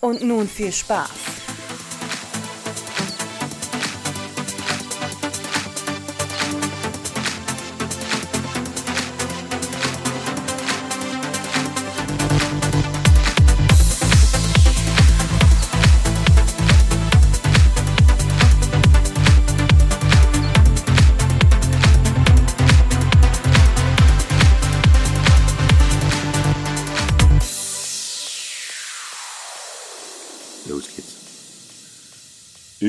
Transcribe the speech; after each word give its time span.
Und 0.00 0.22
nun 0.22 0.48
viel 0.48 0.72
Spaß. 0.72 1.39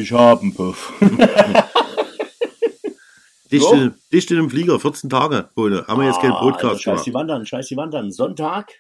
Ich 0.02 0.12
hab 0.12 0.42
einen 0.42 0.54
Puff. 0.56 0.92
Dicht, 3.52 3.64
So. 3.64 3.74
in, 3.74 3.94
dicht 4.12 4.32
in 4.32 4.38
dem 4.38 4.50
Flieger, 4.50 4.80
14 4.80 5.10
Tage. 5.12 5.50
Ohne. 5.56 5.86
Haben 5.88 6.02
wir 6.02 6.08
jetzt 6.08 6.22
keinen 6.22 6.32
Ah, 6.32 6.40
Podcast 6.40 6.82
Scheiß 6.82 7.04
die. 7.04 7.14
Wandern, 7.14 7.46
scheiß 7.46 7.68
die 7.68 7.78
Wandern. 7.78 8.12
Sonntag. 8.12 8.72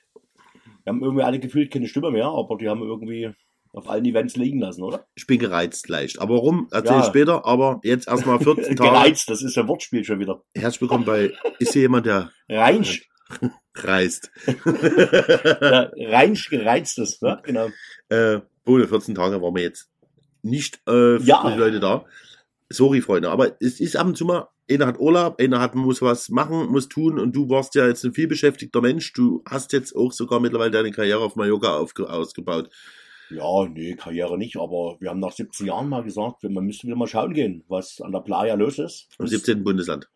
Wir 0.83 0.93
haben 0.93 1.03
irgendwie 1.03 1.23
alle 1.23 1.39
gefühlt 1.39 1.71
keine 1.71 1.87
Stimme 1.87 2.09
mehr, 2.09 2.25
aber 2.25 2.57
die 2.57 2.67
haben 2.69 2.81
irgendwie 2.81 3.29
auf 3.73 3.87
allen 3.87 4.03
Events 4.05 4.35
liegen 4.35 4.59
lassen, 4.59 4.81
oder? 4.81 5.05
Ich 5.13 5.27
bin 5.27 5.37
gereizt 5.37 5.87
leicht. 5.89 6.19
Aber 6.19 6.35
warum? 6.35 6.67
Erzähl 6.71 6.93
Ja. 6.95 6.99
ich 7.01 7.05
später. 7.05 7.45
Aber 7.45 7.79
jetzt 7.83 8.07
erstmal 8.07 8.39
14 8.39 8.75
Tage. 8.77 8.89
Gereizt, 8.89 9.29
das 9.29 9.43
ist 9.43 9.55
ein 9.59 9.67
Wortspiel 9.67 10.03
schon 10.03 10.19
wieder. 10.19 10.41
Herzlich 10.55 10.81
willkommen 10.81 11.05
bei, 11.05 11.31
ist 11.59 11.73
hier 11.73 11.83
jemand, 11.83 12.07
der 12.07 12.31
Reinsch. 12.49 13.07
reist? 13.75 14.31
Ja, 14.65 15.91
Reinsch 15.97 16.49
gereiztes, 16.49 17.21
ne? 17.21 17.39
Genau. 17.43 17.67
äh, 18.09 18.39
ohne 18.65 18.87
14 18.87 19.13
Tage 19.15 19.39
waren 19.41 19.55
wir 19.55 19.63
jetzt 19.63 19.89
nicht 20.43 20.81
äh, 20.87 21.17
Ja. 21.21 21.49
die 21.49 21.57
Leute 21.57 21.79
da. 21.79 22.05
Sorry, 22.69 23.01
Freunde. 23.01 23.29
Aber 23.29 23.57
es 23.59 23.79
ist 23.79 23.95
ab 23.97 24.07
und 24.07 24.17
zu 24.17 24.25
mal, 24.25 24.47
einer 24.69 24.87
hat 24.87 24.99
Urlaub, 24.99 25.39
einer 25.41 25.59
hat, 25.59 25.75
muss 25.75 26.01
was 26.01 26.29
machen, 26.29 26.67
muss 26.67 26.87
tun 26.87 27.19
und 27.19 27.35
du 27.35 27.49
warst 27.49 27.75
ja 27.75 27.87
jetzt 27.87 28.03
ein 28.05 28.13
vielbeschäftigter 28.13 28.81
Mensch. 28.81 29.11
Du 29.13 29.43
hast 29.45 29.73
jetzt 29.73 29.95
auch 29.95 30.11
sogar 30.11 30.39
mittlerweile 30.39 30.71
deine 30.71 30.91
Karriere 30.91 31.19
auf 31.19 31.35
Mallorca 31.35 31.75
ausgebaut. 31.75 32.69
Ja, 33.29 33.65
nee, 33.65 33.95
Karriere 33.95 34.37
nicht, 34.37 34.57
aber 34.57 34.97
wir 34.99 35.09
haben 35.09 35.19
nach 35.19 35.31
17 35.31 35.65
Jahren 35.65 35.87
mal 35.87 36.03
gesagt, 36.03 36.43
man 36.43 36.65
müsste 36.65 36.87
wieder 36.87 36.97
mal 36.97 37.07
schauen 37.07 37.33
gehen, 37.33 37.63
was 37.67 38.01
an 38.01 38.11
der 38.11 38.19
Playa 38.19 38.55
los 38.55 38.77
ist. 38.77 39.07
Im 39.19 39.27
17. 39.27 39.63
Bundesland. 39.63 40.09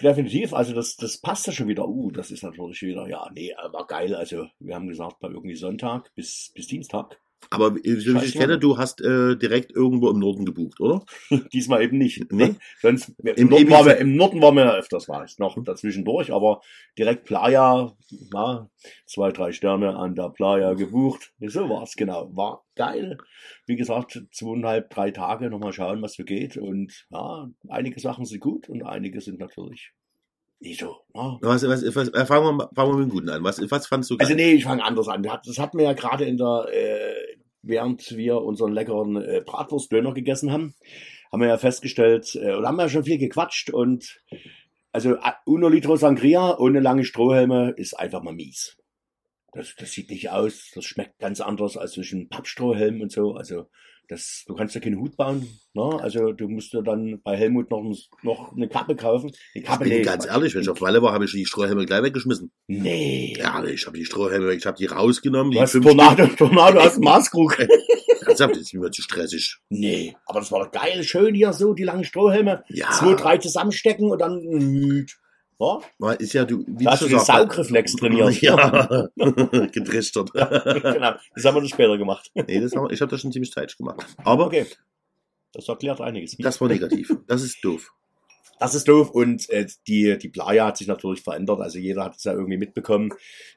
Definitiv, 0.00 0.54
also 0.54 0.74
das, 0.74 0.96
das 0.96 1.18
passt 1.18 1.46
ja 1.46 1.52
schon 1.52 1.68
wieder. 1.68 1.86
Uh, 1.86 2.10
das 2.10 2.30
ist 2.30 2.42
natürlich 2.42 2.80
wieder, 2.82 3.06
ja, 3.08 3.28
nee, 3.34 3.52
war 3.70 3.86
geil. 3.86 4.14
Also 4.14 4.46
wir 4.58 4.74
haben 4.74 4.88
gesagt, 4.88 5.20
bei 5.20 5.28
irgendwie 5.28 5.56
Sonntag 5.56 6.14
bis, 6.14 6.52
bis 6.54 6.66
Dienstag. 6.66 7.18
Aber 7.48 7.74
wie 7.74 7.80
ich 7.80 8.32
kenne, 8.34 8.58
du 8.58 8.76
hast 8.76 9.00
äh, 9.00 9.36
direkt 9.36 9.72
irgendwo 9.72 10.10
im 10.10 10.18
Norden 10.18 10.44
gebucht, 10.44 10.78
oder? 10.80 11.04
Diesmal 11.52 11.82
eben 11.82 11.98
nicht. 11.98 12.30
Nee. 12.30 12.48
Ne? 12.48 12.56
Sonst, 12.80 13.14
im, 13.18 13.34
Im 13.34 13.48
Norden 13.48 13.70
waren 13.70 13.86
wir, 13.86 13.96
Im 13.96 14.16
Norden 14.16 14.42
waren 14.42 14.54
wir 14.56 14.64
ja 14.64 14.74
öfters, 14.74 15.08
war 15.08 15.24
ich 15.24 15.38
noch 15.38 15.56
dazwischendurch, 15.64 16.32
aber 16.32 16.60
direkt 16.98 17.24
Playa, 17.24 17.96
na, 18.32 18.70
zwei, 19.06 19.32
drei 19.32 19.52
Sterne 19.52 19.96
an 19.96 20.14
der 20.14 20.28
Playa 20.30 20.74
gebucht. 20.74 21.32
So 21.40 21.68
war's, 21.68 21.96
genau. 21.96 22.30
War 22.36 22.64
geil. 22.76 23.18
Wie 23.66 23.76
gesagt, 23.76 24.22
zweieinhalb, 24.32 24.90
drei 24.90 25.10
Tage 25.10 25.50
nochmal 25.50 25.72
schauen, 25.72 26.02
was 26.02 26.14
so 26.14 26.24
geht. 26.24 26.56
Und 26.56 27.06
ja, 27.10 27.48
einige 27.68 27.98
Sachen 28.00 28.26
sind 28.26 28.40
gut 28.40 28.68
und 28.68 28.82
einige 28.82 29.20
sind 29.20 29.40
natürlich 29.40 29.92
nicht 30.60 30.80
so. 30.80 30.96
Ne? 31.14 31.38
Was, 31.40 31.66
was, 31.66 31.82
was, 31.94 32.08
äh, 32.08 32.26
fangen, 32.26 32.44
wir, 32.44 32.52
mal- 32.52 32.68
fangen 32.74 32.92
wir 32.92 32.98
mit 32.98 33.08
dem 33.08 33.12
Guten 33.12 33.28
an. 33.30 33.42
Was, 33.42 33.60
was 33.70 33.86
fandst 33.86 34.10
du 34.10 34.16
geil? 34.16 34.26
Also 34.26 34.36
nee, 34.36 34.52
ich 34.52 34.64
fange 34.64 34.84
anders 34.84 35.08
an. 35.08 35.22
Das 35.22 35.58
hatten 35.58 35.78
wir 35.78 35.86
ja 35.86 35.94
gerade 35.94 36.24
in 36.26 36.36
der, 36.36 36.66
äh, 36.70 37.29
während 37.62 38.16
wir 38.16 38.42
unseren 38.42 38.72
leckeren 38.72 39.16
äh, 39.16 39.42
Bratwurstdöner 39.44 40.14
gegessen 40.14 40.52
haben, 40.52 40.74
haben 41.32 41.40
wir 41.40 41.48
ja 41.48 41.58
festgestellt, 41.58 42.34
äh, 42.34 42.54
oder 42.54 42.68
haben 42.68 42.76
wir 42.76 42.84
ja 42.84 42.88
schon 42.88 43.04
viel 43.04 43.18
gequatscht 43.18 43.70
und 43.70 44.20
also 44.92 45.14
äh, 45.14 45.32
uno 45.44 45.68
litro 45.68 45.96
Sangria 45.96 46.58
ohne 46.58 46.80
lange 46.80 47.04
Strohhelme 47.04 47.74
ist 47.76 47.94
einfach 47.94 48.22
mal 48.22 48.34
mies. 48.34 48.76
Das, 49.52 49.74
das 49.76 49.90
sieht 49.90 50.10
nicht 50.10 50.30
aus, 50.30 50.70
das 50.74 50.84
schmeckt 50.84 51.18
ganz 51.18 51.40
anders 51.40 51.76
als 51.76 51.92
zwischen 51.92 52.28
Pappstrohhelm 52.28 53.00
und 53.00 53.10
so. 53.10 53.34
Also 53.34 53.68
das, 54.10 54.44
du 54.46 54.54
kannst 54.54 54.74
ja 54.74 54.80
keinen 54.80 54.98
Hut 54.98 55.16
bauen. 55.16 55.46
Ne? 55.72 55.98
Also 56.00 56.32
du 56.32 56.48
musst 56.48 56.72
dir 56.72 56.82
dann 56.82 57.20
bei 57.22 57.36
Helmut 57.36 57.70
noch, 57.70 57.84
noch 58.22 58.52
eine 58.56 58.68
Kappe 58.68 58.96
kaufen. 58.96 59.30
Eine 59.54 59.62
ich 59.62 59.64
Kappe, 59.64 59.84
bin 59.84 59.92
nee, 59.92 60.02
ganz 60.02 60.26
ehrlich, 60.26 60.54
wenn 60.54 60.62
ich 60.62 60.68
auf 60.68 60.80
Walle 60.80 61.00
war, 61.00 61.12
habe 61.12 61.24
ich 61.26 61.32
die 61.32 61.46
Strohhelme 61.46 61.86
gleich 61.86 62.02
weggeschmissen. 62.02 62.50
Nee. 62.66 63.36
Ja, 63.38 63.62
ich 63.64 63.86
habe 63.86 63.96
die 63.96 64.04
Strohhelme, 64.04 64.52
ich 64.52 64.66
habe 64.66 64.76
die 64.76 64.86
rausgenommen. 64.86 65.52
Du 65.52 65.58
Die 65.58 65.62
hast 65.62 65.72
Tornado, 65.72 66.26
Tornado 66.26 66.80
aus 66.80 66.94
dem 66.94 67.04
Maßkrug. 67.04 67.52
Stück. 67.54 67.70
Ernsthaft, 68.26 68.56
das 68.56 68.62
ist 68.62 68.74
mir 68.74 68.90
zu 68.90 69.02
stressig. 69.02 69.58
Nee, 69.68 70.16
aber 70.26 70.40
das 70.40 70.50
war 70.50 70.64
doch 70.64 70.72
geil, 70.72 71.02
schön 71.04 71.34
hier 71.34 71.52
so, 71.52 71.74
die 71.74 71.84
langen 71.84 72.04
Strohhelme. 72.04 72.64
Ja. 72.68 72.90
Zwei, 72.90 73.14
drei 73.14 73.38
zusammenstecken 73.38 74.10
und 74.10 74.20
dann. 74.20 75.06
Ja, 75.60 76.12
Ist 76.12 76.32
ja, 76.32 76.44
du, 76.44 76.64
wie 76.66 76.84
da 76.84 76.92
hast 76.92 77.02
du 77.02 77.08
den 77.08 77.18
Saugreflex 77.20 77.96
trainiert. 77.96 78.40
Ja, 78.40 79.08
getrichtert. 79.72 80.32
genau, 80.34 81.12
das 81.34 81.44
haben 81.44 81.54
wir 81.54 81.60
dann 81.60 81.68
später 81.68 81.98
gemacht. 81.98 82.30
Nee, 82.34 82.60
das 82.60 82.74
haben, 82.74 82.90
ich 82.90 83.00
habe 83.00 83.10
das 83.10 83.20
schon 83.20 83.32
ziemlich 83.32 83.52
falsch 83.52 83.76
gemacht. 83.76 84.04
Aber 84.24 84.46
Okay, 84.46 84.66
das 85.52 85.68
erklärt 85.68 86.00
einiges. 86.00 86.36
das 86.38 86.60
war 86.60 86.68
negativ. 86.68 87.14
Das 87.26 87.42
ist 87.42 87.62
doof. 87.62 87.92
Das 88.58 88.74
ist 88.74 88.88
doof 88.88 89.10
und 89.10 89.48
äh, 89.48 89.66
die, 89.86 90.18
die 90.18 90.28
Playa 90.28 90.66
hat 90.66 90.76
sich 90.76 90.86
natürlich 90.86 91.22
verändert. 91.22 91.60
Also 91.60 91.78
jeder 91.78 92.04
hat 92.04 92.16
es 92.16 92.24
ja 92.24 92.32
irgendwie 92.32 92.58
mitbekommen 92.58 93.10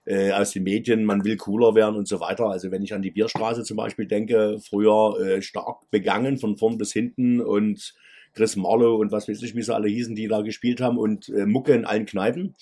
äh, 0.06 0.31
aus 0.31 0.52
den 0.52 0.64
Medien, 0.64 1.03
man 1.03 1.25
will 1.25 1.35
cooler 1.35 1.75
werden 1.75 1.97
und 1.97 2.08
so 2.08 2.22
weiter. 2.22 2.46
Also 2.46 2.72
wenn 2.72 2.84
ich 2.84 2.94
an 2.94 3.02
die 3.02 3.12
Bierstraße 3.12 3.64
zum 3.64 3.75
Beispiel 3.75 4.08
denke, 4.08 4.59
früher 4.66 5.20
äh, 5.20 5.41
stark 5.41 5.90
begangen 5.91 6.38
von 6.38 6.56
vorn 6.56 6.78
bis 6.78 6.94
hinten 6.94 7.41
und 7.41 7.94
Chris 8.33 8.55
Marlowe 8.55 8.97
und 8.97 9.11
was 9.11 9.27
weiß 9.27 9.41
ich, 9.44 9.55
wie 9.55 9.61
sie 9.61 9.73
alle 9.73 9.88
hießen, 9.88 10.16
die 10.16 10.27
da 10.27 10.41
gespielt 10.41 10.81
haben 10.81 10.97
und 10.97 11.29
äh, 11.29 11.45
Mucke 11.45 11.73
in 11.73 11.85
allen 11.85 12.05
Kneipen. 12.05 12.55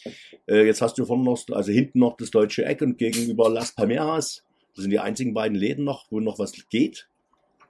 Äh, 0.47 0.65
jetzt 0.65 0.81
hast 0.81 0.97
du 0.97 1.05
vorne 1.05 1.23
noch, 1.23 1.39
also 1.51 1.71
hinten 1.71 1.99
noch 1.99 2.17
das 2.17 2.31
deutsche 2.31 2.65
Eck 2.65 2.81
und 2.81 2.97
gegenüber 2.97 3.49
Las 3.49 3.71
Palmeras. 3.71 4.43
Das 4.75 4.83
sind 4.83 4.91
die 4.91 4.99
einzigen 4.99 5.33
beiden 5.33 5.57
Läden 5.57 5.85
noch, 5.85 6.05
wo 6.11 6.19
noch 6.19 6.39
was 6.39 6.53
geht. 6.69 7.07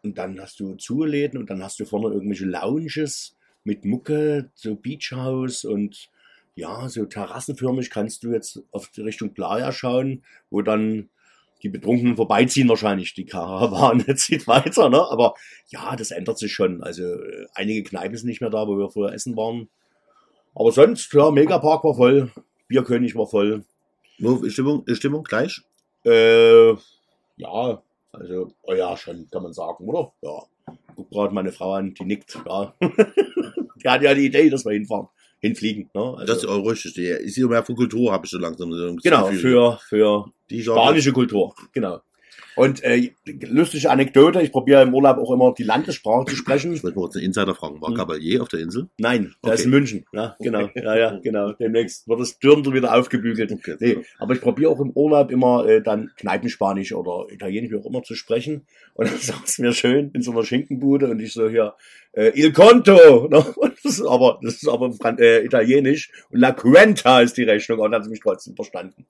Und 0.04 0.18
dann 0.18 0.40
hast 0.42 0.60
du 0.60 0.76
Zuläden 0.76 1.40
und 1.40 1.50
dann 1.50 1.64
hast 1.64 1.80
du 1.80 1.86
vorne 1.86 2.14
irgendwelche 2.14 2.46
Lounges 2.46 3.36
mit 3.64 3.86
Mucke, 3.86 4.50
so 4.56 4.76
Beach 4.76 5.12
House 5.12 5.66
und 5.66 6.10
ja, 6.56 6.90
so 6.90 7.06
terrassenförmig 7.06 7.90
kannst 7.90 8.24
du 8.24 8.32
jetzt 8.32 8.62
auf 8.72 8.90
die 8.90 9.02
Richtung 9.02 9.34
Playa 9.34 9.72
schauen, 9.72 10.24
wo 10.50 10.62
dann 10.62 11.10
die 11.64 11.70
Betrunkenen 11.70 12.16
vorbeiziehen 12.16 12.70
wahrscheinlich. 12.70 13.14
Die 13.14 13.26
Karawane 13.26 14.06
zieht 14.16 14.48
weiter, 14.48 14.90
ne? 14.90 15.06
Aber 15.10 15.36
ja, 15.68 15.96
das 15.96 16.12
ändert 16.12 16.38
sich 16.38 16.54
schon. 16.54 16.84
Also 16.84 17.04
äh, 17.04 17.48
einige 17.54 17.84
Kneipen 17.84 18.18
sind 18.18 18.28
nicht 18.28 18.42
mehr 18.42 18.50
da, 18.50 18.68
wo 18.68 18.78
wir 18.78 18.90
vorher 18.90 19.16
essen 19.16 19.36
waren. 19.38 19.70
Aber 20.56 20.72
sonst, 20.72 21.14
ja, 21.14 21.32
Megapark 21.32 21.84
war 21.84 21.96
voll, 21.96 22.32
Bierkönig 22.68 23.16
war 23.16 23.28
voll. 23.28 23.64
Nur 24.18 24.50
Stimmung, 24.50 24.84
Stimmung 24.94 25.24
gleich? 25.24 25.62
Äh, 26.06 26.72
ja, 27.38 27.82
also, 28.12 28.54
oh 28.64 28.74
ja, 28.74 28.98
schon, 28.98 29.28
kann 29.32 29.44
man 29.44 29.54
sagen, 29.54 29.86
oder? 29.88 30.12
Ja. 30.22 30.44
Guck 30.96 31.10
gerade 31.10 31.34
meine 31.34 31.52
Frau 31.52 31.74
an, 31.74 31.94
die 31.94 32.04
nickt, 32.04 32.38
ja. 32.46 32.74
die 32.82 33.90
hat 33.90 34.02
ja 34.02 34.14
die 34.14 34.26
Idee, 34.26 34.50
dass 34.50 34.66
wir 34.66 34.74
hinfahren, 34.74 35.08
hinfliegen, 35.42 35.90
ne? 35.94 36.02
Also, 36.02 36.26
Das 36.26 36.38
ist 36.38 36.46
auch 36.46 36.64
richtig. 36.66 36.98
Ist 36.98 37.36
hier 37.36 37.48
mehr 37.48 37.64
von 37.64 37.76
Kultur, 37.76 38.12
habe 38.12 38.26
ich 38.26 38.32
so 38.32 38.38
langsam 38.38 38.72
so 38.74 38.96
genau, 39.04 39.28
Gefühl. 39.30 39.40
für, 39.40 39.80
für 39.90 40.26
die 40.50 40.64
spanische 40.64 41.12
Kultur, 41.12 41.54
genau. 41.74 42.02
Und 42.56 42.84
äh, 42.84 43.12
lustige 43.48 43.90
Anekdote, 43.90 44.42
ich 44.42 44.52
probiere 44.52 44.82
im 44.84 44.94
Urlaub 44.94 45.18
auch 45.18 45.32
immer 45.32 45.54
die 45.58 45.64
Landessprache 45.64 46.26
zu 46.26 46.36
sprechen. 46.36 46.74
Ich 46.74 46.84
wollte 46.84 46.98
mal 46.98 47.04
kurz 47.04 47.16
einen 47.16 47.26
Insider 47.26 47.56
fragen. 47.56 47.82
War 47.82 47.90
Hm. 47.90 47.96
Caballé 47.98 48.42
auf 48.42 48.50
der 48.50 48.60
Insel? 48.60 48.90
Nein, 48.98 49.34
der 49.44 49.52
Okay. 49.52 49.60
ist 49.60 49.66
in 49.66 49.72
München. 49.72 50.06
Ja, 50.12 50.36
genau. 50.40 50.70
Ja, 50.76 50.96
ja, 50.98 51.20
genau. 51.24 51.52
Demnächst 51.60 52.08
wird 52.08 52.20
das 52.20 52.40
Dürndl 52.40 52.74
wieder 52.74 52.94
aufgebügelt. 52.96 53.52
Okay. 53.52 53.76
Nee, 53.80 53.98
aber 54.20 54.34
ich 54.34 54.42
probiere 54.42 54.72
auch 54.72 54.80
im 54.80 54.92
Urlaub 54.92 55.32
immer 55.32 55.66
äh, 55.68 55.82
dann 55.82 56.12
Kneipenspanisch 56.18 56.94
oder 56.94 57.28
Italienisch, 57.32 57.72
wie 57.72 57.78
auch 57.78 57.86
immer, 57.86 58.04
zu 58.04 58.16
sprechen. 58.16 58.66
Und 58.94 59.08
dann 59.10 59.18
saß 59.20 59.60
mir 59.60 59.74
schön 59.74 60.12
in 60.14 60.22
so 60.22 60.32
einer 60.32 60.44
Schinkenbude 60.44 61.08
und 61.10 61.20
ich 61.22 61.34
so 61.34 61.48
hier, 61.50 61.76
äh, 62.14 62.32
Il 62.36 62.52
Conto! 62.52 63.28
Ne? 63.30 63.46
Das 63.84 63.94
ist 64.00 64.06
aber, 64.06 64.40
das 64.44 64.56
ist 64.56 64.68
aber 64.68 64.94
äh, 65.20 65.46
Italienisch. 65.46 66.12
Und 66.30 66.40
La 66.40 66.52
Cuenta 66.52 67.22
ist 67.22 67.38
die 67.38 67.44
Rechnung. 67.44 67.80
Und 67.80 67.92
dann 67.92 68.00
hat 68.00 68.04
sie 68.06 68.10
mich 68.12 68.20
trotzdem 68.20 68.56
verstanden. 68.56 69.06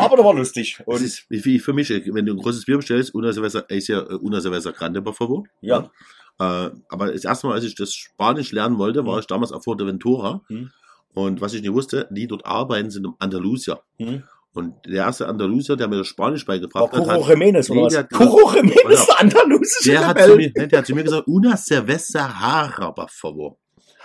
Aber 0.00 0.16
das 0.16 0.24
war 0.26 0.34
lustig. 0.34 0.76
Das 0.78 0.86
Und 0.86 1.04
ist 1.04 1.24
wie, 1.28 1.58
für 1.58 1.72
mich, 1.72 1.90
wenn 1.90 2.26
du 2.26 2.32
ein 2.34 2.38
großes 2.38 2.64
Bier 2.64 2.76
bestellst, 2.76 3.14
una 3.14 3.32
cerveza, 3.32 3.60
ist 3.68 3.88
ja 3.88 4.00
äh, 4.00 4.14
una 4.14 4.40
cerveza 4.40 4.70
grande, 4.72 5.02
por 5.02 5.14
favor. 5.14 5.44
ja, 5.60 5.90
Äh, 6.38 6.70
aber 6.88 7.12
das 7.12 7.24
erste 7.24 7.46
Mal, 7.46 7.54
als 7.54 7.64
ich 7.64 7.74
das 7.74 7.92
Spanisch 7.94 8.50
lernen 8.52 8.78
wollte, 8.78 9.04
war 9.04 9.14
Mhm. 9.14 9.20
ich 9.20 9.26
damals 9.26 9.52
auf 9.52 9.62
Fuerteventura. 9.64 10.40
Mhm. 10.48 10.70
Und 11.12 11.40
was 11.42 11.52
ich 11.54 11.60
nicht 11.60 11.72
wusste, 11.72 12.08
die 12.10 12.26
dort 12.26 12.46
arbeiten, 12.46 12.88
sind 12.90 13.06
Andalusier. 13.18 13.80
hm. 13.98 14.22
Und 14.52 14.74
der 14.86 15.04
erste 15.04 15.28
Andalusier, 15.28 15.76
der 15.76 15.86
mir 15.86 15.98
das 15.98 16.08
Spanisch 16.08 16.46
war 16.48 16.54
beigebracht 16.56 16.92
hat, 16.92 17.04
Curro 17.04 17.28
hat 17.28 17.36
Jiménez 17.36 17.68
Nee, 17.70 17.76
oder 17.76 17.86
was? 17.86 17.92
der 17.92 18.02
hat- 18.02 18.10
Curro 18.10 18.50
Jiménez, 18.50 19.06
der 19.06 19.20
andalusische 19.20 19.90
der, 19.92 20.06
hat 20.08 20.18
zu 20.20 20.36
mir, 20.36 20.52
der 20.52 20.78
hat 20.78 20.86
zu 20.86 20.94
mir 20.94 21.04
gesagt, 21.04 21.28
una 21.28 21.56
cerveza 21.56 22.18
jara, 22.40 22.90
por 22.92 23.08
favor. 23.10 23.56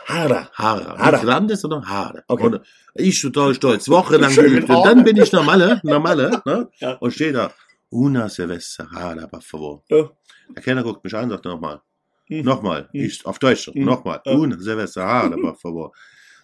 Hara. 0.08 0.50
Haare. 0.54 0.98
Haare. 0.98 1.12
Nicht 1.14 1.24
Grandes, 1.26 1.62
sondern 1.62 1.88
Haare. 1.90 2.24
Okay. 2.28 2.46
Und 2.46 2.62
ich 2.94 3.22
total 3.22 3.54
stolz, 3.56 3.90
wochenlang 3.90 4.34
geübt. 4.36 4.70
Haare. 4.70 4.80
Und 4.80 4.86
dann 4.88 5.04
bin 5.04 5.18
ich 5.18 5.32
normale, 5.32 5.80
normale, 5.84 6.42
ne? 6.46 6.70
Ja. 6.80 6.94
Und 6.94 7.12
stehe 7.12 7.34
da, 7.34 7.52
una 7.90 8.30
cerveza 8.30 8.88
Haare, 8.92 9.28
por 9.28 9.42
favor. 9.42 9.84
Ja. 9.90 10.10
Der 10.56 10.62
Kellner 10.64 10.84
guckt 10.84 11.04
mich 11.04 11.14
an 11.16 11.24
und 11.26 11.30
sagt 11.32 11.46
nochmal. 11.46 11.82
Hm. 12.28 12.44
Nochmal. 12.46 12.88
Hm. 12.92 13.02
Ich, 13.06 13.26
auf 13.26 13.40
Deutsch. 13.40 13.68
Hm. 13.68 13.84
Nochmal. 13.84 14.22
Ja. 14.26 14.34
Una 14.34 14.58
cerveza 14.60 15.04
Haare, 15.06 15.36
por 15.42 15.56
favor. 15.58 15.92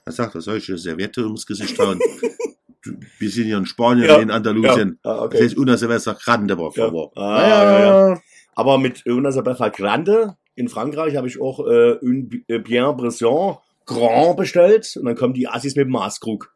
Er 0.05 0.11
sagt, 0.11 0.33
er 0.35 0.41
solche 0.41 0.77
Serviette 0.77 1.23
ums 1.23 1.45
Gesicht 1.45 1.77
hauen. 1.77 1.99
Wir 3.19 3.29
sind 3.29 3.45
hier 3.45 3.57
in 3.57 3.67
Spanien, 3.67 4.07
Ja. 4.07 4.17
in 4.17 4.31
Andalusien. 4.31 4.99
Ja, 5.05 5.11
ah, 5.11 5.15
Das 5.17 5.25
okay. 5.25 5.43
heißt 5.43 5.57
una 5.57 5.77
cerveza 5.77 6.13
grande, 6.13 6.55
Ja. 6.55 6.71
favor. 6.71 7.11
Ah, 7.15 7.47
ja, 7.47 7.79
ja. 8.09 8.21
Aber 8.55 8.77
mit 8.79 9.05
Una 9.05 9.31
Cerveza 9.31 9.69
Grande 9.69 10.35
in 10.55 10.69
Frankreich 10.69 11.15
habe 11.15 11.27
ich 11.27 11.41
auch 11.41 11.59
äh, 11.59 11.97
un 12.01 12.43
äh, 12.47 12.59
Bien 12.59 12.95
Bresson 12.95 13.57
Grand 13.85 14.37
bestellt 14.37 14.95
und 14.97 15.05
dann 15.05 15.15
kommen 15.15 15.33
die 15.33 15.47
Assis 15.47 15.75
mit 15.75 15.85
dem 15.85 15.91
Maßkrug. 15.91 16.53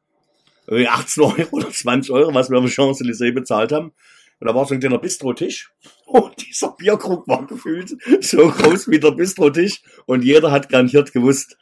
Irgendwie 0.67 0.87
18 0.87 1.23
Euro 1.23 1.47
oder 1.51 1.69
20 1.69 2.11
Euro, 2.11 2.33
was 2.33 2.49
wir 2.49 2.57
am 2.57 2.67
Champs-Élysées 2.67 3.33
bezahlt 3.33 3.71
haben. 3.71 3.93
Und 4.39 4.47
da 4.47 4.55
war 4.55 4.65
so 4.65 4.73
ein 4.73 4.79
kleiner 4.79 4.97
Bistro-Tisch. 4.97 5.71
Und 6.05 6.33
dieser 6.45 6.71
Bierkrug 6.71 7.27
war 7.27 7.45
gefühlt 7.45 7.95
so 8.21 8.49
groß 8.49 8.89
wie 8.89 8.99
der 8.99 9.11
Bistro-Tisch. 9.11 9.81
Und 10.05 10.23
jeder 10.23 10.51
hat 10.51 10.69
garantiert 10.69 11.13
gewusst, 11.13 11.57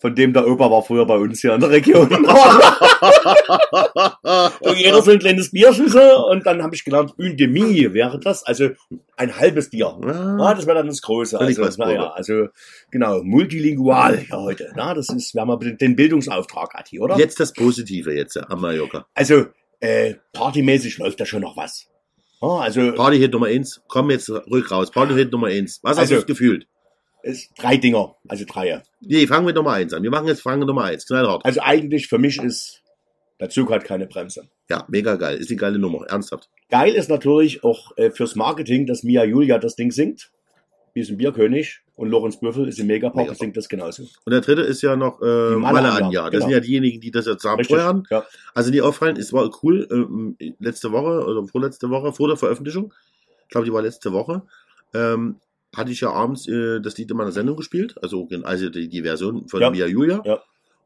von 0.00 0.14
dem 0.14 0.32
der 0.32 0.46
Opa 0.46 0.70
war 0.70 0.82
früher 0.82 1.06
bei 1.06 1.16
uns 1.16 1.40
hier 1.40 1.54
in 1.54 1.60
der 1.60 1.70
Region. 1.70 2.08
und 4.60 4.76
jeder 4.78 5.02
so 5.02 5.10
ein 5.10 5.18
kleines 5.18 5.50
Bierschüssel. 5.50 6.14
Und 6.30 6.46
dann 6.46 6.62
habe 6.62 6.74
ich 6.74 6.84
gelernt, 6.84 7.14
une 7.18 7.36
demi 7.36 7.92
wäre 7.92 8.18
das. 8.18 8.42
Also 8.44 8.70
ein 9.16 9.36
halbes 9.36 9.70
Bier. 9.70 9.98
Ah, 10.04 10.36
Ah, 10.50 10.54
das 10.54 10.66
wäre 10.66 10.78
dann 10.78 10.86
das 10.86 11.02
Große. 11.02 11.38
Also, 11.38 11.62
was 11.62 11.78
naja, 11.78 12.10
also 12.10 12.48
genau, 12.90 13.22
multilingual 13.22 14.24
ja 14.28 14.36
heute. 14.38 14.72
Na, 14.76 14.94
das 14.94 15.08
ist, 15.10 15.34
wir 15.34 15.42
haben 15.42 15.50
aber 15.50 15.70
den 15.70 15.96
Bildungsauftrag, 15.96 16.74
Ati, 16.74 17.00
oder? 17.00 17.18
Jetzt 17.18 17.40
das 17.40 17.52
Positive 17.52 18.12
jetzt 18.12 18.36
am 18.36 18.60
Mallorca. 18.60 19.06
Also, 19.14 19.46
äh, 19.80 20.14
partymäßig 20.32 20.98
läuft 20.98 21.20
da 21.20 21.26
schon 21.26 21.42
noch 21.42 21.56
was. 21.56 21.86
Ah, 22.40 22.60
also, 22.60 22.92
Partyhit 22.94 23.32
Nummer 23.32 23.46
eins. 23.46 23.82
Komm 23.88 24.10
jetzt 24.10 24.30
ruhig 24.30 24.70
raus. 24.70 24.90
Partyhit 24.90 25.30
Nummer 25.32 25.48
eins. 25.48 25.80
Was 25.82 25.92
hast 25.98 26.10
Also- 26.10 26.20
du 26.20 26.26
gefühlt? 26.26 26.66
es, 27.22 27.50
drei 27.58 27.76
Dinger, 27.76 28.16
also 28.28 28.44
drei. 28.48 28.82
Nee, 29.02 29.26
fangen 29.26 29.46
wir 29.46 29.52
Nummer 29.52 29.72
eins 29.72 29.92
an. 29.92 30.02
Wir 30.02 30.10
machen 30.10 30.26
jetzt 30.26 30.40
Frage 30.40 30.64
Nummer 30.64 30.84
eins. 30.84 31.06
Knallhart. 31.06 31.44
Also 31.44 31.60
eigentlich 31.60 32.08
für 32.08 32.16
mich 32.16 32.38
ist, 32.42 32.79
der 33.40 33.48
Zug 33.48 33.70
hat 33.70 33.84
keine 33.84 34.06
Bremse. 34.06 34.48
Ja, 34.68 34.84
mega 34.88 35.16
geil. 35.16 35.38
Ist 35.38 35.50
die 35.50 35.56
geile 35.56 35.78
Nummer. 35.78 36.06
Ernsthaft. 36.06 36.50
Geil 36.70 36.94
ist 36.94 37.08
natürlich 37.08 37.64
auch 37.64 37.96
äh, 37.96 38.10
fürs 38.10 38.36
Marketing, 38.36 38.86
dass 38.86 39.02
Mia 39.02 39.24
Julia 39.24 39.58
das 39.58 39.76
Ding 39.76 39.90
singt. 39.90 40.30
Wir 40.92 41.04
sind 41.04 41.18
Bierkönig 41.18 41.80
und 41.94 42.08
Lorenz 42.08 42.38
Büffel 42.40 42.68
ist 42.68 42.78
im 42.78 42.88
Megapark 42.88 43.28
und 43.28 43.38
singt 43.38 43.56
das 43.56 43.68
genauso. 43.68 44.02
Und 44.24 44.32
der 44.32 44.40
dritte 44.40 44.62
ist 44.62 44.82
ja 44.82 44.96
noch 44.96 45.22
äh, 45.22 45.56
Malle 45.56 45.90
Anja. 45.90 46.24
Das 46.24 46.30
genau. 46.30 46.44
sind 46.44 46.52
ja 46.52 46.60
diejenigen, 46.60 47.00
die 47.00 47.10
das 47.10 47.26
jetzt 47.26 47.42
zusammen 47.42 47.58
Richtig. 47.58 47.76
steuern. 47.76 48.02
Ja. 48.10 48.24
Also 48.54 48.70
die 48.70 48.82
auffallen, 48.82 49.16
es 49.16 49.32
war 49.32 49.48
cool, 49.62 49.86
ähm, 49.90 50.36
letzte 50.58 50.90
Woche 50.92 51.24
oder 51.24 51.46
vorletzte 51.46 51.88
Woche, 51.90 52.12
vor 52.12 52.28
der 52.28 52.36
Veröffentlichung, 52.36 52.92
ich 53.42 53.48
glaube, 53.48 53.66
die 53.66 53.72
war 53.72 53.82
letzte 53.82 54.12
Woche, 54.12 54.42
ähm, 54.92 55.36
hatte 55.74 55.92
ich 55.92 56.00
ja 56.00 56.10
abends 56.10 56.48
äh, 56.48 56.80
das 56.80 56.98
Lied 56.98 57.10
in 57.10 57.16
meiner 57.16 57.32
Sendung 57.32 57.56
gespielt, 57.56 57.94
also, 58.02 58.28
also 58.42 58.68
die, 58.68 58.88
die 58.88 59.02
Version 59.02 59.48
von 59.48 59.60
Ja. 59.60 59.70
Mia 59.70 59.86
Julia. 59.86 60.22
Ja. 60.24 60.42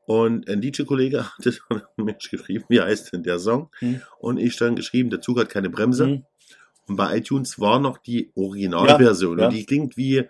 Und 0.07 0.49
ein 0.49 0.61
DJ-Kollege 0.61 1.25
hat 1.71 1.99
mir 1.99 2.15
geschrieben, 2.15 2.65
wie 2.69 2.81
heißt 2.81 3.13
denn 3.13 3.23
der 3.23 3.39
Song? 3.39 3.71
Hm. 3.79 4.01
Und 4.19 4.39
ich 4.39 4.57
dann 4.57 4.77
geschrieben, 4.77 5.11
der 5.11 5.21
Zug 5.21 5.39
hat 5.39 5.49
keine 5.49 5.71
Bremse. 5.71 6.07
Mhm. 6.07 6.25
Und 6.87 6.97
bei 6.97 7.17
iTunes 7.17 7.59
war 7.59 7.81
noch 7.81 7.97
die 7.99 8.31
Originalversion. 8.35 9.39
Ja, 9.39 9.45
ja. 9.45 9.49
Und 9.49 9.55
die 9.57 9.65
klingt 9.67 9.97
wie 9.97 10.25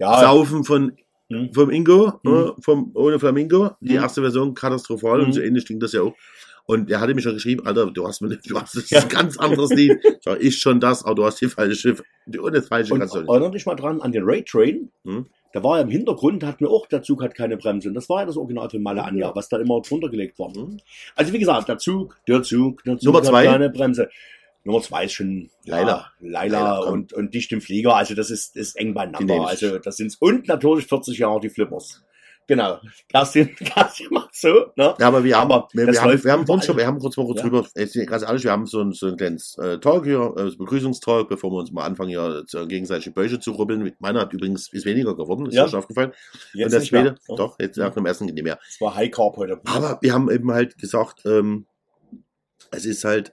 Ja, 0.00 0.20
Saufen 0.20 0.64
von 0.64 0.96
Mhm. 1.30 1.54
vom 1.54 1.70
Ingo, 1.70 2.20
Mhm. 2.24 2.32
äh, 2.34 2.62
vom, 2.62 2.90
ohne 2.94 3.18
Flamingo. 3.20 3.70
Die 3.80 3.92
Mhm. 3.92 3.98
erste 4.00 4.20
Version 4.20 4.52
katastrophal 4.54 5.18
Mhm. 5.20 5.24
und 5.26 5.32
so 5.32 5.40
ähnlich 5.40 5.64
klingt 5.64 5.82
das 5.82 5.92
ja 5.92 6.02
auch. 6.02 6.14
Und 6.66 6.90
er 6.90 7.00
hatte 7.00 7.14
mich 7.14 7.22
schon 7.24 7.34
geschrieben, 7.34 7.64
Alter, 7.66 7.90
du 7.90 8.06
hast, 8.08 8.20
mir, 8.20 8.36
du 8.36 8.60
hast 8.60 8.74
das 8.76 8.90
Ja. 8.90 9.02
ganz 9.04 9.38
anderes 9.38 9.70
Lied. 9.70 9.92
Sag, 10.22 10.40
ist 10.40 10.60
schon 10.60 10.80
das, 10.80 11.04
aber 11.04 11.14
du 11.14 11.24
hast 11.24 11.40
die 11.40 11.46
falsche, 11.48 11.96
die 12.26 12.40
ohne 12.40 12.52
das 12.58 12.68
falsche 12.68 12.92
und 12.92 12.98
kannst 13.00 13.14
du 13.14 13.20
nicht. 13.20 13.28
erinnere 13.30 13.52
dich 13.52 13.64
mal 13.66 13.74
dran 13.76 14.00
an 14.02 14.12
den 14.12 14.22
Raid 14.24 14.46
Train. 14.48 14.90
Hm. 15.04 15.26
Da 15.54 15.62
war 15.62 15.76
ja 15.76 15.84
im 15.84 15.90
Hintergrund, 15.90 16.42
hatten 16.42 16.64
wir 16.64 16.70
auch, 16.70 16.88
der 16.88 17.04
Zug 17.04 17.22
hat 17.22 17.36
keine 17.36 17.56
Bremse. 17.56 17.88
Und 17.88 17.94
das 17.94 18.08
war 18.08 18.20
ja 18.20 18.26
das 18.26 18.36
Original 18.36 18.68
von 18.68 18.82
Malle 18.82 19.04
Anja, 19.04 19.30
was 19.36 19.48
da 19.48 19.56
immer 19.58 19.80
drunter 19.82 20.08
gelegt 20.08 20.36
war. 20.36 20.52
Hm. 20.52 20.80
Also 21.14 21.32
wie 21.32 21.38
gesagt, 21.38 21.68
der 21.68 21.78
Zug, 21.78 22.18
der 22.26 22.42
Zug, 22.42 22.82
der 22.82 22.98
Zug 22.98 23.04
Nummer 23.04 23.18
hat 23.18 23.26
zwei? 23.26 23.44
keine 23.44 23.70
Bremse. 23.70 24.10
Nummer 24.64 24.82
zwei 24.82 25.04
ist 25.04 25.12
schon 25.12 25.50
Laila. 25.64 26.10
Ja, 26.20 26.28
Laila, 26.28 26.80
komm. 26.82 26.92
und, 26.92 27.12
und 27.12 27.34
dicht 27.34 27.52
im 27.52 27.60
Flieger. 27.60 27.94
Also 27.94 28.16
das 28.16 28.30
ist, 28.30 28.56
ist 28.56 28.74
eng 28.74 28.94
beieinander. 28.94 29.46
Also 29.46 29.78
das 29.78 29.96
sind's. 29.96 30.16
Und 30.16 30.48
natürlich 30.48 30.86
40 30.86 31.18
Jahre 31.18 31.38
die 31.38 31.50
Flippers. 31.50 32.02
Genau. 32.46 32.78
Kerstin, 33.08 33.54
Kerstin 33.56 34.08
macht 34.10 34.34
so, 34.34 34.48
ne? 34.76 34.94
Ja, 34.98 35.06
aber 35.08 35.24
wir 35.24 35.38
haben, 35.38 35.50
Aber 35.50 35.68
wir, 35.72 35.86
wir 35.86 36.00
haben, 36.02 36.22
wir 36.24 36.32
haben 36.32 36.42
überall. 36.42 36.56
uns 36.56 36.66
schon, 36.66 36.76
wir 36.76 36.86
haben 36.86 36.98
kurz 36.98 37.16
mal 37.16 37.24
kurz 37.26 37.38
Ja. 37.38 37.44
drüber, 37.48 37.66
jetzt 37.74 37.94
ganz 38.06 38.22
ehrlich, 38.22 38.44
wir 38.44 38.50
haben 38.52 38.66
so 38.66 38.80
ein, 38.80 38.92
so 38.92 39.06
ein 39.06 39.16
kleines 39.16 39.56
äh, 39.58 39.78
Talk 39.78 40.04
hier, 40.04 40.34
äh, 40.36 40.50
Begrüßungstalk, 40.56 41.28
bevor 41.28 41.50
wir 41.52 41.58
uns 41.58 41.72
mal 41.72 41.84
anfangen, 41.84 42.10
hier 42.10 42.44
zu, 42.46 42.66
gegenseitig 42.66 43.04
die 43.04 43.10
Bäuche 43.10 43.40
zu 43.40 43.52
rubbeln. 43.52 43.94
Meiner 43.98 44.20
hat 44.20 44.32
übrigens, 44.32 44.72
ist 44.72 44.84
weniger 44.84 45.16
geworden, 45.16 45.46
ist 45.46 45.54
Ja. 45.54 45.68
schon 45.68 45.78
aufgefallen. 45.78 46.12
Jetzt 46.52 46.66
und 46.66 46.72
der 46.72 46.80
zweite, 46.82 47.14
Ja. 47.28 47.36
doch, 47.36 47.58
jetzt 47.58 47.76
nach 47.78 47.94
dem 47.94 48.06
Essen 48.06 48.26
nicht 48.26 48.42
mehr. 48.42 48.56
Das 48.66 48.80
war 48.80 48.94
High 48.94 49.10
Carb 49.10 49.36
heute. 49.36 49.60
Aber 49.64 49.98
wir 50.02 50.12
haben 50.12 50.30
eben 50.30 50.50
halt 50.52 50.76
gesagt, 50.78 51.22
ähm, 51.24 51.66
es 52.70 52.84
ist 52.84 53.04
halt, 53.04 53.32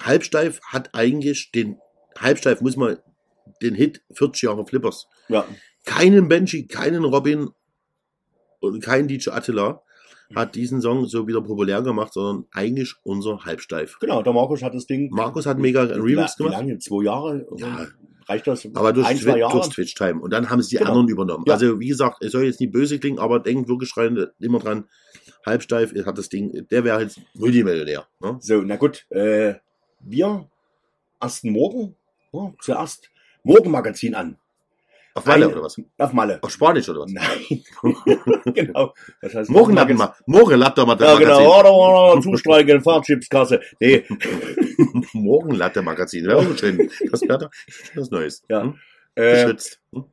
Halbsteif 0.00 0.60
hat 0.62 0.90
eigentlich 0.94 1.50
den, 1.52 1.78
Halbsteif 2.18 2.60
muss 2.60 2.76
man 2.76 2.98
den 3.62 3.74
Hit 3.74 4.02
40 4.12 4.42
Jahre 4.42 4.66
Flippers. 4.66 5.08
Ja. 5.28 5.44
Keinen 5.84 6.28
Benji, 6.28 6.66
keinen 6.66 7.04
Robin 7.04 7.48
und 8.60 8.82
kein 8.82 9.08
DJ 9.08 9.30
Attila 9.30 9.82
hat 10.34 10.54
diesen 10.54 10.80
Song 10.82 11.06
so 11.06 11.26
wieder 11.26 11.40
populär 11.40 11.80
gemacht, 11.82 12.12
sondern 12.12 12.46
eigentlich 12.52 12.94
unser 13.02 13.44
Halbsteif. 13.44 13.98
Genau, 13.98 14.22
der 14.22 14.32
Markus 14.32 14.62
hat 14.62 14.74
das 14.74 14.86
Ding. 14.86 15.08
Markus 15.10 15.46
hat 15.46 15.58
mega 15.58 15.82
einen 15.82 16.02
Remix 16.02 16.38
Wie 16.38 16.44
gemacht, 16.44 16.58
lange? 16.58 16.78
Zwei 16.78 17.04
Jahre? 17.04 17.46
Ja. 17.56 17.86
Reicht 18.26 18.46
das? 18.46 18.68
aber 18.74 18.92
durch, 18.92 19.06
ein, 19.06 19.16
zwei 19.16 19.38
Jahre? 19.38 19.54
durch 19.54 19.70
Twitch-Time. 19.70 20.20
Und 20.20 20.32
dann 20.34 20.50
haben 20.50 20.60
sie 20.60 20.70
die 20.70 20.76
Genau. 20.76 20.90
anderen 20.90 21.08
übernommen. 21.08 21.44
Ja. 21.46 21.54
Also 21.54 21.80
wie 21.80 21.88
gesagt, 21.88 22.22
es 22.22 22.32
soll 22.32 22.44
jetzt 22.44 22.60
nicht 22.60 22.72
böse 22.72 22.98
klingen, 22.98 23.18
aber 23.18 23.40
denkt 23.40 23.70
wirklich 23.70 23.96
rein, 23.96 24.26
immer 24.38 24.58
dran, 24.58 24.84
Halbsteif 25.46 25.94
hat 26.04 26.18
das 26.18 26.28
Ding, 26.28 26.66
der 26.70 26.84
wäre 26.84 27.00
jetzt 27.00 27.20
Multimillionär. 27.34 28.06
Ne? 28.20 28.36
So, 28.40 28.60
na 28.60 28.76
gut. 28.76 29.06
Äh, 29.08 29.54
wir 30.00 30.46
ersten 31.20 31.50
Morgen, 31.52 31.96
ja, 32.32 32.52
zuerst 32.60 33.10
Morgenmagazin 33.44 34.14
an. 34.14 34.36
Auf 35.18 35.26
Malle 35.26 35.46
Ein- 35.46 35.52
oder 35.52 35.62
was? 35.62 35.76
Auf 35.98 36.12
Malle. 36.12 36.38
Auf 36.42 36.50
Spanisch 36.50 36.88
oder 36.88 37.00
was? 37.00 37.10
Nein. 37.12 37.64
genau. 38.54 38.94
Das 39.20 39.34
heißt 39.34 39.50
Morgenlappen 39.50 39.96
Morgenmagazin. 39.96 39.96
mal. 39.96 40.14
Morgenlatte 40.26 40.86
mal 40.86 41.00
Ja, 41.00 41.14
genau. 41.16 41.60
Oder, 41.60 41.72
oder, 41.72 42.22
Zustreichen, 42.22 42.80
Fahrtschipskasse. 42.80 43.60
Nee. 43.80 44.04
Morgenlatte 45.12 45.82
Magazin. 45.82 46.26
Wäre 46.26 46.38
auch 46.38 46.56
schön. 46.58 46.90
Das 47.10 47.22
wäre 47.22 47.38
doch 47.38 47.50
was 47.94 48.10
Neues. 48.10 48.42
Ja. 48.48 48.62
Hm? 48.62 48.78
Äh, 49.14 49.42
Geschützt. 49.44 49.80
Hm? 49.92 50.04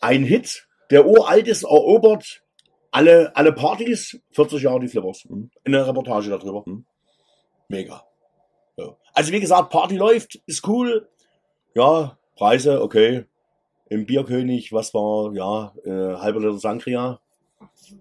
ein 0.00 0.24
Hit, 0.24 0.66
der 0.90 1.06
uralt 1.06 1.48
ist, 1.48 1.64
erobert 1.64 2.42
alle, 2.90 3.34
alle 3.36 3.52
Partys, 3.52 4.18
40 4.32 4.62
Jahre 4.62 4.80
die 4.80 4.88
Flippers. 4.88 5.24
Mhm. 5.28 5.50
Eine 5.64 5.86
Reportage 5.86 6.30
darüber. 6.30 6.62
Mhm. 6.64 6.86
Mega. 7.68 8.04
Ja. 8.76 8.96
Also 9.12 9.32
wie 9.32 9.40
gesagt, 9.40 9.70
Party 9.70 9.96
läuft, 9.96 10.36
ist 10.46 10.66
cool. 10.68 11.08
Ja, 11.74 12.16
Preise, 12.36 12.80
okay. 12.82 13.24
Im 13.88 14.06
Bierkönig, 14.06 14.72
was 14.72 14.94
war, 14.94 15.32
ja, 15.34 15.72
äh, 15.84 16.18
halber 16.18 16.40
Liter 16.40 16.58
Sangria, 16.58 17.20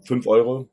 5 0.05 0.27
Euro. 0.27 0.67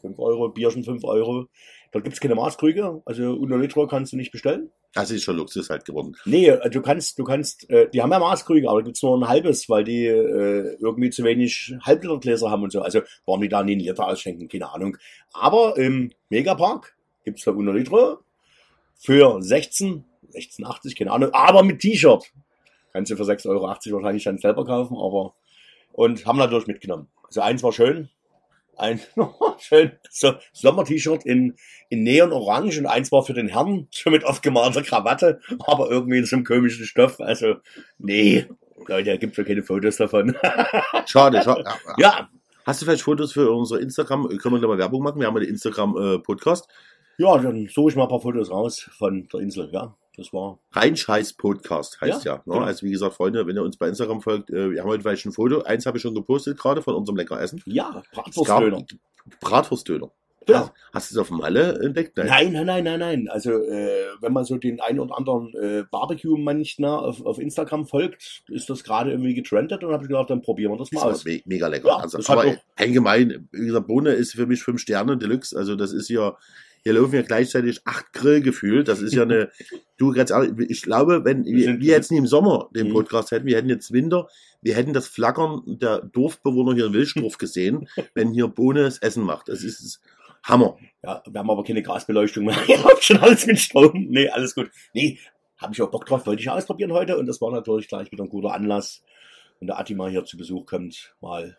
5 0.00 0.18
Euro, 0.18 0.48
Bierchen 0.48 0.84
5 0.84 1.04
Euro. 1.04 1.46
Dort 1.92 2.04
gibt's 2.04 2.20
keine 2.20 2.34
Maßkrüge, 2.34 3.02
also 3.04 3.32
unter 3.34 3.58
Liter 3.58 3.86
kannst 3.86 4.12
du 4.12 4.16
nicht 4.16 4.32
bestellen. 4.32 4.70
Das 4.92 5.10
ist 5.10 5.24
schon 5.24 5.36
Luxus 5.36 5.68
halt 5.68 5.84
geworden. 5.84 6.16
Nee, 6.24 6.48
äh, 6.48 6.70
du 6.70 6.80
kannst, 6.80 7.18
du 7.18 7.24
kannst, 7.24 7.68
äh, 7.70 7.88
die 7.90 8.02
haben 8.02 8.10
ja 8.10 8.18
Maßkrüge, 8.18 8.68
aber 8.68 8.80
da 8.80 8.86
gibt's 8.86 9.02
nur 9.02 9.16
ein 9.16 9.28
halbes, 9.28 9.68
weil 9.68 9.84
die 9.84 10.06
äh, 10.06 10.76
irgendwie 10.80 11.10
zu 11.10 11.22
wenig 11.22 11.74
Halblitergläser 11.82 12.50
haben 12.50 12.62
und 12.62 12.72
so. 12.72 12.80
Also 12.80 13.00
warum 13.26 13.42
die 13.42 13.48
da 13.48 13.62
nie 13.62 13.72
einen 13.72 13.82
Liter 13.82 14.06
ausschenken, 14.06 14.48
keine 14.48 14.72
Ahnung. 14.72 14.96
Aber 15.32 15.76
im 15.76 16.12
Megapark 16.30 16.96
gibt's 17.24 17.44
da 17.44 17.50
unter 17.50 17.74
Liter 17.74 18.20
für 18.94 19.42
16, 19.42 20.04
16,80, 20.32 20.96
keine 20.96 21.12
Ahnung, 21.12 21.30
aber 21.32 21.62
mit 21.62 21.80
T-Shirt. 21.80 22.32
Kannst 22.96 23.12
du 23.12 23.16
für 23.16 23.24
6,80 23.24 23.50
Euro 23.50 23.64
wahrscheinlich 23.64 24.24
dann 24.24 24.38
selber 24.38 24.64
kaufen, 24.64 24.96
aber 24.96 25.34
und 25.92 26.24
haben 26.24 26.38
natürlich 26.38 26.66
mitgenommen. 26.66 27.08
Also 27.24 27.42
eins 27.42 27.62
war 27.62 27.70
schön, 27.70 28.08
ein 28.78 29.00
schön 29.58 29.92
so 30.08 30.32
Sommer-T-Shirt 30.54 31.26
in, 31.26 31.56
in 31.90 32.04
Neon 32.04 32.32
Orange 32.32 32.78
und 32.78 32.86
eins 32.86 33.12
war 33.12 33.22
für 33.22 33.34
den 33.34 33.48
Herrn, 33.48 33.88
schon 33.94 34.14
mit 34.14 34.24
aufgemalter 34.24 34.80
Krawatte, 34.80 35.40
aber 35.66 35.90
irgendwie 35.90 36.16
in 36.16 36.24
so 36.24 36.36
einem 36.36 36.46
komischen 36.46 36.86
Stoff. 36.86 37.20
Also, 37.20 37.56
nee, 37.98 38.46
Leute, 38.86 39.10
da 39.10 39.16
gibt's 39.18 39.36
ja 39.36 39.44
keine 39.44 39.62
Fotos 39.62 39.98
davon. 39.98 40.34
Schade, 41.06 41.42
schade. 41.42 41.64
Ja, 41.66 41.76
ja. 41.98 42.30
Hast 42.64 42.80
du 42.80 42.86
vielleicht 42.86 43.02
Fotos 43.02 43.34
für 43.34 43.50
unser 43.50 43.78
Instagram? 43.78 44.26
Können 44.38 44.54
wir 44.54 44.60
da 44.62 44.68
mal 44.68 44.78
Werbung 44.78 45.02
machen? 45.02 45.20
Wir 45.20 45.26
haben 45.26 45.34
ja 45.34 45.40
den 45.40 45.50
Instagram-Podcast. 45.50 46.66
ja, 47.18 47.36
dann 47.36 47.68
suche 47.68 47.90
ich 47.90 47.96
mal 47.96 48.04
ein 48.04 48.08
paar 48.08 48.22
Fotos 48.22 48.50
raus 48.50 48.88
von 48.96 49.28
der 49.30 49.40
Insel. 49.40 49.68
Ja, 49.70 49.94
das 50.16 50.32
war. 50.32 50.58
Reinscheiß 50.72 51.34
Podcast 51.34 52.00
heißt 52.00 52.24
ja. 52.24 52.32
Ja, 52.32 52.36
ne? 52.38 52.42
genau. 52.44 52.64
Also 52.64 52.86
wie 52.86 52.90
gesagt, 52.90 53.14
Freunde, 53.14 53.46
wenn 53.46 53.56
ihr 53.56 53.62
uns 53.62 53.76
bei 53.76 53.88
Instagram 53.88 54.20
folgt, 54.20 54.50
äh, 54.50 54.70
wir 54.70 54.80
haben 54.80 54.88
heute 54.88 55.02
vielleicht 55.02 55.26
ein 55.26 55.32
Foto. 55.32 55.62
Eins 55.62 55.86
habe 55.86 55.98
ich 55.98 56.02
schon 56.02 56.14
gepostet 56.14 56.58
gerade 56.58 56.82
von 56.82 56.94
unserem 56.94 57.16
lecker 57.16 57.40
Essen. 57.40 57.62
Ja, 57.66 58.02
Bratwurstdöner. 58.12 58.84
Bratwurstdöner. 59.40 60.10
Ja. 60.48 60.72
Hast 60.92 61.10
du 61.10 61.14
es 61.14 61.18
auf 61.18 61.28
dem 61.28 61.38
Malle 61.38 61.80
entdeckt? 61.82 62.16
Nein, 62.16 62.52
nein, 62.52 62.66
nein, 62.66 62.84
nein, 62.84 63.00
nein. 63.00 63.28
Also, 63.28 63.50
äh, 63.50 64.06
wenn 64.20 64.32
man 64.32 64.44
so 64.44 64.56
den 64.56 64.80
einen 64.80 65.00
oder 65.00 65.16
anderen 65.16 65.52
äh, 65.54 65.84
Barbecue-Manch 65.90 66.78
ne, 66.78 66.96
auf, 66.96 67.24
auf 67.24 67.38
Instagram 67.38 67.86
folgt, 67.86 68.44
ist 68.48 68.70
das 68.70 68.84
gerade 68.84 69.10
irgendwie 69.10 69.34
getrendet 69.34 69.82
und 69.82 69.92
habe 69.92 70.04
ich 70.04 70.08
gedacht, 70.08 70.30
dann 70.30 70.42
probieren 70.42 70.72
wir 70.72 70.78
das 70.78 70.92
mal 70.92 71.08
Das 71.08 71.18
aus. 71.18 71.24
me 71.24 71.42
mega 71.46 71.66
lecker. 71.66 71.88
Ja, 71.88 71.96
also, 71.96 72.18
aber 72.32 72.56
allgemein, 72.76 73.48
wie 73.50 73.66
gesagt, 73.66 73.88
Bohne 73.88 74.10
ist 74.10 74.34
für 74.34 74.46
mich 74.46 74.62
fünf 74.62 74.80
Sterne 74.80 75.16
Deluxe. 75.16 75.56
Also 75.56 75.74
das 75.74 75.92
ist 75.92 76.08
ja, 76.08 76.36
hier 76.86 76.92
laufen 76.92 77.16
ja 77.16 77.22
gleichzeitig 77.22 77.80
acht 77.84 78.12
Grill 78.12 78.42
gefühlt. 78.42 78.86
Das 78.86 79.00
ist 79.00 79.12
ja 79.12 79.22
eine, 79.22 79.50
du 79.96 80.12
ganz 80.12 80.30
ehrlich, 80.30 80.70
ich 80.70 80.82
glaube, 80.82 81.24
wenn 81.24 81.44
wir, 81.44 81.80
wir 81.80 81.92
jetzt 81.92 82.12
nie 82.12 82.18
im 82.18 82.28
Sommer 82.28 82.70
den 82.76 82.86
Mhm. 82.86 82.92
Podcast 82.92 83.32
hätten, 83.32 83.44
wir 83.44 83.56
hätten 83.56 83.68
jetzt 83.68 83.92
Winter, 83.92 84.28
wir 84.62 84.76
hätten 84.76 84.92
das 84.92 85.08
Flackern 85.08 85.62
der 85.66 86.02
Dorfbewohner 86.02 86.74
hier 86.74 86.86
in 86.86 86.92
Wilsdorf 86.92 87.38
gesehen, 87.38 87.88
wenn 88.14 88.30
hier 88.30 88.46
Bohne 88.46 88.84
das 88.84 88.98
Essen 88.98 89.24
macht. 89.24 89.48
Das 89.48 89.64
ist 89.64 90.00
Hammer. 90.44 90.78
Ja, 91.02 91.24
wir 91.28 91.40
haben 91.40 91.50
aber 91.50 91.64
keine 91.64 91.82
Gasbeleuchtung 91.82 92.44
mehr. 92.44 92.56
Ihr 92.68 92.84
habt 92.84 93.02
schon 93.02 93.16
alles 93.16 93.46
mit 93.46 93.58
Strom. 93.58 94.06
Nee, 94.08 94.28
alles 94.28 94.54
gut. 94.54 94.70
Nee, 94.94 95.18
habe 95.56 95.72
ich 95.72 95.82
auch 95.82 95.90
Bock 95.90 96.06
drauf, 96.06 96.24
wollte 96.24 96.40
ich 96.40 96.50
ausprobieren 96.50 96.92
heute 96.92 97.18
und 97.18 97.26
das 97.26 97.40
war 97.40 97.50
natürlich 97.50 97.88
gleich 97.88 98.12
wieder 98.12 98.22
ein 98.22 98.28
guter 98.28 98.54
Anlass, 98.54 99.02
wenn 99.58 99.66
der 99.66 99.80
Atti 99.80 99.96
mal 99.96 100.08
hier 100.08 100.24
zu 100.24 100.36
Besuch 100.36 100.66
kommt, 100.66 101.16
mal 101.20 101.58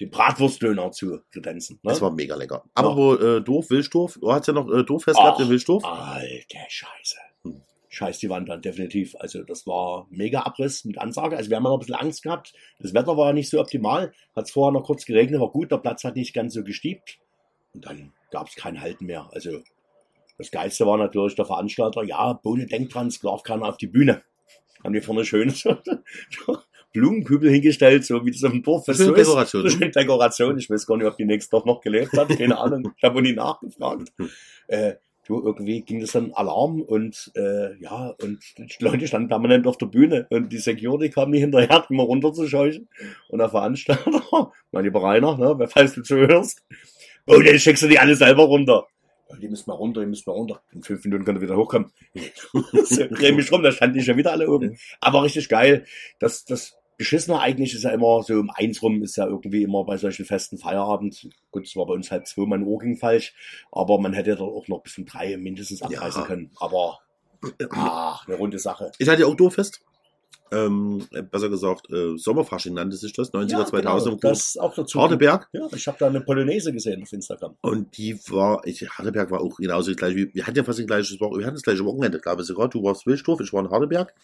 den 0.00 0.10
Bratwurstdöner 0.10 0.92
zu 0.92 1.20
kredenzen. 1.32 1.80
Ne? 1.82 1.90
Das 1.90 2.00
war 2.00 2.10
mega 2.10 2.36
lecker. 2.36 2.64
Aber 2.74 2.96
wo 2.96 3.14
äh, 3.14 3.40
Dorf, 3.42 3.70
Wilsdorf, 3.70 4.18
du 4.20 4.32
hast 4.32 4.46
ja 4.46 4.52
noch 4.52 4.68
äh, 4.70 4.84
Dorffest 4.84 5.18
gehabt 5.18 5.40
in 5.40 5.48
Wilsdorf. 5.48 5.84
Alter 5.84 6.66
Scheiße. 6.68 7.16
Hm. 7.42 7.62
Scheiß 7.88 8.18
die 8.18 8.30
Wand 8.30 8.50
an, 8.50 8.62
definitiv. 8.62 9.16
Also 9.18 9.42
das 9.42 9.66
war 9.66 10.06
mega 10.10 10.42
Abriss 10.42 10.84
mit 10.84 10.98
Ansage. 10.98 11.36
Also 11.36 11.50
wir 11.50 11.56
haben 11.56 11.64
ja 11.64 11.70
noch 11.70 11.76
ein 11.76 11.80
bisschen 11.80 11.94
Angst 11.96 12.22
gehabt. 12.22 12.52
Das 12.78 12.94
Wetter 12.94 13.16
war 13.16 13.28
ja 13.28 13.32
nicht 13.32 13.50
so 13.50 13.60
optimal. 13.60 14.12
Hat 14.36 14.44
es 14.44 14.50
vorher 14.52 14.72
noch 14.72 14.86
kurz 14.86 15.04
geregnet, 15.04 15.40
war 15.40 15.50
gut. 15.50 15.72
Der 15.72 15.78
Platz 15.78 16.04
hat 16.04 16.16
nicht 16.16 16.34
ganz 16.34 16.54
so 16.54 16.62
gestiebt. 16.62 17.18
Und 17.74 17.86
dann 17.86 18.12
gab 18.30 18.48
es 18.48 18.54
kein 18.54 18.80
Halten 18.80 19.06
mehr. 19.06 19.28
Also 19.32 19.62
das 20.36 20.52
Geilste 20.52 20.86
war 20.86 20.96
natürlich 20.96 21.34
der 21.34 21.46
Veranstalter. 21.46 22.04
Ja, 22.04 22.34
Bohne 22.34 22.66
denkt 22.66 22.94
dran, 22.94 23.10
Sklav 23.10 23.42
kann 23.42 23.64
auf 23.64 23.76
die 23.76 23.88
Bühne. 23.88 24.22
Haben 24.84 24.92
die 24.92 25.00
vorne 25.00 25.24
schön 25.24 25.50
Blumenkübel 26.92 27.50
hingestellt, 27.50 28.04
so 28.04 28.24
wie 28.24 28.30
das 28.30 28.44
auf 28.44 28.52
dem 28.52 28.62
Dorffest 28.62 28.98
Schöne 28.98 29.10
so 29.10 29.14
ist. 29.14 29.28
Dekoration. 29.28 29.62
So 29.62 29.68
schöne 29.70 29.90
Dekoration. 29.90 30.58
Ich 30.58 30.70
weiß 30.70 30.86
gar 30.86 30.96
nicht, 30.96 31.06
ob 31.06 31.16
die 31.16 31.24
nächste 31.24 31.56
doch 31.56 31.64
noch 31.64 31.80
gelebt 31.80 32.12
hat. 32.12 32.28
Keine 32.28 32.58
Ahnung. 32.58 32.92
Ich 32.96 33.04
habe 33.04 33.22
nie 33.22 33.34
nachgefragt. 33.34 34.12
Äh, 34.68 34.94
du, 35.28 35.42
irgendwie 35.44 35.82
ging 35.82 36.00
das 36.00 36.12
dann 36.12 36.32
Alarm 36.32 36.80
und 36.80 37.30
äh, 37.36 37.76
ja, 37.80 38.14
und 38.22 38.40
die 38.58 38.84
Leute 38.84 39.06
standen 39.06 39.28
permanent 39.28 39.66
auf 39.66 39.76
der 39.76 39.86
Bühne 39.86 40.26
und 40.30 40.52
die 40.52 40.58
Security 40.58 41.10
kam 41.10 41.30
nicht 41.30 41.40
hinterher, 41.40 41.84
immer 41.88 42.04
runterzuscheuchen. 42.04 42.88
Und 43.28 43.38
der 43.38 43.50
Veranstalter, 43.50 44.52
mein 44.72 44.84
lieber 44.84 45.02
Rainer, 45.02 45.36
ne, 45.36 45.54
wer 45.56 45.68
falls 45.68 45.94
du 45.94 46.02
zuhörst, 46.02 46.62
oh, 47.26 47.40
dann 47.40 47.58
schickst 47.58 47.82
du 47.82 47.88
die 47.88 47.98
alle 47.98 48.16
selber 48.16 48.44
runter. 48.44 48.86
Die 49.42 49.48
müssen 49.48 49.68
mal 49.68 49.74
runter, 49.74 50.00
die 50.00 50.06
müssen 50.06 50.24
mal 50.26 50.32
runter. 50.32 50.62
In 50.72 50.82
fünf 50.82 51.04
Minuten 51.04 51.26
kann 51.26 51.36
er 51.36 51.42
wieder 51.42 51.56
hochkommen. 51.56 51.92
so, 52.84 53.06
dreh 53.08 53.32
mich 53.32 53.52
rum, 53.52 53.62
da 53.62 53.72
standen 53.72 53.98
die 53.98 54.02
schon 54.02 54.16
wieder 54.16 54.32
alle 54.32 54.48
oben. 54.48 54.78
Aber 55.00 55.22
richtig 55.22 55.50
geil. 55.50 55.84
Das, 56.18 56.46
das 56.46 56.77
Beschissene 56.98 57.38
eigentlich 57.38 57.74
ist 57.74 57.84
ja 57.84 57.90
immer 57.90 58.22
so 58.24 58.34
um 58.34 58.50
eins 58.50 58.82
rum, 58.82 59.02
ist 59.02 59.16
ja 59.16 59.26
irgendwie 59.26 59.62
immer 59.62 59.84
bei 59.84 59.96
solchen 59.96 60.24
festen 60.26 60.58
Feierabend. 60.58 61.28
Gut, 61.52 61.64
es 61.66 61.76
war 61.76 61.86
bei 61.86 61.94
uns 61.94 62.10
halb 62.10 62.26
zwei, 62.26 62.44
mein 62.44 62.64
Ohr 62.64 62.80
ging 62.80 62.96
falsch. 62.96 63.34
Aber 63.72 63.98
man 64.00 64.12
hätte 64.12 64.34
doch 64.36 64.48
auch 64.48 64.68
noch 64.68 64.82
bis 64.82 64.98
um 64.98 65.06
drei 65.06 65.36
mindestens 65.36 65.80
abreißen 65.80 66.22
Ja. 66.22 66.26
können. 66.26 66.50
Aber, 66.56 66.98
ach, 67.70 68.26
eine 68.26 68.36
runde 68.36 68.58
Sache. 68.58 68.90
Ich 68.98 69.08
hatte 69.08 69.22
ja 69.22 69.26
auch 69.28 69.36
Dorffest. 69.36 69.80
Ähm, 70.50 71.04
besser 71.30 71.50
gesagt, 71.50 71.90
äh, 71.92 72.16
Sommerfasching 72.16 72.72
nannte 72.72 72.96
sich 72.96 73.12
das, 73.12 73.34
90er, 73.34 73.66
2000 73.66 74.18
genau, 74.18 74.32
das 74.32 74.56
auch 74.56 74.74
dazu. 74.74 74.98
Hardeberg. 74.98 75.46
Ja, 75.52 75.68
ich 75.76 75.86
habe 75.86 75.98
da 76.00 76.06
eine 76.06 76.22
Polonaise 76.22 76.72
gesehen 76.72 77.02
auf 77.02 77.12
Instagram. 77.12 77.56
Und 77.60 77.98
die 77.98 78.18
war, 78.30 78.62
ich, 78.66 78.80
Hardeberg 78.88 79.30
war 79.30 79.42
auch 79.42 79.56
genauso 79.58 79.94
gleich 79.94 80.16
wie, 80.16 80.32
wir 80.34 80.46
hatten 80.46 80.56
ja 80.56 80.64
fast 80.64 80.80
ein 80.80 80.86
gleiches 80.86 81.20
Wochenende, 81.20 81.40
wir 81.40 81.46
hatten 81.46 81.56
das 81.56 81.62
gleiche 81.64 81.84
Wochenende, 81.84 82.18
glaube 82.18 82.40
ich 82.40 82.48
sogar. 82.48 82.68
Du 82.70 82.82
warst 82.82 83.04
Wilsdorf, 83.06 83.40
ich 83.40 83.52
war 83.52 83.62
in 83.62 83.70
Hardeberg. 83.70 84.14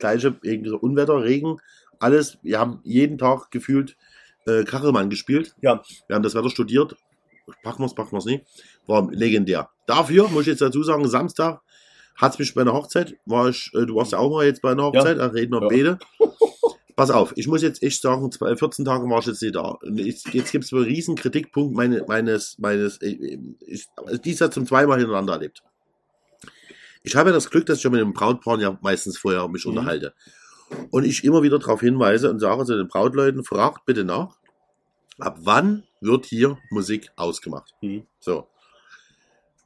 Gleiche, 0.00 0.34
irgendwie 0.42 0.70
so 0.70 0.78
Unwetter, 0.78 1.22
Regen, 1.22 1.58
alles. 2.00 2.38
Wir 2.42 2.58
haben 2.58 2.80
jeden 2.84 3.18
Tag 3.18 3.50
gefühlt 3.50 3.96
äh, 4.46 4.64
Kachelmann 4.64 5.10
gespielt. 5.10 5.54
Ja. 5.62 5.82
Wir 6.06 6.16
haben 6.16 6.22
das 6.22 6.34
Wetter 6.34 6.50
studiert. 6.50 6.96
Packen 7.62 7.82
wir's, 7.82 7.94
packen 7.94 8.12
wir's 8.12 8.24
nicht. 8.26 8.44
War 8.86 9.10
legendär. 9.10 9.70
Dafür, 9.86 10.28
muss 10.28 10.42
ich 10.42 10.48
jetzt 10.48 10.60
dazu 10.60 10.82
sagen, 10.82 11.08
Samstag 11.08 11.60
hat's 12.16 12.38
mich 12.38 12.52
bei 12.54 12.62
einer 12.62 12.72
Hochzeit, 12.72 13.14
war 13.26 13.48
ich, 13.48 13.70
äh, 13.74 13.86
du 13.86 13.94
warst 13.94 14.12
ja 14.12 14.18
auch 14.18 14.30
mal 14.30 14.44
jetzt 14.44 14.60
bei 14.60 14.72
einer 14.72 14.82
Hochzeit, 14.84 15.18
da 15.18 15.26
reden 15.26 15.52
wir 15.52 15.62
Ja. 15.62 15.68
beide. 15.68 15.98
Pass 16.96 17.10
auf, 17.12 17.32
ich 17.36 17.46
muss 17.46 17.62
jetzt 17.62 17.80
echt 17.80 18.02
sagen, 18.02 18.32
zwei, 18.32 18.56
14 18.56 18.84
Tage 18.84 19.08
war 19.08 19.20
ich 19.20 19.26
jetzt 19.26 19.40
nicht 19.40 19.54
da. 19.54 19.78
Und 19.82 20.00
ich, 20.00 20.24
jetzt 20.32 20.50
gibt 20.50 20.64
es 20.64 20.72
einen 20.72 20.82
riesen 20.82 21.14
Kritikpunkt 21.14 21.76
meine, 21.76 22.04
meines, 22.08 22.58
meines, 22.58 22.98
äh, 22.98 23.38
ich, 23.66 23.86
also 23.96 24.18
dies 24.18 24.40
hat 24.40 24.52
zum 24.52 24.66
zweimal 24.66 24.98
hintereinander 24.98 25.34
erlebt. 25.34 25.62
Ich 27.04 27.14
habe 27.14 27.30
ja 27.30 27.34
das 27.34 27.50
Glück, 27.50 27.66
dass 27.66 27.78
ich 27.78 27.84
ja 27.84 27.90
mit 27.90 28.00
dem 28.00 28.12
Brautpaar 28.12 28.58
ja 28.60 28.76
meistens 28.82 29.16
vorher 29.16 29.46
mich 29.48 29.64
Mhm. 29.64 29.70
unterhalte. 29.70 30.12
Und 30.90 31.04
ich 31.04 31.24
immer 31.24 31.42
wieder 31.42 31.58
darauf 31.58 31.80
hinweise 31.80 32.30
und 32.30 32.40
sage 32.40 32.64
zu 32.64 32.76
den 32.76 32.88
Brautleuten, 32.88 33.44
fragt 33.44 33.84
bitte 33.86 34.04
nach, 34.04 34.36
ab 35.18 35.38
wann 35.42 35.84
wird 36.00 36.26
hier 36.26 36.58
Musik 36.70 37.10
ausgemacht? 37.16 37.74
Mhm. 37.80 38.04
So. 38.20 38.46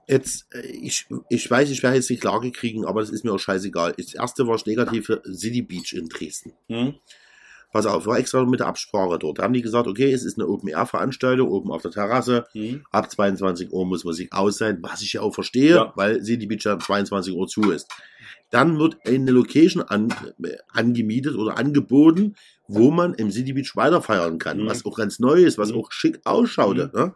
Jetzt, 0.08 0.46
äh, 0.52 0.60
ich, 0.66 1.06
ich 1.28 1.50
weiß, 1.50 1.70
ich 1.70 1.82
werde 1.82 1.96
jetzt 1.96 2.10
nicht 2.10 2.20
Klage 2.20 2.50
kriegen, 2.50 2.84
aber 2.84 3.00
das 3.00 3.10
ist 3.10 3.24
mir 3.24 3.32
auch 3.32 3.38
scheißegal. 3.38 3.94
Das 3.96 4.14
erste 4.14 4.46
war 4.46 4.56
ich 4.56 4.66
negativ 4.66 5.06
für 5.06 5.22
City 5.32 5.62
Beach 5.62 5.92
in 5.92 6.08
Dresden. 6.08 6.52
Hm? 6.68 6.94
Pass 7.72 7.86
auf, 7.86 8.04
war 8.04 8.18
extra 8.18 8.44
mit 8.44 8.60
der 8.60 8.66
Absprache 8.66 9.18
dort. 9.18 9.38
Da 9.38 9.44
haben 9.44 9.54
die 9.54 9.62
gesagt, 9.62 9.86
okay, 9.86 10.12
es 10.12 10.24
ist 10.24 10.38
eine 10.38 10.46
Open-Air-Veranstaltung, 10.46 11.48
oben 11.48 11.70
auf 11.70 11.80
der 11.82 11.90
Terrasse. 11.90 12.46
Hm? 12.52 12.84
Ab 12.90 13.10
22 13.10 13.72
Uhr 13.72 13.86
muss 13.86 14.04
Musik 14.04 14.34
aus 14.34 14.58
sein, 14.58 14.78
was 14.82 15.00
ich 15.00 15.14
ja 15.14 15.22
auch 15.22 15.32
verstehe, 15.34 15.76
Ja. 15.76 15.92
weil 15.94 16.22
City 16.22 16.46
Beach 16.46 16.64
ja 16.64 16.78
22 16.78 17.32
Uhr 17.34 17.46
zu 17.46 17.70
ist. 17.70 17.88
Dann 18.52 18.78
wird 18.78 18.98
eine 19.06 19.30
Location 19.32 19.82
an, 19.82 20.14
äh, 20.44 20.56
angemietet 20.72 21.34
oder 21.36 21.58
angeboten, 21.58 22.36
wo 22.68 22.90
man 22.90 23.14
im 23.14 23.30
City 23.32 23.54
Beach 23.54 23.74
weiter 23.74 24.02
feiern 24.02 24.38
kann, 24.38 24.60
Mhm. 24.62 24.66
was 24.66 24.84
auch 24.84 24.96
ganz 24.96 25.18
neu 25.18 25.42
ist, 25.42 25.58
was 25.58 25.72
Mhm. 25.72 25.78
auch 25.78 25.90
schick 25.90 26.20
ausschaut. 26.24 26.76
Mhm. 26.76 26.90
Ne? 26.94 27.14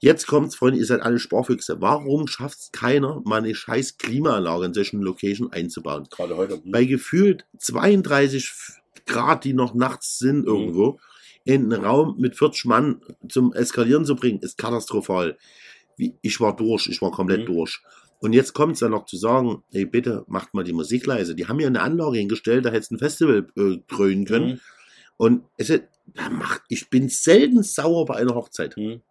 Jetzt 0.00 0.28
kommt's, 0.28 0.54
Freunde, 0.54 0.78
ihr 0.78 0.86
seid 0.86 1.02
alle 1.02 1.18
Sporfüchse. 1.18 1.80
Warum 1.80 2.28
schafft's 2.28 2.70
keiner, 2.70 3.20
mal 3.24 3.38
eine 3.42 3.52
scheiß 3.54 3.98
Klimaanlage 3.98 4.66
in 4.66 4.74
solchen 4.74 5.02
Location 5.02 5.52
einzubauen? 5.52 6.06
Gerade 6.08 6.36
heute. 6.36 6.54
Hm? 6.62 6.70
bei 6.70 6.84
gefühlt 6.84 7.44
32 7.58 8.48
Grad, 9.06 9.44
die 9.44 9.54
noch 9.54 9.74
nachts 9.74 10.18
sind 10.18 10.42
Mhm. 10.42 10.46
irgendwo, 10.46 11.00
in 11.44 11.72
einen 11.72 11.84
Raum 11.84 12.14
mit 12.18 12.36
40 12.36 12.64
Mann 12.66 13.00
zum 13.28 13.52
Eskalieren 13.54 14.04
zu 14.04 14.14
bringen, 14.14 14.38
ist 14.40 14.56
katastrophal. 14.56 15.36
Ich 16.22 16.40
war 16.40 16.54
durch, 16.54 16.86
ich 16.86 17.02
war 17.02 17.10
komplett 17.10 17.40
Mhm. 17.48 17.54
durch. 17.54 17.82
Und 18.20 18.32
jetzt 18.32 18.52
kommt 18.52 18.74
es 18.74 18.80
dann 18.80 18.90
noch 18.90 19.06
zu 19.06 19.16
sagen, 19.16 19.62
ey, 19.72 19.84
bitte 19.84 20.24
macht 20.26 20.52
mal 20.54 20.64
die 20.64 20.72
Musik 20.72 21.06
leise. 21.06 21.34
Die 21.34 21.46
haben 21.46 21.60
ja 21.60 21.68
eine 21.68 21.80
Anlage 21.82 22.18
hingestellt, 22.18 22.64
da 22.64 22.70
hättest 22.70 22.90
du 22.90 22.96
ein 22.96 22.98
Festival 22.98 23.46
äh, 23.56 23.78
krönen 23.88 24.24
können. 24.24 24.50
Hm? 24.52 24.60
Und 25.16 25.42
es 25.56 25.68
da 26.14 26.30
macht, 26.30 26.62
ich 26.68 26.88
bin 26.90 27.08
selten 27.08 27.62
sauer 27.62 28.06
bei 28.06 28.16
einer 28.16 28.34
Hochzeit. 28.34 28.74
Hm? 28.76 29.02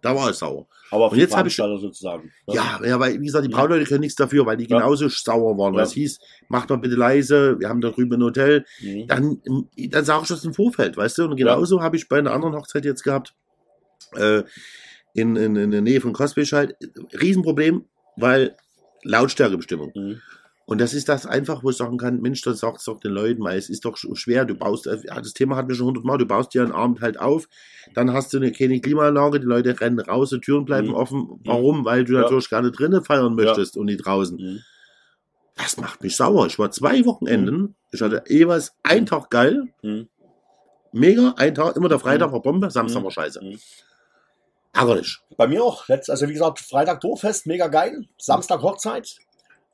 Da 0.00 0.14
war 0.14 0.28
ich 0.30 0.36
sauer. 0.36 0.66
Aber 0.90 1.10
Und 1.10 1.18
jetzt 1.18 1.34
hab 1.34 1.46
ich- 1.46 1.56
sozusagen. 1.56 2.30
ne? 2.46 2.54
Ja, 2.54 2.78
ja, 2.84 3.00
weil, 3.00 3.18
wie 3.20 3.24
gesagt, 3.24 3.46
die 3.46 3.50
Ja. 3.50 3.56
Brautleute 3.56 3.84
können 3.86 4.00
nichts 4.00 4.16
dafür, 4.16 4.44
weil 4.46 4.56
die 4.58 4.64
Ja. 4.68 4.78
genauso 4.78 5.08
sauer 5.08 5.56
waren. 5.58 5.74
Ja. 5.74 5.80
Was 5.80 5.92
hieß, 5.92 6.18
macht 6.48 6.70
doch 6.70 6.76
bitte 6.78 6.94
leise, 6.94 7.58
wir 7.58 7.68
haben 7.70 7.80
da 7.80 7.90
drüben 7.90 8.14
ein 8.14 8.22
Hotel 8.22 8.64
Hm? 8.78 9.06
dann, 9.08 9.42
dann 9.76 10.04
sage 10.04 10.22
ich 10.22 10.28
das 10.28 10.44
im 10.44 10.52
Vorfeld, 10.54 10.96
weißt 10.96 11.18
du? 11.18 11.24
Und 11.24 11.36
genauso 11.36 11.80
habe 11.82 11.96
ich 11.96 12.08
bei 12.08 12.18
einer 12.18 12.32
anderen 12.32 12.54
Hochzeit 12.54 12.84
jetzt 12.84 13.02
gehabt, 13.02 13.34
äh, 14.14 14.42
in, 15.14 15.36
in, 15.36 15.56
in 15.56 15.70
der 15.70 15.80
Nähe 15.80 16.00
von 16.00 16.12
Cosby 16.12 16.44
halt, 16.46 16.76
Riesenproblem, 17.20 17.84
weil 18.16 18.56
Lautstärkebestimmung. 19.02 19.92
Hm? 19.94 20.20
Und 20.66 20.80
das 20.80 20.94
ist 20.94 21.10
das 21.10 21.26
einfach, 21.26 21.62
wo 21.62 21.68
ich 21.68 21.76
sagen 21.76 21.98
kann, 21.98 22.22
Mensch, 22.22 22.40
das 22.40 22.60
sagst 22.60 22.88
doch 22.88 22.98
den 22.98 23.12
Leuten, 23.12 23.42
weil 23.44 23.58
es 23.58 23.68
ist 23.68 23.84
doch 23.84 23.96
sch- 23.96 24.16
schwer, 24.16 24.46
du 24.46 24.54
baust, 24.54 24.86
äh, 24.86 24.98
ja, 25.04 25.20
das 25.20 25.34
Thema 25.34 25.56
hatten 25.56 25.68
wir 25.68 25.74
schon 25.76 25.88
hundertmal, 25.88 26.16
du 26.16 26.24
baust 26.24 26.54
dir 26.54 26.62
einen 26.62 26.72
Abend 26.72 27.02
halt 27.02 27.20
auf, 27.20 27.48
dann 27.92 28.14
hast 28.14 28.32
du 28.32 28.38
eine 28.38 28.50
keine 28.50 28.80
Klimaanlage, 28.80 29.40
die 29.40 29.46
Leute 29.46 29.78
rennen 29.78 29.98
raus, 30.00 30.30
die 30.30 30.40
Türen 30.40 30.64
bleiben 30.64 30.88
Mhm. 30.88 30.94
offen. 30.94 31.40
Warum? 31.44 31.84
Weil 31.84 32.04
du 32.04 32.14
Ja. 32.14 32.22
natürlich 32.22 32.48
gerne 32.48 32.70
drinnen 32.72 33.04
feiern 33.04 33.34
möchtest 33.34 33.76
und 33.76 33.86
nicht 33.86 34.06
draußen. 34.06 34.38
Hm? 34.38 34.60
Das 35.56 35.76
macht 35.76 36.02
mich 36.02 36.16
sauer. 36.16 36.46
Ich 36.46 36.58
war 36.58 36.70
zwei 36.70 37.04
Wochenenden, 37.04 37.76
ich 37.92 38.00
hatte 38.00 38.24
jeweils 38.26 38.72
einen 38.82 39.04
Tag 39.06 39.28
geil, 39.30 39.68
Hm? 39.82 40.08
Mega, 40.92 41.34
ein 41.36 41.54
Tag, 41.54 41.76
immer 41.76 41.88
der 41.88 41.98
Freitag 41.98 42.30
war 42.32 42.40
Bombe, 42.40 42.70
Samstag 42.70 43.00
Mhm. 43.00 43.04
war 43.04 43.10
scheiße. 43.10 43.40
Ärgerlich. 44.74 45.18
Bei 45.36 45.46
mir 45.46 45.62
auch. 45.62 45.88
Letzt, 45.88 46.10
also 46.10 46.28
wie 46.28 46.32
gesagt, 46.32 46.58
Freitag 46.58 47.00
Dorffest, 47.00 47.46
mega 47.46 47.68
geil. 47.68 48.06
Samstag 48.18 48.62
Hochzeit. 48.62 49.16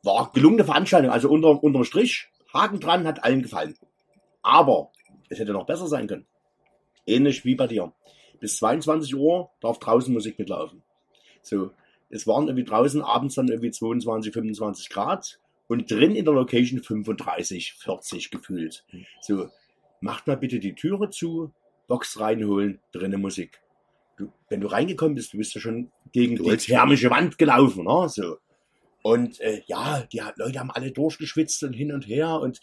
War 0.02 0.30
gelungene 0.32 0.64
Veranstaltung. 0.64 1.10
Also 1.10 1.28
unter, 1.30 1.62
unterm 1.62 1.84
Strich, 1.84 2.28
Haken 2.52 2.80
dran, 2.80 3.06
hat 3.06 3.24
allen 3.24 3.42
gefallen. 3.42 3.76
Aber 4.42 4.92
es 5.28 5.38
hätte 5.38 5.52
noch 5.52 5.66
besser 5.66 5.86
sein 5.86 6.06
können. 6.06 6.26
Ähnlich 7.06 7.44
wie 7.44 7.54
bei 7.54 7.66
dir. 7.66 7.92
Bis 8.40 8.56
22 8.56 9.14
Uhr 9.14 9.50
darf 9.60 9.78
draußen 9.78 10.12
Musik 10.12 10.38
mitlaufen. 10.38 10.82
So, 11.42 11.70
es 12.10 12.26
waren 12.26 12.48
irgendwie 12.48 12.64
draußen 12.64 13.02
abends 13.02 13.34
dann 13.34 13.48
irgendwie 13.48 13.70
22, 13.70 14.32
25 14.32 14.88
Grad 14.90 15.38
und 15.68 15.90
drin 15.90 16.14
in 16.14 16.24
der 16.24 16.34
Location 16.34 16.82
35, 16.82 17.74
40 17.74 18.30
gefühlt. 18.30 18.84
So, 19.20 19.48
macht 20.00 20.26
mal 20.26 20.36
bitte 20.36 20.58
die 20.58 20.74
Türe 20.74 21.10
zu, 21.10 21.52
Box 21.86 22.18
reinholen, 22.20 22.80
drinnen 22.92 23.20
Musik. 23.20 23.60
Du, 24.20 24.32
wenn 24.48 24.60
du 24.60 24.66
reingekommen 24.66 25.14
bist, 25.14 25.32
du 25.32 25.38
bist 25.38 25.54
ja 25.54 25.60
schon 25.60 25.90
gegen 26.12 26.36
die 26.36 26.56
thermische 26.56 27.10
Wand 27.10 27.38
gelaufen, 27.38 27.84
ne? 27.84 28.08
So. 28.08 28.36
Und 29.02 29.40
äh, 29.40 29.62
ja, 29.66 30.02
die 30.12 30.20
Leute 30.36 30.60
haben 30.60 30.70
alle 30.70 30.92
durchgeschwitzt 30.92 31.62
und 31.62 31.72
hin 31.72 31.90
und 31.90 32.06
her 32.06 32.38
und 32.38 32.60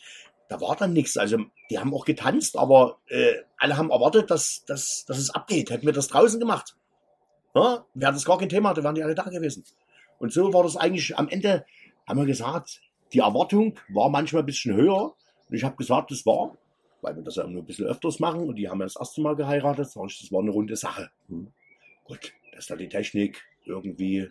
da 0.49 0.61
war 0.61 0.75
dann 0.75 0.93
nichts. 0.93 1.17
Also 1.17 1.39
die 1.69 1.79
haben 1.79 1.93
auch 1.93 2.05
getanzt, 2.05 2.57
aber 2.57 2.99
äh, 3.07 3.33
alle 3.57 3.75
haben 3.75 3.89
erwartet, 3.89 4.29
dass, 4.29 4.63
dass, 4.67 5.03
dass 5.07 5.17
es 5.17 5.31
abgeht. 5.31 5.71
Hätten 5.71 5.87
wir 5.87 5.93
das 5.93 6.07
draußen 6.07 6.39
gemacht, 6.39 6.75
ja, 7.55 7.85
wäre 7.95 8.13
das 8.13 8.23
gar 8.25 8.37
kein 8.37 8.49
Thema, 8.49 8.73
da 8.73 8.83
wären 8.83 8.95
die 8.95 9.03
alle 9.03 9.15
da 9.15 9.23
gewesen. 9.23 9.63
Und 10.19 10.31
so 10.31 10.53
war 10.53 10.63
das 10.63 10.77
eigentlich 10.77 11.17
am 11.17 11.27
Ende, 11.27 11.65
haben 12.07 12.19
wir 12.19 12.25
gesagt, 12.25 12.81
die 13.13 13.19
Erwartung 13.19 13.79
war 13.89 14.09
manchmal 14.09 14.43
ein 14.43 14.45
bisschen 14.45 14.75
höher. 14.75 15.15
Und 15.49 15.55
ich 15.55 15.63
habe 15.63 15.75
gesagt, 15.75 16.11
das 16.11 16.25
war, 16.25 16.55
weil 17.01 17.15
wir 17.15 17.23
das 17.23 17.35
ja 17.35 17.47
nur 17.47 17.63
ein 17.63 17.65
bisschen 17.65 17.87
öfters 17.87 18.19
machen 18.19 18.47
und 18.47 18.55
die 18.55 18.69
haben 18.69 18.79
ja 18.79 18.85
das 18.85 18.95
erste 18.97 19.21
Mal 19.21 19.35
geheiratet, 19.35 19.89
sag 19.89 20.05
ich, 20.09 20.19
das 20.19 20.31
war 20.31 20.41
eine 20.41 20.51
runde 20.51 20.75
Sache. 20.75 21.09
Hm. 21.29 21.47
Gut, 22.05 22.33
dass 22.53 22.67
da 22.67 22.75
die 22.75 22.89
Technik 22.89 23.43
irgendwie, 23.65 24.29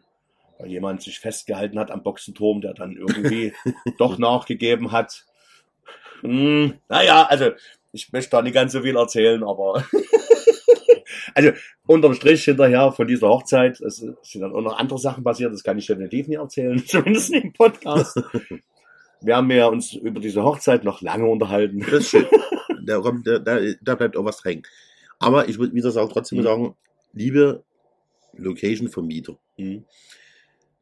weil 0.59 0.69
jemand 0.69 1.03
sich 1.03 1.21
festgehalten 1.21 1.79
hat 1.79 1.91
am 1.91 2.03
Boxenturm, 2.03 2.61
der 2.61 2.75
dann 2.75 2.97
irgendwie 2.97 3.53
doch 3.99 4.19
nachgegeben 4.19 4.93
hat. 4.93 5.27
Hm, 6.23 6.75
naja, 6.89 7.25
also 7.25 7.51
ich 7.93 8.13
möchte 8.13 8.31
da 8.31 8.43
nicht 8.43 8.55
ganz 8.55 8.73
so 8.73 8.83
viel 8.83 8.97
erzählen, 8.97 9.43
aber 9.43 9.85
also 11.35 11.51
unterm 11.87 12.15
Strich 12.15 12.45
hinterher 12.45 12.93
von 12.93 13.07
dieser 13.07 13.29
Hochzeit, 13.29 13.81
es 13.81 13.97
sind 13.97 14.41
dann 14.41 14.53
auch 14.53 14.61
noch 14.61 14.79
andere 14.79 14.99
Sachen 14.99 15.25
passiert, 15.25 15.53
das 15.53 15.63
kann 15.63 15.79
ich 15.79 15.87
definitiv 15.87 16.29
nicht 16.29 16.39
erzählen, 16.39 16.79
zumindest 16.87 17.31
nicht 17.31 17.45
im 17.45 17.53
Podcast. 17.53 18.21
Wir 19.27 19.37
haben 19.37 19.51
ja 19.51 19.67
uns 19.67 19.93
über 19.93 20.21
diese 20.21 20.43
Hochzeit 20.45 20.85
noch 20.85 21.03
lange 21.03 21.27
unterhalten. 21.27 21.81
Das 21.81 21.91
ist 22.05 22.11
schön. 22.11 22.27
da, 22.85 23.01
kommt, 23.01 23.27
da, 23.27 23.39
da, 23.39 23.95
bleibt 23.97 24.17
auch 24.17 24.25
was 24.25 24.45
hängen. 24.45 24.63
Aber 25.19 25.49
ich 25.49 25.59
würde 25.59 25.75
wieder 25.75 25.91
sagen, 25.91 26.09
trotzdem 26.13 26.39
Mhm. 26.39 26.43
sagen, 26.45 26.77
liebe 27.13 27.65
Location-Vermieter, 28.37 29.37
Mhm. 29.57 29.85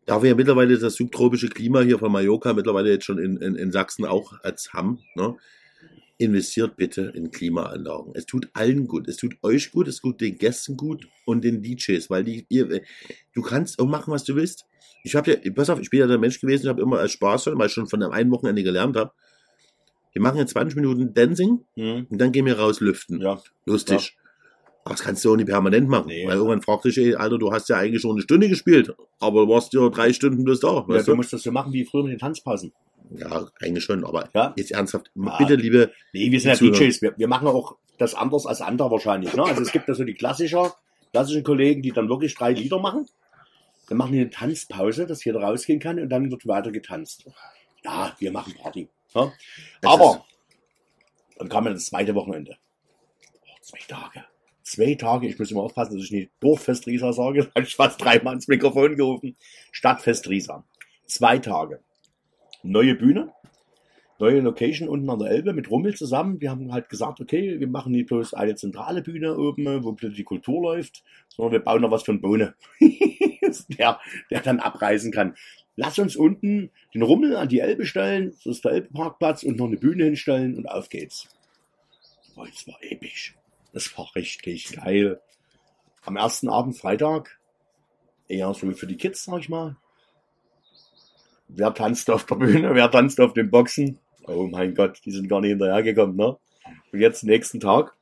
da 0.05 0.23
wir 0.23 0.31
ja 0.31 0.37
mittlerweile 0.37 0.79
das 0.79 0.95
subtropische 0.95 1.49
Klima 1.49 1.81
hier 1.81 1.99
von 1.99 2.13
Mallorca 2.13 2.53
mittlerweile 2.53 2.91
jetzt 2.91 3.07
schon 3.07 3.19
in, 3.19 3.39
in, 3.39 3.55
in 3.55 3.73
Sachsen 3.73 4.05
auch 4.05 4.35
als 4.43 4.73
haben, 4.75 5.01
ne, 5.15 5.37
investiert 6.19 6.77
bitte 6.77 7.13
in 7.15 7.31
Klimaanlagen. 7.31 8.13
Es 8.15 8.27
tut 8.27 8.49
allen 8.53 8.87
gut. 8.87 9.09
Es 9.09 9.17
tut 9.17 9.37
euch 9.43 9.73
gut, 9.73 9.89
es 9.89 10.01
tut 10.01 10.21
den 10.21 10.39
Gästen 10.39 10.77
gut 10.77 11.09
und 11.27 11.43
den 11.45 11.63
DJs, 11.63 12.09
weil 12.11 12.25
die, 12.25 12.47
ihr, 12.49 12.83
du 13.35 13.43
kannst 13.43 13.79
auch 13.81 13.87
machen, 13.87 14.13
was 14.13 14.25
du 14.25 14.37
willst. 14.37 14.67
Ich 15.03 15.15
habe 15.17 15.33
ja, 15.33 15.53
pass 15.53 15.71
auf, 15.71 15.81
ich 15.81 15.91
bin 15.91 16.01
ja 16.01 16.07
der 16.07 16.19
Mensch 16.19 16.41
gewesen, 16.41 16.63
ich 16.65 16.69
habe 16.69 16.81
immer 16.83 16.99
als 16.99 17.13
Spaß, 17.13 17.47
weil 17.55 17.67
ich 17.67 17.73
schon 17.73 17.87
von 17.89 18.03
einem 18.03 18.13
einen 18.13 18.31
Wochenende 18.31 18.63
gelernt 18.63 18.97
habe. 18.97 19.13
Wir 20.13 20.23
machen 20.23 20.39
jetzt 20.39 20.53
20 20.53 20.77
Minuten 20.77 21.13
Dancing 21.13 21.65
Mhm. 21.77 22.07
und 22.09 22.19
dann 22.21 22.31
gehen 22.31 22.47
wir 22.47 22.59
raus 22.59 22.81
lüften. 22.81 23.21
Ja, 23.21 23.43
Lustig. 23.67 24.17
Aber 24.85 24.95
das 24.95 25.03
kannst 25.03 25.25
du 25.25 25.33
auch 25.33 25.37
nicht 25.37 25.49
permanent 25.49 25.89
machen. 25.89 26.09
Nee. 26.09 26.27
Weil 26.27 26.37
irgendwann 26.37 26.61
fragt 26.63 26.85
dich, 26.85 26.99
ey, 26.99 27.15
Alter, 27.15 27.39
du 27.39 27.51
hast 27.51 27.69
ja 27.71 27.77
eigentlich 27.79 28.03
schon 28.03 28.13
eine 28.13 28.21
Stunde 28.23 28.49
gespielt, 28.51 28.95
aber 29.19 29.47
du 29.47 29.49
warst 29.53 29.73
ja 29.73 29.89
drei 29.89 30.13
Stunden 30.13 30.45
bloß 30.45 30.61
da. 30.61 30.85
ja 30.89 30.99
du 30.99 31.03
du? 31.05 31.15
musst 31.17 31.33
das 31.33 31.43
so 31.43 31.51
machen 31.51 31.73
wie 31.73 31.85
früher 31.87 32.03
mit 32.05 32.13
den 32.13 32.19
Tanzpausen. 32.19 32.73
Ja, 33.11 33.47
eigentlich 33.61 33.85
schon, 33.85 34.05
aber 34.05 34.29
Ja. 34.35 34.53
jetzt 34.57 34.73
ernsthaft, 34.73 35.11
Ja. 35.15 35.37
bitte, 35.39 35.55
liebe, 35.57 35.93
Nee, 36.13 36.31
wir 36.31 36.41
sind 36.41 36.61
ja. 36.61 36.71
DJs. 36.71 37.03
Wir, 37.03 37.15
wir 37.17 37.29
machen 37.29 37.47
auch 37.49 37.77
das 37.99 38.15
anders 38.15 38.47
als 38.47 38.61
andere 38.61 38.91
wahrscheinlich. 38.91 39.33
Ne? 39.35 39.45
Also 39.45 39.63
es 39.63 39.73
gibt 39.73 39.89
ja 39.89 39.95
so 39.95 40.05
die 40.05 40.15
klassischer, 40.15 40.75
klassischen 41.13 41.45
Kollegen, 41.45 41.83
die 41.83 41.93
dann 41.93 42.09
wirklich 42.09 42.35
drei 42.35 42.53
Lieder 42.53 42.79
machen. 42.81 43.07
Dann 43.89 43.99
machen 43.99 44.13
die 44.13 44.21
eine 44.21 44.31
Tanzpause, 44.31 45.07
dass 45.07 45.25
jeder 45.25 45.41
rausgehen 45.41 45.79
kann 45.79 46.01
und 46.01 46.09
dann 46.09 46.31
wird 46.31 46.47
weiter 46.47 46.73
getanzt. 46.73 47.27
Ja, 47.85 48.17
wir 48.19 48.33
machen 48.33 48.55
Party. 48.61 48.89
Ne? 49.15 49.33
Aber 49.85 50.25
dann 51.39 51.49
kam 51.49 51.67
ja 51.67 51.73
das 51.73 51.87
zweite 51.87 52.15
Wochenende. 52.15 52.57
Oh, 53.43 53.57
zwei 53.61 53.79
Tage. 53.87 54.25
Zwei 54.63 54.95
Tage, 54.95 55.29
ich 55.29 55.39
muss 55.39 55.51
immer 55.51 55.61
aufpassen, 55.63 55.97
dass 55.97 56.05
ich 56.07 56.11
nicht 56.11 56.31
Dorffest 56.41 56.87
Riesa 56.87 57.13
sage. 57.13 57.45
Da 57.45 57.51
habe 57.57 57.67
ich 57.67 57.77
fast 57.77 58.01
dreimal 58.03 58.35
ins 58.35 58.49
Mikrofon 58.49 58.97
gerufen. 58.97 59.37
Stadtfest 59.71 60.27
Riesa. 60.31 60.65
Zwei 61.05 61.39
Tage. 61.39 61.81
Neue 62.67 62.95
Bühne, 62.95 63.31
neue 64.19 64.41
Location 64.41 64.89
unten 64.89 65.11
an 65.11 65.19
der 65.19 65.31
Elbe 65.31 65.53
mit 65.53 65.71
Rummel 65.71 65.95
zusammen. 65.95 66.41
Wir 66.41 66.51
haben 66.51 66.73
halt 66.73 66.89
gesagt, 66.89 67.21
okay, 67.21 67.61
wir 67.61 67.69
machen 67.69 67.93
nicht 67.93 68.07
bloß 68.07 68.33
eine 68.33 68.55
zentrale 68.55 69.03
Bühne 69.03 69.37
oben, 69.37 69.85
wo 69.85 69.93
die 69.93 70.25
Kultur 70.25 70.63
läuft, 70.63 71.05
sondern 71.29 71.53
wir 71.53 71.61
bauen 71.61 71.83
noch 71.83 71.91
was 71.91 72.05
für 72.05 72.13
einen 72.13 72.23
Bohne, 72.23 72.55
der, 73.79 74.01
der 74.31 74.41
dann 74.41 74.61
abreisen 74.61 75.13
kann. 75.13 75.35
Lass 75.77 75.99
uns 75.99 76.17
unten 76.17 76.71
den 76.95 77.03
Rummel 77.03 77.37
an 77.37 77.49
die 77.49 77.61
Elbe 77.61 77.85
stellen, 77.85 78.31
das 78.31 78.47
ist 78.47 78.65
der 78.65 78.73
Elbeparkplatz 78.73 79.43
und 79.43 79.59
noch 79.59 79.67
eine 79.67 79.77
Bühne 79.77 80.05
hinstellen 80.05 80.57
und 80.57 80.67
auf 80.67 80.89
geht's. 80.89 81.29
Boah, 82.35 82.47
das 82.47 82.67
war 82.67 82.79
episch. 82.81 83.37
Das 83.75 83.97
war 83.99 84.11
richtig 84.15 84.73
geil. 84.73 85.21
Am 86.03 86.17
ersten 86.17 86.49
Abend, 86.49 86.79
Freitag, 86.79 87.39
eher 88.27 88.55
so 88.55 88.71
für 88.71 88.87
die 88.87 88.97
Kids, 88.97 89.25
sag 89.25 89.41
ich 89.41 89.49
mal. 89.51 89.77
Wer 91.49 91.75
tanzt 91.75 92.11
auf 92.11 92.25
der 92.27 92.37
Bühne, 92.37 92.75
wer 92.75 92.91
tanzt 92.91 93.21
auf 93.21 93.33
den 93.33 93.51
Boxen? 93.51 93.99
Oh 94.27 94.49
mein 94.51 94.75
Gott, 94.75 95.01
die 95.05 95.11
sind 95.11 95.29
gar 95.29 95.41
nicht 95.41 95.51
hinterhergekommen, 95.51 96.17
ne? 96.17 96.37
Und 96.93 97.01
jetzt 97.01 97.25
nächsten 97.25 97.61
Tag, 97.61 97.95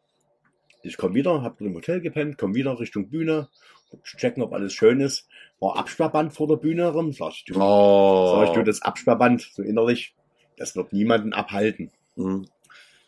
ich 0.82 0.96
komme 0.96 1.14
wieder, 1.14 1.42
hab 1.42 1.60
im 1.60 1.74
Hotel 1.74 2.00
gepennt, 2.00 2.38
komme 2.38 2.54
wieder 2.54 2.78
Richtung 2.78 3.08
Bühne, 3.08 3.48
checken, 4.02 4.42
ob 4.42 4.52
alles 4.52 4.72
schön 4.72 5.00
ist. 5.00 5.28
War 5.60 5.76
Absperrband 5.76 6.32
vor 6.32 6.48
der 6.48 6.56
Bühne 6.56 6.88
rum, 6.88 7.12
sag 7.12 7.32
ich, 7.32 7.44
du, 7.44 7.54
oh, 7.60 8.36
sag 8.36 8.48
ich, 8.48 8.54
du, 8.54 8.62
das 8.64 8.82
Absperrband, 8.82 9.42
so 9.42 9.62
innerlich, 9.62 10.14
das 10.56 10.74
wird 10.76 10.92
niemanden 10.92 11.32
abhalten. 11.32 11.90
Mhm. 12.16 12.46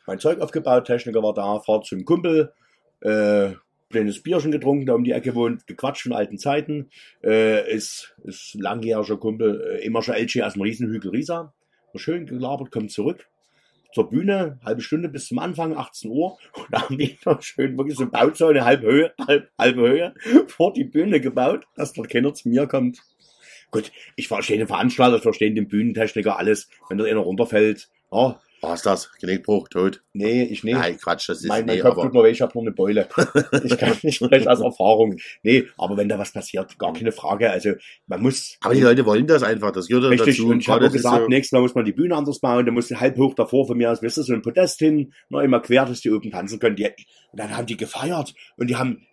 Mein 0.07 0.18
Zeug 0.18 0.40
aufgebaut, 0.40 0.87
Techniker 0.87 1.23
war 1.23 1.35
da, 1.35 1.61
Fahrt 1.61 1.87
zum 1.87 2.05
Kumpel, 2.05 2.53
äh, 3.01 3.53
kleines 3.90 4.23
Bierchen 4.23 4.53
getrunken, 4.53 4.87
der 4.87 4.94
um 4.94 5.05
die 5.05 5.12
Ecke 5.12 5.35
wohnt, 5.35 5.66
gequatscht 5.66 6.03
von 6.03 6.12
alten 6.12 6.38
Zeiten, 6.38 6.90
äh, 7.23 7.73
ist, 7.73 8.16
ist 8.25 8.55
langjähriger 8.55 9.16
Kumpel, 9.16 9.79
äh, 9.79 9.85
immer 9.85 10.03
schon 10.03 10.14
LG 10.14 10.42
aus 10.42 10.55
dem 10.55 10.62
Riesenhügel 10.62 11.11
Riesa. 11.11 11.55
Schön 11.97 12.27
gelabert, 12.27 12.73
kommt 12.73 12.90
zurück 12.90 13.29
zur 13.94 14.11
Bühne, 14.11 14.59
halbe 14.64 14.83
Stunde 14.83 15.09
bis 15.09 15.29
zum 15.29 15.38
Anfang, 15.38 15.77
18 15.77 16.11
Uhr. 16.11 16.37
Und 16.55 16.66
da 16.70 16.83
haben 16.83 16.99
die 16.99 17.16
noch 17.25 17.40
schön 17.40 17.79
wirklich 17.79 17.97
so 17.97 18.11
Bauzäune, 18.11 18.64
halb 18.64 18.83
Höhe, 18.83 19.14
halb, 19.27 19.49
halbe 19.57 19.81
Höhe, 19.83 20.14
vor 20.49 20.73
die 20.73 20.85
Bühne 20.85 21.20
gebaut, 21.20 21.66
dass 21.77 21.92
dort 21.92 22.11
keiner 22.11 22.35
zu 22.35 22.49
mir 22.49 22.66
kommt. 22.66 23.01
Gut, 23.70 23.92
ich 24.16 24.29
verstehe 24.29 24.59
den 24.59 24.66
Veranstalter, 24.66 25.16
ich 25.16 25.23
verstehe 25.23 25.53
den 25.53 25.68
Bühnentechniker, 25.68 26.38
alles. 26.38 26.68
Wenn 26.88 26.99
da 26.99 27.05
einer 27.05 27.20
runterfällt, 27.20 27.88
ja, 28.12 28.40
Was 28.68 28.81
ist 28.81 28.87
das? 28.87 29.12
Gelenkbruch, 29.20 29.68
tot? 29.68 30.03
nee, 30.12 30.42
ich 30.44 30.64
nee. 30.64 30.72
Nein, 30.72 30.96
Quatsch, 30.96 31.29
das 31.29 31.38
ist 31.42 31.46
Mein, 31.48 31.66
mein 31.66 31.77
nee, 31.77 31.83
Kopf 31.83 32.00
tut 32.03 32.12
mir 32.14 32.22
weh, 32.24 32.31
ich 32.31 32.40
habe 32.40 32.53
nur 32.55 32.62
eine 32.64 32.72
Beule. 32.72 33.09
Ich 33.64 33.77
kann 33.79 33.96
nicht 34.03 34.16
sprechen 34.16 34.48
aus 34.48 34.61
Erfahrung. 34.61 35.16
Nee, 35.42 35.66
aber 35.79 35.96
wenn 35.96 36.09
da 36.09 36.18
was 36.18 36.33
passiert, 36.33 36.79
gar 36.79 36.92
keine 36.92 37.12
Frage. 37.12 37.50
Also 37.50 37.72
man 38.07 38.22
muss. 38.22 38.57
aber 38.62 38.74
die 38.74 38.81
Leute 38.83 39.05
wollen 39.07 39.27
das 39.27 39.42
einfach, 39.42 39.72
das 39.72 39.87
gehört 39.88 40.05
Richtig, 40.11 40.37
dazu. 40.37 40.48
und 40.48 40.61
ich 40.61 40.68
habe 40.68 40.90
gesagt, 40.90 41.22
so- 41.22 41.29
nächstes 41.29 41.53
Mal 41.53 41.61
muss 41.62 41.74
man 41.74 41.85
die 41.85 41.92
Bühne 41.92 42.16
anders 42.16 42.38
bauen, 42.40 42.64
da 42.66 42.72
muss 42.72 42.90
halb 42.90 43.16
hoch 43.18 43.35
davor 43.35 43.66
von 43.66 43.77
mir 43.77 43.90
aus, 43.90 44.03
weißt 44.03 44.18
du, 44.18 44.22
so 44.22 44.33
ein 44.35 44.42
Podest 44.42 44.79
hin, 44.79 45.12
noch 45.29 45.40
immer 45.40 45.61
quer, 45.61 45.87
dass 45.87 46.00
die 46.00 46.11
oben 46.11 46.31
tanzen 46.31 46.59
können. 46.59 46.77
Die, 46.77 46.85
und 46.87 47.40
dann 47.40 47.57
haben 47.57 47.66
die 47.66 47.77
gefeiert 47.77 48.35
und 48.57 48.68
die 48.70 48.77
haben 48.77 49.07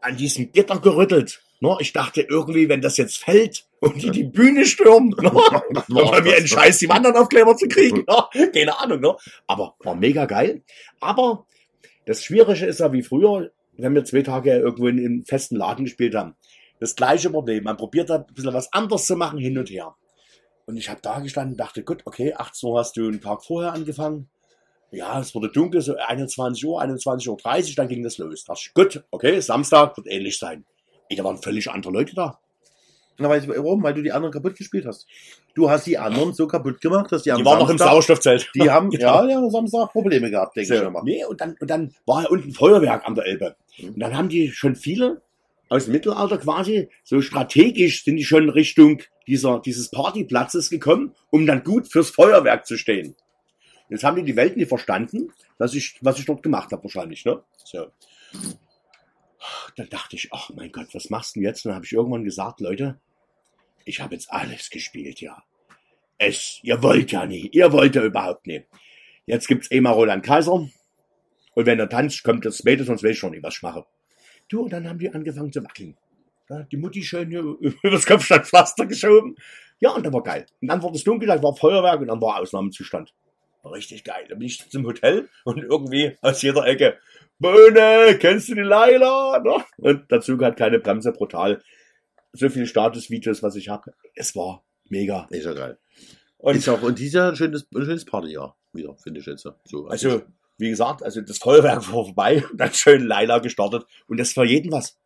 an 0.00 0.16
diesem 0.16 0.50
Gitter 0.52 0.78
gerüttelt. 0.80 1.42
Ne? 1.62 1.76
Ich 1.78 1.92
dachte 1.92 2.22
irgendwie, 2.22 2.68
wenn 2.68 2.80
das 2.80 2.96
jetzt 2.96 3.18
fällt 3.18 3.68
und 3.78 4.02
die 4.02 4.10
die 4.10 4.24
Bühne 4.24 4.66
stürmen, 4.66 5.10
ne? 5.10 5.30
dann 5.30 6.10
haben 6.10 6.24
wir 6.24 6.36
einen 6.36 6.48
Scheiß, 6.48 6.78
die 6.78 6.88
Wandernaufkleber 6.88 7.56
zu 7.56 7.68
kriegen. 7.68 7.98
Ne? 7.98 8.50
Keine 8.52 8.80
Ahnung, 8.80 8.98
ne? 8.98 9.16
Aber 9.46 9.76
war 9.78 9.94
mega 9.94 10.26
geil. 10.26 10.64
Aber 10.98 11.46
das 12.04 12.24
Schwierige 12.24 12.66
ist 12.66 12.80
ja 12.80 12.92
wie 12.92 13.04
früher, 13.04 13.52
wenn 13.76 13.94
wir 13.94 14.04
zwei 14.04 14.22
Tage 14.22 14.50
irgendwo 14.50 14.88
in 14.88 14.98
einem 14.98 15.24
festen 15.24 15.54
Laden 15.54 15.84
gespielt 15.84 16.16
haben. 16.16 16.34
Das 16.80 16.96
gleiche 16.96 17.30
Problem. 17.30 17.62
Man 17.62 17.76
probiert 17.76 18.10
da 18.10 18.16
ein 18.16 18.34
bisschen 18.34 18.52
was 18.52 18.72
anderes 18.72 19.06
zu 19.06 19.14
machen, 19.14 19.38
hin 19.38 19.56
und 19.56 19.70
her. 19.70 19.94
Und 20.66 20.76
ich 20.76 20.90
habe 20.90 20.98
da 21.00 21.20
gestanden 21.20 21.52
und 21.52 21.60
dachte, 21.60 21.84
gut, 21.84 22.02
okay, 22.06 22.34
18 22.34 22.68
Uhr 22.70 22.80
hast 22.80 22.96
du 22.96 23.06
einen 23.06 23.20
Tag 23.20 23.44
vorher 23.44 23.72
angefangen. 23.72 24.28
Ja, 24.90 25.20
es 25.20 25.32
wurde 25.32 25.48
dunkel, 25.48 25.80
so 25.80 25.94
21 25.94 26.66
Uhr, 26.66 26.82
21.30 26.82 27.28
Uhr, 27.28 27.74
dann 27.76 27.86
ging 27.86 28.02
das 28.02 28.18
los. 28.18 28.44
Dachte 28.44 28.62
ich, 28.64 28.74
gut, 28.74 29.04
okay, 29.12 29.38
Samstag 29.38 29.96
wird 29.96 30.08
ähnlich 30.08 30.40
sein. 30.40 30.64
Ey, 31.12 31.16
da 31.16 31.24
waren 31.24 31.36
völlig 31.36 31.70
andere 31.70 31.92
Leute 31.92 32.14
da. 32.14 32.38
Na, 33.18 33.38
du, 33.38 33.48
warum? 33.48 33.82
Weil 33.82 33.92
du 33.92 34.02
die 34.02 34.12
anderen 34.12 34.32
kaputt 34.32 34.56
gespielt 34.56 34.86
hast. 34.86 35.06
Du 35.54 35.68
hast 35.68 35.86
die 35.86 35.98
anderen 35.98 36.32
so 36.32 36.46
kaputt 36.46 36.80
gemacht, 36.80 37.12
dass 37.12 37.22
die, 37.22 37.28
Die 37.28 37.32
am 37.32 37.44
waren 37.44 37.58
noch 37.58 37.68
im 37.68 37.76
Samstag, 37.76 37.90
Sauerstoffzelt. 37.92 38.50
Die 38.54 38.70
haben, 38.70 38.88
Genau. 38.88 39.04
ja, 39.24 39.28
ja, 39.28 39.36
am 39.36 39.50
Samstag 39.50 39.92
Probleme 39.92 40.30
gehabt, 40.30 40.56
denke 40.56 40.72
ich 40.72 40.80
So, 40.80 40.86
immer. 40.86 41.02
nee, 41.04 41.22
und 41.26 41.38
dann, 41.42 41.54
und 41.60 41.68
dann 41.68 41.94
war 42.06 42.22
ja 42.22 42.28
unten 42.30 42.52
Feuerwerk 42.52 43.06
an 43.06 43.14
der 43.14 43.26
Elbe. 43.26 43.56
Mhm. 43.76 43.88
Und 43.90 44.00
dann 44.00 44.16
haben 44.16 44.30
die 44.30 44.50
schon 44.52 44.74
viele 44.74 45.20
aus 45.68 45.84
dem 45.84 45.92
Mittelalter 45.92 46.38
quasi, 46.38 46.88
so 47.04 47.20
strategisch 47.20 48.04
sind 48.04 48.16
die 48.16 48.24
schon 48.24 48.48
Richtung 48.48 49.02
dieser, 49.26 49.60
dieses 49.60 49.90
Partyplatzes 49.90 50.70
gekommen, 50.70 51.14
um 51.30 51.46
dann 51.46 51.62
gut 51.64 51.88
fürs 51.88 52.08
Feuerwerk 52.08 52.66
zu 52.66 52.78
stehen. 52.78 53.14
Jetzt 53.90 54.04
haben 54.04 54.16
die 54.16 54.22
die 54.24 54.36
Welt 54.36 54.56
nicht 54.56 54.68
verstanden, 54.68 55.32
dass 55.58 55.74
ich, 55.74 55.98
was 56.00 56.18
ich 56.18 56.24
dort 56.24 56.42
gemacht 56.42 56.72
habe 56.72 56.82
wahrscheinlich, 56.82 57.26
ne? 57.26 57.42
So. 57.62 57.88
Dann 59.76 59.88
dachte 59.88 60.16
ich, 60.16 60.28
ach 60.32 60.50
mein 60.50 60.72
Gott, 60.72 60.88
was 60.92 61.10
machst 61.10 61.36
du 61.36 61.40
jetzt? 61.40 61.64
Und 61.64 61.70
dann 61.70 61.76
habe 61.76 61.86
ich 61.86 61.92
irgendwann 61.92 62.24
gesagt, 62.24 62.60
Leute, 62.60 63.00
ich 63.84 64.00
habe 64.00 64.14
jetzt 64.14 64.32
alles 64.32 64.70
gespielt, 64.70 65.20
ja. 65.20 65.42
Es, 66.18 66.60
ihr 66.62 66.82
wollt 66.82 67.10
ja 67.10 67.26
nie, 67.26 67.48
ihr 67.52 67.72
wollt 67.72 67.96
ja 67.96 68.04
überhaupt 68.04 68.46
nicht. 68.46 68.66
Jetzt 69.26 69.48
gibt's 69.48 69.70
eh 69.70 69.80
mal 69.80 69.92
Roland 69.92 70.24
Kaiser. 70.24 70.68
Und 71.54 71.66
wenn 71.66 71.78
er 71.78 71.88
tanzt, 71.88 72.22
kommt 72.22 72.44
das 72.44 72.58
zweite, 72.58 72.84
sonst 72.84 73.02
weiß 73.02 73.12
ich 73.12 73.18
schon 73.18 73.32
nicht, 73.32 73.42
was 73.42 73.56
ich 73.56 73.62
mache. 73.62 73.84
Du, 74.48 74.62
und 74.62 74.72
dann 74.72 74.88
haben 74.88 74.98
die 74.98 75.12
angefangen 75.12 75.52
zu 75.52 75.62
wackeln. 75.64 75.96
Ja, 76.48 76.62
die 76.64 76.76
Mutti 76.76 77.02
schön 77.02 77.30
übers 77.82 78.06
Kopfsteinpflaster 78.06 78.86
geschoben. 78.86 79.36
Ja, 79.80 79.90
und 79.90 80.04
dann 80.04 80.12
war 80.12 80.22
geil. 80.22 80.46
Und 80.60 80.68
dann 80.68 80.82
wurde 80.82 80.96
es 80.96 81.04
dunkel, 81.04 81.28
dann 81.28 81.42
war 81.42 81.56
Feuerwerk 81.56 82.00
und 82.00 82.08
dann 82.08 82.20
war 82.20 82.40
Ausnahmezustand. 82.40 83.14
War 83.62 83.72
richtig 83.72 84.04
geil. 84.04 84.26
Dann 84.28 84.38
bin 84.38 84.46
ich 84.46 84.68
zum 84.70 84.86
Hotel 84.86 85.28
und 85.44 85.58
irgendwie 85.58 86.16
aus 86.20 86.42
jeder 86.42 86.66
Ecke, 86.66 86.98
Böhne, 87.42 88.16
kennst 88.18 88.48
du 88.48 88.54
die 88.54 88.60
Laila? 88.62 89.40
Ne? 89.40 89.64
Und 89.78 90.10
der 90.10 90.20
Zug 90.20 90.42
hat 90.42 90.56
keine 90.56 90.78
Bremse, 90.78 91.12
brutal. 91.12 91.60
So 92.32 92.48
viele 92.48 92.66
Statusvideos, 92.66 93.42
was 93.42 93.56
ich 93.56 93.68
habe. 93.68 93.92
Es 94.14 94.34
war 94.34 94.64
mega. 94.88 95.26
Ist 95.30 95.44
ja 95.44 95.52
geil. 95.52 95.76
Und 96.38 96.56
ist 96.56 96.68
auch, 96.68 96.80
und 96.82 96.98
dieses 96.98 97.14
Jahr 97.14 97.30
ein 97.30 97.36
schönes, 97.36 97.66
ein 97.74 97.84
schönes 97.84 98.04
Partyjahr 98.04 98.56
wieder, 98.72 98.96
finde 98.96 99.20
ich 99.20 99.26
jetzt. 99.26 99.46
So, 99.64 99.86
Also, 99.88 100.22
wie 100.56 100.70
gesagt, 100.70 101.02
also 101.02 101.20
das 101.20 101.38
Feuerwerk 101.38 101.86
war 101.92 102.04
vorbei, 102.04 102.44
dann 102.54 102.72
schön 102.72 103.02
Laila 103.06 103.40
gestartet 103.40 103.84
und 104.06 104.18
das 104.18 104.36
war 104.36 104.44
jeden 104.44 104.72
was. 104.72 104.96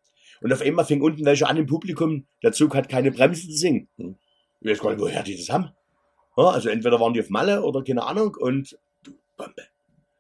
Und 0.41 0.53
auf 0.53 0.61
einmal 0.61 0.85
fing 0.85 1.01
unten 1.01 1.25
welche 1.25 1.49
an 1.49 1.57
im 1.57 1.67
Publikum, 1.67 2.27
der 2.43 2.53
Zug 2.53 2.75
hat 2.75 2.89
keine 2.89 3.11
Bremse 3.11 3.49
zu 3.49 3.57
singen. 3.57 3.89
Hm. 3.97 4.17
Ich 4.61 4.71
weiß 4.71 4.81
gar 4.81 4.91
nicht, 4.91 5.01
woher 5.01 5.23
die 5.23 5.37
das 5.37 5.49
haben. 5.49 5.71
Ja, 6.37 6.51
also 6.51 6.69
entweder 6.69 7.01
waren 7.01 7.15
die 7.15 7.21
auf 7.21 7.31
Malle 7.31 7.63
oder 7.63 7.83
keine 7.83 8.05
Ahnung 8.05 8.35
und 8.39 8.79
Bombe. 9.37 9.63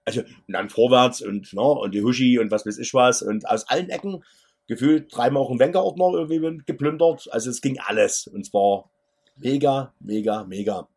Also, 0.06 0.20
und 0.20 0.52
dann 0.52 0.70
vorwärts 0.70 1.20
und, 1.20 1.52
ne, 1.52 1.60
und 1.60 1.92
die 1.92 2.02
Huschi 2.02 2.38
und 2.38 2.50
was 2.50 2.64
weiß 2.64 2.78
ich 2.78 2.94
was 2.94 3.22
und 3.22 3.48
aus 3.48 3.68
allen 3.68 3.90
Ecken 3.90 4.22
gefühlt 4.68 5.14
dreimal 5.14 5.42
auch 5.42 5.50
ein 5.50 5.58
Wenkerordner 5.58 6.12
irgendwie 6.12 6.62
geplündert. 6.64 7.28
Also 7.32 7.50
es 7.50 7.60
ging 7.60 7.78
alles 7.78 8.26
und 8.28 8.46
zwar 8.46 8.88
mega, 9.36 9.92
mega, 10.00 10.44
mega. 10.44 10.88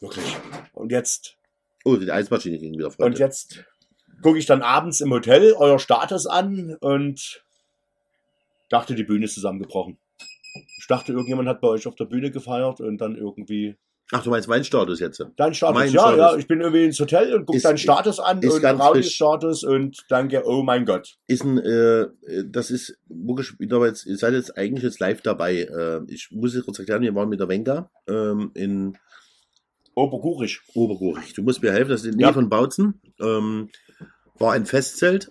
Wirklich. 0.00 0.36
Und 0.72 0.92
jetzt 0.92 1.36
oh, 1.84 1.96
die 1.96 2.10
Eismaschine 2.10 2.58
ging 2.58 2.74
wieder, 2.74 2.86
und 2.86 2.94
Freunde. 2.94 3.18
jetzt 3.18 3.64
gucke 4.22 4.38
ich 4.38 4.46
dann 4.46 4.62
abends 4.62 5.00
im 5.00 5.12
Hotel 5.12 5.52
euer 5.52 5.78
Status 5.78 6.26
an 6.26 6.76
und 6.80 7.44
dachte, 8.68 8.94
die 8.94 9.04
Bühne 9.04 9.24
ist 9.24 9.34
zusammengebrochen. 9.34 9.98
Ich 10.78 10.86
dachte, 10.86 11.12
irgendjemand 11.12 11.48
hat 11.48 11.60
bei 11.60 11.68
euch 11.68 11.86
auf 11.86 11.96
der 11.96 12.06
Bühne 12.06 12.30
gefeiert 12.30 12.80
und 12.80 12.98
dann 12.98 13.16
irgendwie 13.16 13.76
Ach, 14.12 14.22
du 14.22 14.30
meinst 14.30 14.48
meinen 14.48 14.62
Status 14.64 15.00
jetzt? 15.00 15.24
dein 15.36 15.52
Status. 15.52 15.74
Mein 15.74 15.90
ja, 15.92 16.00
Status. 16.00 16.18
ja, 16.18 16.36
ich 16.36 16.46
bin 16.46 16.60
irgendwie 16.60 16.84
ins 16.84 17.00
Hotel 17.00 17.34
und 17.34 17.44
gucke 17.46 17.60
deinen 17.60 17.78
Status 17.78 18.20
an 18.20 18.40
ist 18.40 18.54
und 18.54 18.62
ganz 18.62 18.80
Raudis 18.80 19.06
frisch. 19.06 19.14
Status 19.16 19.64
und 19.64 19.98
danke, 20.08 20.42
oh 20.46 20.62
mein 20.62 20.84
Gott. 20.84 21.16
Ist 21.26 21.42
ein, 21.44 21.58
äh, 21.58 22.06
das 22.46 22.70
ist 22.70 22.96
wirklich 23.08 23.52
jetzt, 23.58 24.06
ihr 24.06 24.16
seid 24.16 24.34
jetzt 24.34 24.56
eigentlich 24.56 24.84
jetzt 24.84 25.00
live 25.00 25.22
dabei. 25.22 25.62
Äh, 25.62 26.02
ich 26.06 26.28
muss 26.30 26.54
jetzt 26.54 26.66
kurz 26.66 26.78
erklären, 26.78 27.02
wir 27.02 27.14
waren 27.14 27.28
mit 27.28 27.40
der 27.40 27.48
Wenga 27.48 27.90
ähm, 28.08 28.52
in 28.54 28.96
Obergurich. 29.96 30.60
Obergurich. 30.74 31.32
Du 31.34 31.42
musst 31.42 31.62
mir 31.62 31.72
helfen, 31.72 31.90
das 31.90 32.02
ist 32.02 32.06
in 32.06 32.12
der 32.12 32.16
Nähe 32.18 32.26
Ja. 32.28 32.32
von 32.32 32.48
Bautzen. 32.48 33.00
Ähm, 33.20 33.70
war 34.38 34.52
ein 34.52 34.66
Festzelt. 34.66 35.30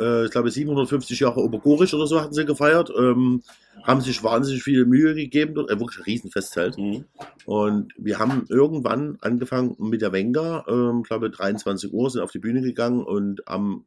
Äh, 0.00 0.24
ich 0.24 0.30
glaube 0.30 0.50
750 0.50 1.20
Jahre 1.20 1.40
Obergurich 1.40 1.94
oder 1.94 2.06
so 2.06 2.20
hatten 2.20 2.34
sie 2.34 2.44
gefeiert. 2.44 2.90
Ähm, 2.96 3.42
haben 3.82 4.00
sich 4.00 4.22
wahnsinnig 4.22 4.62
viel 4.62 4.86
Mühe 4.86 5.14
gegeben. 5.14 5.54
Dort, 5.54 5.70
äh, 5.70 5.78
wirklich 5.78 5.98
ein 5.98 6.04
Riesenfestzelt. 6.04 6.78
Mhm. 6.78 7.04
Und 7.44 7.92
wir 7.96 8.18
haben 8.18 8.46
irgendwann 8.48 9.18
angefangen 9.20 9.76
mit 9.78 10.02
der 10.02 10.12
Wenga, 10.12 10.64
ähm, 10.68 11.02
glaube 11.02 11.30
23 11.30 11.92
Uhr, 11.92 12.10
sind 12.10 12.22
auf 12.22 12.32
die 12.32 12.38
Bühne 12.38 12.62
gegangen 12.62 13.04
und 13.04 13.42
haben 13.46 13.86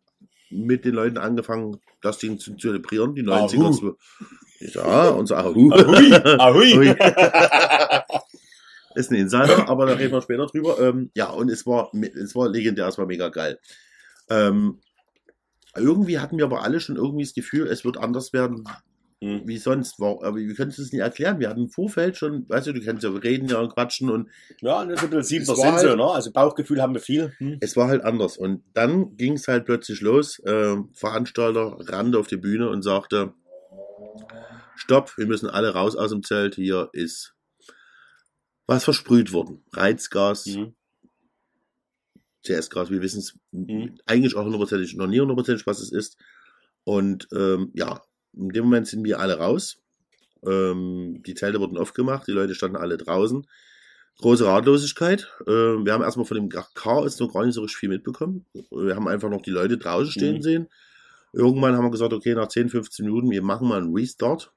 mit 0.50 0.86
den 0.86 0.94
Leuten 0.94 1.18
angefangen, 1.18 1.80
das 2.02 2.20
Ding 2.20 2.38
zu 2.38 2.56
zelebrieren, 2.56 3.16
die 3.16 3.24
90er 3.24 3.66
Ahu. 3.66 3.96
Ja, 4.60 5.20
so 5.26 5.36
Ahu. 5.36 5.72
Ahui, 5.72 6.14
ahui. 6.14 6.78
Ui. 6.78 6.96
Ist 8.96 9.10
ein 9.10 9.16
Insider, 9.16 9.68
aber 9.70 9.88
da 9.88 9.94
reden 9.94 10.12
wir 10.12 10.22
später 10.22 10.46
drüber. 10.46 10.80
Ähm, 10.80 11.10
ja, 11.16 11.32
und 11.32 11.50
es 11.50 11.66
war, 11.66 11.92
es 11.94 12.36
war 12.36 12.48
legendär, 12.50 12.88
es 12.88 12.98
war 13.00 13.08
mega 13.08 13.30
geil. 13.30 13.58
Ähm, 14.30 14.80
irgendwie 15.76 16.20
hatten 16.20 16.38
wir 16.38 16.46
aber 16.46 16.64
alle 16.64 16.80
schon 16.80 16.96
irgendwie 16.98 17.24
das 17.24 17.34
Gefühl, 17.34 17.68
es 17.68 17.84
wird 17.86 17.98
anders 17.98 18.34
werden 18.34 18.64
Mhm. 19.22 19.44
wie 19.46 19.58
sonst. 19.58 20.02
Aber 20.02 20.36
wir 20.36 20.54
können 20.54 20.70
es 20.72 20.78
nicht 20.78 20.96
erklären. 21.00 21.40
Wir 21.40 21.50
hatten 21.50 21.62
im 21.64 21.70
Vorfeld 21.70 22.18
schon, 22.18 22.48
weißt 22.50 22.68
du, 22.68 22.74
du 22.74 22.82
kannst 22.84 23.04
ja 23.04 23.10
reden 23.10 23.48
ja 23.48 23.60
und 23.60 23.74
quatschen 23.74 24.10
und 24.10 24.30
Ja, 24.60 24.82
und 24.82 24.90
das 24.90 25.02
ist 25.02 25.06
ein 25.06 25.10
bisschen 25.12 25.48
war 25.48 25.56
Sinn 25.56 25.78
so, 25.80 25.88
halt- 25.88 25.98
ne? 25.98 26.04
Also 26.12 26.32
Bauchgefühl 26.34 26.82
haben 26.82 26.94
wir 26.94 27.00
viel. 27.00 27.32
Hm. 27.38 27.58
es 27.62 27.78
war 27.78 27.88
halt 27.88 28.04
anders. 28.04 28.38
Und 28.38 28.64
dann 28.74 29.16
ging 29.16 29.34
es 29.34 29.48
halt 29.48 29.64
plötzlich 29.66 30.02
los. 30.02 30.42
Ähm, 30.46 30.90
Veranstalter 30.94 31.78
rannte 31.88 32.20
auf 32.20 32.28
die 32.28 32.36
Bühne 32.36 32.70
und 32.70 32.82
sagte, 32.82 33.34
stopp, 34.76 35.18
wir 35.18 35.26
müssen 35.26 35.50
alle 35.50 35.70
raus 35.74 35.96
aus 35.96 36.12
dem 36.12 36.22
Zelt. 36.24 36.56
Hier 36.56 36.90
ist 36.92 37.34
was 38.68 38.84
versprüht 38.84 39.32
worden. 39.34 39.64
Reizgas, 39.74 40.46
Mhm. 40.48 40.76
CS-Gas, 42.44 42.90
wir 42.90 43.02
wissen 43.02 43.20
es 43.20 43.36
Mhm. 43.52 43.96
eigentlich 44.06 44.36
auch 44.36 44.44
hundertprozentig, 44.44 44.96
noch 44.96 45.08
nie 45.08 45.20
hundertprozentig, 45.20 45.66
was 45.68 45.80
es 45.80 45.92
ist. 45.92 46.18
Und 46.84 47.28
ähm, 47.34 47.72
ja, 47.74 48.02
in 48.36 48.50
dem 48.50 48.66
Moment 48.66 48.88
sind 48.88 49.04
wir 49.04 49.20
alle 49.20 49.38
raus. 49.38 49.78
Ähm, 50.46 51.24
die 51.26 51.36
Zelte 51.36 51.60
wurden 51.60 51.78
aufgemacht, 51.78 52.28
die 52.28 52.32
Leute 52.32 52.56
standen 52.56 52.78
alle 52.78 52.98
draußen. 52.98 53.48
Große 54.18 54.46
Ratlosigkeit. 54.46 55.30
Ähm, 55.48 55.86
wir 55.86 55.94
haben 55.94 56.04
erstmal 56.04 56.26
von 56.26 56.36
dem 56.36 56.50
Chaos 56.50 57.20
noch 57.20 57.34
gar 57.34 57.46
nicht 57.46 57.56
so 57.56 57.62
richtig 57.62 57.78
viel 57.80 57.90
mitbekommen. 57.90 58.46
Wir 58.72 58.96
haben 58.96 59.08
einfach 59.08 59.30
noch 59.30 59.42
die 59.42 59.50
Leute 59.52 59.78
draußen 59.78 60.12
stehen 60.12 60.36
Mhm. 60.38 60.42
sehen. 60.42 60.68
Irgendwann 61.32 61.76
haben 61.76 61.86
wir 61.86 61.92
gesagt, 61.92 62.14
okay, 62.14 62.36
nach 62.36 62.48
10, 62.50 62.70
15 62.70 63.06
Minuten, 63.06 63.32
wir 63.32 63.42
machen 63.42 63.68
mal 63.68 63.82
einen 63.82 63.94
Restart. 63.96 64.52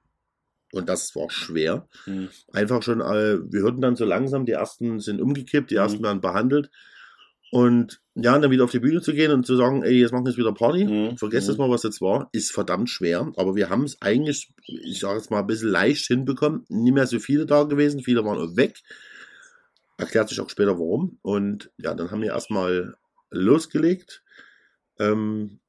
Und 0.73 0.89
das 0.89 1.15
war 1.15 1.31
schwer. 1.31 1.89
Mhm. 2.07 2.29
Einfach 2.53 2.83
schon, 2.83 3.01
äh, 3.01 3.39
wir 3.51 3.63
hörten 3.63 3.81
dann 3.81 3.97
so 3.97 4.05
langsam, 4.05 4.45
die 4.45 4.53
ersten 4.53 4.99
sind 5.01 5.21
umgekippt, 5.23 5.71
die 5.71 5.77
Mhm. 5.77 5.81
ersten 5.81 6.03
werden 6.03 6.21
behandelt. 6.21 6.71
Und 7.57 8.01
ja, 8.15 8.35
und 8.35 8.43
dann 8.43 8.51
wieder 8.51 8.65
auf 8.65 8.71
die 8.71 8.81
Bühne 8.81 9.01
zu 9.01 9.15
gehen 9.15 9.33
und 9.33 9.47
zu 9.47 9.57
sagen, 9.57 9.83
ey, 9.83 9.95
jetzt 9.99 10.13
machen 10.13 10.27
wir 10.27 10.31
jetzt 10.31 10.39
wieder 10.39 10.53
Party, 10.53 10.85
Mhm. 10.85 11.17
vergesst 11.17 11.49
das 11.49 11.57
Mhm. 11.57 11.63
mal, 11.65 11.71
was 11.71 11.85
jetzt 11.85 12.03
war, 12.03 12.29
ist 12.33 12.53
verdammt 12.53 12.91
schwer. 12.91 13.33
Aber 13.37 13.55
wir 13.57 13.71
haben 13.71 13.85
es 13.85 13.97
eigentlich, 14.03 14.53
ich 14.67 15.01
sage 15.01 15.17
jetzt 15.19 15.31
mal, 15.31 15.41
ein 15.41 15.47
bisschen 15.47 15.71
leicht 15.71 16.07
hinbekommen. 16.07 16.67
Nie 16.69 16.93
mehr 16.93 17.07
so 17.07 17.19
viele 17.19 17.47
da 17.47 17.63
gewesen, 17.65 18.03
viele 18.03 18.23
waren 18.27 18.57
weg. 18.59 18.83
Erklärt 19.97 20.29
sich 20.29 20.39
auch 20.41 20.51
später 20.51 20.79
warum. 20.79 21.19
Und 21.23 21.71
ja, 21.79 21.95
dann 21.95 22.11
haben 22.11 22.21
wir 22.21 22.33
erstmal 22.33 22.95
losgelegt. 23.31 24.23
Ähm, 24.99 25.61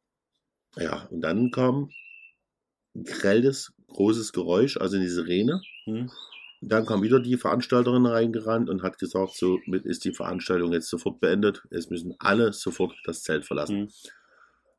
ja, 0.76 1.08
und 1.10 1.22
dann 1.22 1.52
kam 1.52 1.90
ein 2.96 3.04
grelles, 3.06 3.72
großes 3.88 4.34
Geräusch, 4.34 4.76
also 4.76 4.98
eine 4.98 5.10
Sirene. 5.10 5.62
Mhm. 5.86 6.12
Dann 6.62 6.86
kam 6.86 7.04
wieder 7.04 7.20
die 7.20 7.38
Veranstalterin 7.38 8.06
reingerannt 8.06 8.70
und 8.70 8.82
hat 8.82 8.98
gesagt, 8.98 9.36
so 9.36 9.60
mit 9.68 9.86
ist 9.86 10.06
die 10.06 10.14
Veranstaltung 10.14 10.74
jetzt 10.74 10.90
sofort 10.90 11.20
beendet. 11.20 11.64
Es 11.70 11.90
müssen 11.90 12.16
alle 12.20 12.52
sofort 12.54 12.94
das 13.06 13.22
Zelt 13.24 13.46
verlassen. 13.46 13.82
Mhm. 13.82 13.90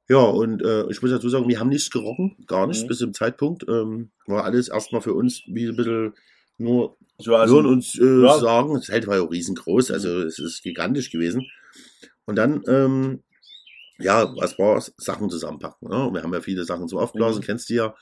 Ja, 0.08 0.20
und 0.22 0.62
äh, 0.64 0.90
ich 0.90 1.02
muss 1.02 1.10
dazu 1.10 1.28
sagen, 1.28 1.48
wir 1.48 1.60
haben 1.60 1.68
nichts 1.68 1.90
gerochen, 1.90 2.36
gar 2.46 2.66
nichts 2.66 2.82
Mhm. 2.84 2.88
bis 2.88 2.98
zum 2.98 3.12
Zeitpunkt. 3.12 3.64
Ähm, 3.68 4.10
war 4.26 4.44
alles 4.44 4.68
erstmal 4.68 5.02
für 5.02 5.12
uns 5.14 5.42
wie 5.46 5.66
ein 5.68 5.76
bisschen 5.76 6.14
nur 6.56 6.96
So, 7.18 7.34
also, 7.36 7.56
hören 7.56 7.66
uns 7.66 7.96
äh, 7.98 8.22
ja. 8.22 8.38
sagen. 8.38 8.74
Das 8.74 8.86
Zelt 8.86 9.06
war 9.06 9.16
ja 9.16 9.22
riesengroß, 9.22 9.90
also 9.92 10.22
es 10.22 10.38
ist 10.38 10.62
gigantisch 10.62 11.10
gewesen. 11.10 11.46
Und 12.24 12.36
dann, 12.36 12.62
ähm, 12.66 13.22
ja, 13.98 14.34
was 14.36 14.58
war 14.58 14.80
Sachen 14.96 15.28
zusammenpacken. 15.30 15.88
Ne? 15.88 16.10
Wir 16.12 16.22
haben 16.22 16.32
ja 16.32 16.40
viele 16.40 16.64
Sachen 16.64 16.88
zum 16.88 16.98
Aufblasen, 16.98 17.40
Mhm. 17.40 17.44
kennst 17.46 17.70
du 17.70 17.74
ja. 17.74 17.94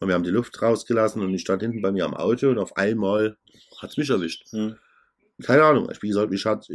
Und 0.00 0.08
wir 0.08 0.14
haben 0.14 0.24
die 0.24 0.30
Luft 0.30 0.60
rausgelassen 0.60 1.22
und 1.22 1.32
ich 1.34 1.42
stand 1.42 1.62
hinten 1.62 1.82
bei 1.82 1.92
mir 1.92 2.04
am 2.04 2.14
Auto 2.14 2.50
und 2.50 2.58
auf 2.58 2.76
einmal 2.76 3.36
hat's 3.80 3.96
mich 3.96 4.10
erwischt. 4.10 4.52
Mhm. 4.52 4.76
Keine 5.42 5.64
Ahnung, 5.64 5.88
ich, 5.90 6.02
wie 6.02 6.08
gesagt, 6.08 6.30
mich 6.30 6.46
hat, 6.46 6.68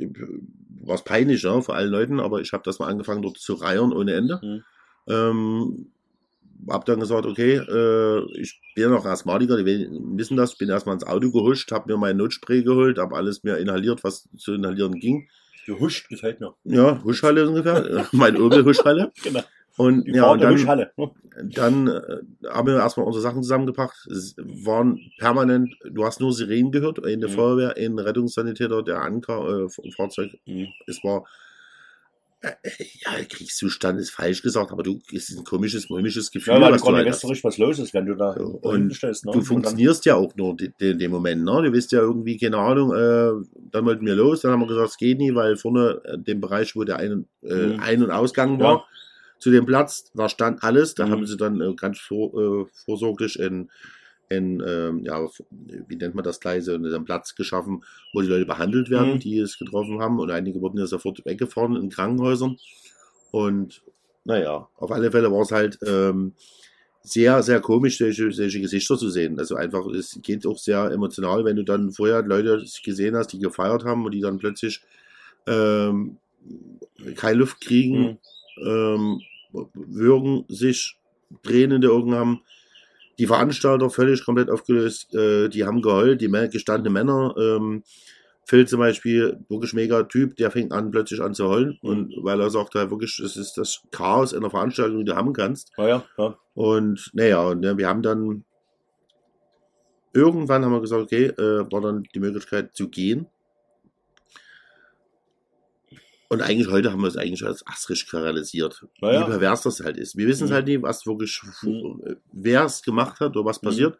war 0.84 0.96
es 0.96 1.04
peinlich 1.04 1.44
ja, 1.44 1.62
für 1.62 1.74
alle 1.74 1.88
Leuten, 1.88 2.20
aber 2.20 2.42
ich 2.42 2.52
habe 2.52 2.64
das 2.66 2.80
mal 2.80 2.88
angefangen 2.88 3.22
dort 3.22 3.38
zu 3.38 3.54
reiern 3.54 3.94
ohne 3.94 4.14
Ende. 4.14 4.40
Mhm. 4.44 4.64
Ähm, 5.08 5.92
hab 6.68 6.86
dann 6.86 7.00
gesagt, 7.00 7.26
okay, 7.26 7.56
äh, 7.56 8.40
ich 8.40 8.60
bin 8.76 8.84
ja 8.84 8.90
noch 8.90 9.06
Asthmatiker, 9.06 9.58
die 9.58 9.88
wissen 10.18 10.36
das, 10.36 10.58
bin 10.58 10.70
erstmal 10.70 10.96
ins 10.96 11.08
Auto 11.08 11.32
gehuscht, 11.32 11.72
hab 11.72 11.88
mir 11.88 11.98
mein 11.98 12.18
Notspray 12.18 12.64
geholt, 12.64 12.98
hab 12.98 13.14
alles 13.14 13.44
mir 13.44 13.58
inhaliert, 13.58 14.04
was 14.04 14.28
zu 14.38 14.54
inhalieren 14.54 15.00
ging. 15.00 15.30
Gehuscht 15.66 16.10
gefällt 16.10 16.40
mir. 16.40 16.54
Ja, 16.64 17.02
Huschhalle 17.04 17.48
ungefähr, 17.48 18.08
mein 18.12 18.42
Opel 18.42 18.66
Huschhalle. 18.66 19.12
Genau. 19.24 19.42
Und 19.80 20.06
Die 20.08 20.12
ja, 20.12 20.30
und 20.30 20.42
dann, 20.44 20.56
Huschhalle. 20.56 20.92
dann 21.56 21.88
äh, 21.88 22.02
haben 22.50 22.68
wir 22.68 22.76
erstmal 22.76 23.06
unsere 23.06 23.24
Sachen 23.24 23.44
zusammengepackt. 23.44 24.08
Es 24.08 24.36
waren 24.38 25.00
permanent, 25.18 25.74
du 25.90 26.04
hast 26.06 26.20
nur 26.20 26.34
Sirenen 26.34 26.74
gehört, 26.74 27.00
in 27.08 27.22
der 27.22 27.30
Mhm. 27.30 27.34
Feuerwehr, 27.36 27.78
in 27.78 27.98
Rettungssanitäter, 27.98 28.84
der 28.84 29.02
Anker, 29.02 29.68
äh, 29.68 29.92
Fahrzeug. 29.96 30.32
Mhm. 30.46 30.68
Es 30.86 31.02
war 31.02 31.24
äh, 32.42 32.52
ja, 33.06 33.24
Kriegszustand 33.28 34.00
ist 34.00 34.12
falsch 34.12 34.42
gesagt, 34.42 34.72
aber 34.72 34.84
du, 34.84 35.00
es 35.14 35.30
ist 35.30 35.38
ein 35.38 35.44
komisches, 35.46 35.90
mulmisches 35.90 36.30
Gefühl, 36.32 36.54
Ja, 36.56 36.62
weil 36.62 36.78
du 36.78 36.86
halt 36.86 37.06
weißt, 37.08 37.24
richtig, 37.26 37.44
was 37.46 37.58
los 37.58 37.80
ist, 37.80 37.94
wenn 37.94 38.06
du 38.06 38.16
da 38.16 38.34
So, 38.38 38.60
und 38.62 38.94
stehst. 38.96 39.26
Ne? 39.26 39.32
Du 39.32 39.40
Und 39.40 39.46
funktionierst 39.46 40.06
ja 40.06 40.16
auch 40.16 40.36
nur 40.36 40.58
in 40.60 40.74
de, 40.80 40.94
dem 40.96 41.12
Moment, 41.12 41.44
ne? 41.44 41.62
Du 41.64 41.72
bist 41.72 41.92
ja 41.94 42.00
irgendwie, 42.00 42.38
keine 42.38 42.58
Ahnung, 42.58 42.92
äh, 42.94 43.46
dann 43.72 43.86
wollten 43.86 44.06
wir 44.06 44.16
los, 44.16 44.42
dann 44.42 44.52
haben 44.52 44.62
wir 44.62 44.68
gesagt, 44.68 44.90
es 44.90 44.98
geht 44.98 45.18
nie, 45.20 45.34
weil 45.36 45.56
vorne 45.56 46.02
in 46.14 46.24
dem 46.26 46.42
Bereich, 46.42 46.76
wo 46.76 46.84
der 46.84 46.98
Ein-, 46.98 47.28
äh, 47.44 47.68
Mhm. 47.68 47.80
Ein- 47.80 48.04
und 48.04 48.12
Ausgang 48.12 48.60
Ja. 48.60 48.84
Zu 49.40 49.52
dem 49.52 49.66
Platz, 49.66 50.12
da 50.14 50.30
stand 50.30 50.64
alles, 50.64 50.96
da 50.96 51.06
Mhm. 51.06 51.12
haben 51.12 51.26
sie 51.26 51.38
dann 51.38 51.62
äh, 51.62 51.74
ganz 51.76 52.00
vor, 52.00 52.34
äh, 52.64 52.66
vorsorglich 52.86 53.40
in, 53.40 53.70
in 54.30 54.64
ähm, 54.68 55.04
ja, 55.06 55.28
wie 55.88 55.96
nennt 55.96 56.16
man 56.16 56.24
das 56.24 56.40
gleich, 56.40 56.64
so 56.66 56.74
einen 56.74 57.06
Platz 57.06 57.36
geschaffen, 57.36 57.84
wo 58.14 58.22
die 58.22 58.28
Leute 58.28 58.46
behandelt 58.46 58.90
werden, 58.90 59.16
Mhm. 59.16 59.20
die 59.20 59.40
es 59.40 59.58
getroffen 59.58 60.02
haben 60.02 60.20
und 60.20 60.32
einige 60.32 60.62
wurden 60.62 60.78
ja 60.80 60.86
sofort 60.88 61.26
weggefahren 61.26 61.76
in 61.76 61.90
Krankenhäusern 61.90 62.58
und 63.32 63.84
naja, 64.26 64.68
auf 64.76 64.92
alle 64.92 65.12
Fälle 65.12 65.32
war 65.32 65.42
es 65.42 65.52
halt 65.52 65.80
ähm, 65.86 66.34
sehr, 67.04 67.42
sehr 67.44 67.62
komisch, 67.62 67.98
solche, 67.98 68.32
solche 68.32 68.60
Gesichter 68.62 68.98
zu 68.98 69.10
sehen. 69.10 69.40
Also 69.40 69.56
einfach, 69.56 69.88
es 69.88 70.20
geht 70.22 70.46
auch 70.46 70.58
sehr 70.58 70.92
emotional, 70.92 71.46
wenn 71.46 71.56
du 71.56 71.64
dann 71.64 71.92
vorher 71.92 72.22
Leute 72.24 72.64
gesehen 72.84 73.16
hast, 73.16 73.28
die 73.34 73.40
gefeiert 73.40 73.86
haben 73.86 74.06
und 74.06 74.12
die 74.14 74.22
dann 74.22 74.38
plötzlich 74.38 74.82
ähm, 75.48 76.18
keine 77.16 77.40
Luft 77.40 77.62
kriegen, 77.62 78.20
ähm, 78.66 79.22
würgen 79.52 80.46
sich, 80.48 80.98
Tränen 81.44 81.78
in 81.78 81.82
den 81.82 81.92
Augen 81.92 82.16
haben. 82.16 82.42
Die 83.20 83.28
Veranstalter 83.28 83.90
völlig 83.90 84.24
komplett 84.26 84.50
aufgelöst, 84.50 85.14
äh, 85.14 85.50
die 85.50 85.66
haben 85.66 85.82
geheult, 85.82 86.22
die 86.22 86.30
gestandene 86.52 86.90
Männer, 86.90 87.36
ähm, 87.38 87.84
Phil 88.46 88.68
zum 88.68 88.80
Beispiel, 88.80 89.38
wirklich 89.48 89.74
mega 89.74 90.04
Typ, 90.04 90.36
der 90.38 90.50
fängt 90.50 90.72
an 90.72 90.90
plötzlich 90.90 91.22
an 91.22 91.36
zu 91.36 91.48
heulen 91.48 91.78
und 91.84 92.16
weil 92.24 92.42
er 92.42 92.50
sagt 92.50 92.74
halt 92.74 92.90
wirklich, 92.90 93.20
es 93.20 93.38
ist 93.38 93.58
das 93.58 93.84
Chaos 93.92 94.34
in 94.34 94.42
der 94.42 94.50
Veranstaltung, 94.50 95.00
die 95.00 95.06
du 95.06 95.16
haben 95.16 95.34
kannst. 95.34 95.72
Ja, 95.78 95.88
ja, 95.88 96.06
ja. 96.18 96.38
Und 96.56 97.12
naja, 97.14 97.54
ja, 97.62 97.78
wir 97.78 97.88
haben 97.88 98.02
dann 98.02 98.44
irgendwann 100.14 100.66
haben 100.66 100.72
wir 100.72 100.82
gesagt, 100.82 101.04
okay, 101.04 101.26
äh, 101.26 101.72
war 101.72 101.82
dann 101.82 102.04
die 102.16 102.20
Möglichkeit 102.20 102.76
zu 102.76 102.90
gehen. 102.90 103.28
Und 106.32 106.42
eigentlich 106.42 106.70
heute 106.70 106.92
haben 106.92 107.02
wir 107.02 107.08
es 107.08 107.18
eigentlich 107.18 107.44
als 107.44 107.66
Astrisch 107.66 108.12
realisiert, 108.14 108.86
Ja, 109.02 109.12
ja. 109.14 109.22
wie 109.22 109.32
pervers 109.32 109.64
das 109.64 109.80
halt 109.82 109.98
ist. 109.98 110.16
Wir 110.16 110.28
wissen 110.28 110.44
es 110.46 110.50
Mhm. 110.52 110.54
halt 110.54 110.68
nicht, 110.68 110.82
was 110.84 111.06
wirklich, 111.08 111.42
Mhm. 111.64 112.18
wer 112.32 112.66
es 112.66 112.84
gemacht 112.84 113.20
hat 113.20 113.36
oder 113.36 113.46
was 113.46 113.62
Mhm. 113.62 113.66
passiert. 113.68 113.98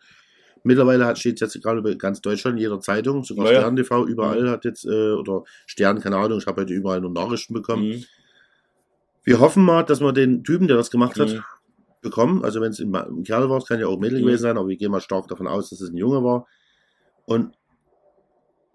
Mittlerweile 0.64 1.06
hat- 1.06 1.18
steht 1.18 1.40
jetzt 1.40 1.60
gerade 1.62 1.80
über 1.80 1.96
ganz 1.96 2.22
Deutschland, 2.22 2.58
in 2.58 2.62
jeder 2.62 2.80
Zeitung, 2.82 3.24
sogar 3.24 3.46
Ja, 3.48 3.54
ja. 3.54 3.60
Stern 3.62 3.76
TV, 3.78 4.06
überall 4.06 4.50
hat 4.50 4.64
jetzt, 4.66 4.86
äh, 4.86 5.12
oder 5.14 5.44
Stern, 5.66 6.02
keine 6.02 6.18
Ahnung, 6.18 6.38
ich 6.38 6.46
habe 6.46 6.62
heute 6.62 6.74
überall 6.74 7.02
nur 7.02 7.12
Nachrichten 7.12 7.54
bekommen. 7.54 7.88
Mhm. 7.90 8.06
Wir 9.24 9.40
hoffen 9.40 9.64
mal, 9.66 9.84
dass 9.84 10.00
wir 10.02 10.12
den 10.14 10.44
Typen, 10.44 10.68
der 10.68 10.78
das 10.78 10.92
gemacht 10.92 11.18
hat, 11.20 11.30
Mhm. 11.30 11.44
bekommen. 12.02 12.44
Also 12.44 12.62
wenn 12.62 12.72
es 12.72 12.80
ein, 12.80 13.24
Kerl 13.24 13.50
war, 13.50 13.58
es 13.58 13.66
kann 13.66 13.80
ja 13.80 13.88
auch 13.88 13.94
ein 13.94 14.00
Mädel 14.00 14.20
Mhm. 14.20 14.26
gewesen 14.26 14.42
sein, 14.42 14.58
aber 14.58 14.68
wir 14.68 14.78
gehen 14.78 14.92
mal 14.92 15.02
stark 15.02 15.28
davon 15.30 15.48
aus, 15.48 15.70
dass 15.72 15.82
es 15.82 15.90
ein 15.90 15.98
Junge 15.98 16.24
war. 16.24 16.46
Und 17.26 17.56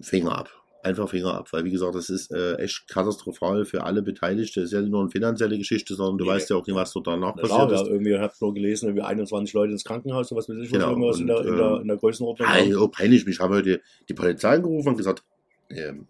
Finger 0.01 0.39
ab. 0.39 0.51
Einfach 0.85 1.09
Finger 1.09 1.33
ab, 1.35 1.49
weil 1.53 1.65
wie 1.65 1.71
gesagt, 1.71 1.95
das 1.95 2.11
ist 2.11 2.31
äh, 2.31 2.57
echt 2.57 2.87
katastrophal 2.89 3.65
für 3.65 3.85
alle 3.85 4.03
Beteiligten. 4.03 4.61
Das 4.61 4.65
ist 4.67 4.73
ja 4.73 4.81
nicht 4.83 4.91
nur 4.91 5.01
eine 5.01 5.11
finanzielle 5.11 5.57
Geschichte, 5.57 5.95
sondern 5.95 6.19
du 6.19 6.25
Nee. 6.25 6.31
weißt 6.33 6.51
ja 6.51 6.57
auch 6.57 6.67
nicht, 6.67 6.77
was 6.77 6.93
dort 6.93 7.07
danach 7.07 7.35
Na 7.37 7.41
passiert 7.43 7.69
klar, 7.69 7.73
ja, 7.73 7.81
ist. 7.83 7.89
irgendwie, 7.89 8.13
ich 8.13 8.19
habe 8.21 8.35
nur 8.41 8.53
gelesen, 8.55 8.87
irgendwie 8.89 9.03
21 9.03 9.55
Leute 9.55 9.73
ins 9.73 9.83
Krankenhaus, 9.85 10.29
so 10.29 10.37
was 10.37 10.47
weiß 10.49 10.57
ich, 10.57 10.65
was 10.65 10.73
Genau, 10.73 10.91
irgendwas 10.91 11.17
in, 11.17 11.23
und, 11.23 11.27
der, 11.29 11.39
in, 11.47 11.57
der, 11.57 11.67
ähm, 11.77 11.81
in 11.83 11.89
der 11.89 11.97
Größenordnung. 11.97 12.47
Ja, 12.49 12.59
ja, 12.59 12.87
peinlich. 12.89 13.27
Ich 13.27 13.41
habe 13.41 13.55
heute 13.55 13.81
die 14.09 14.15
Polizei 14.15 14.51
angerufen 14.57 14.89
und 14.91 14.97
gesagt, 14.99 15.25
ähm, 15.71 16.07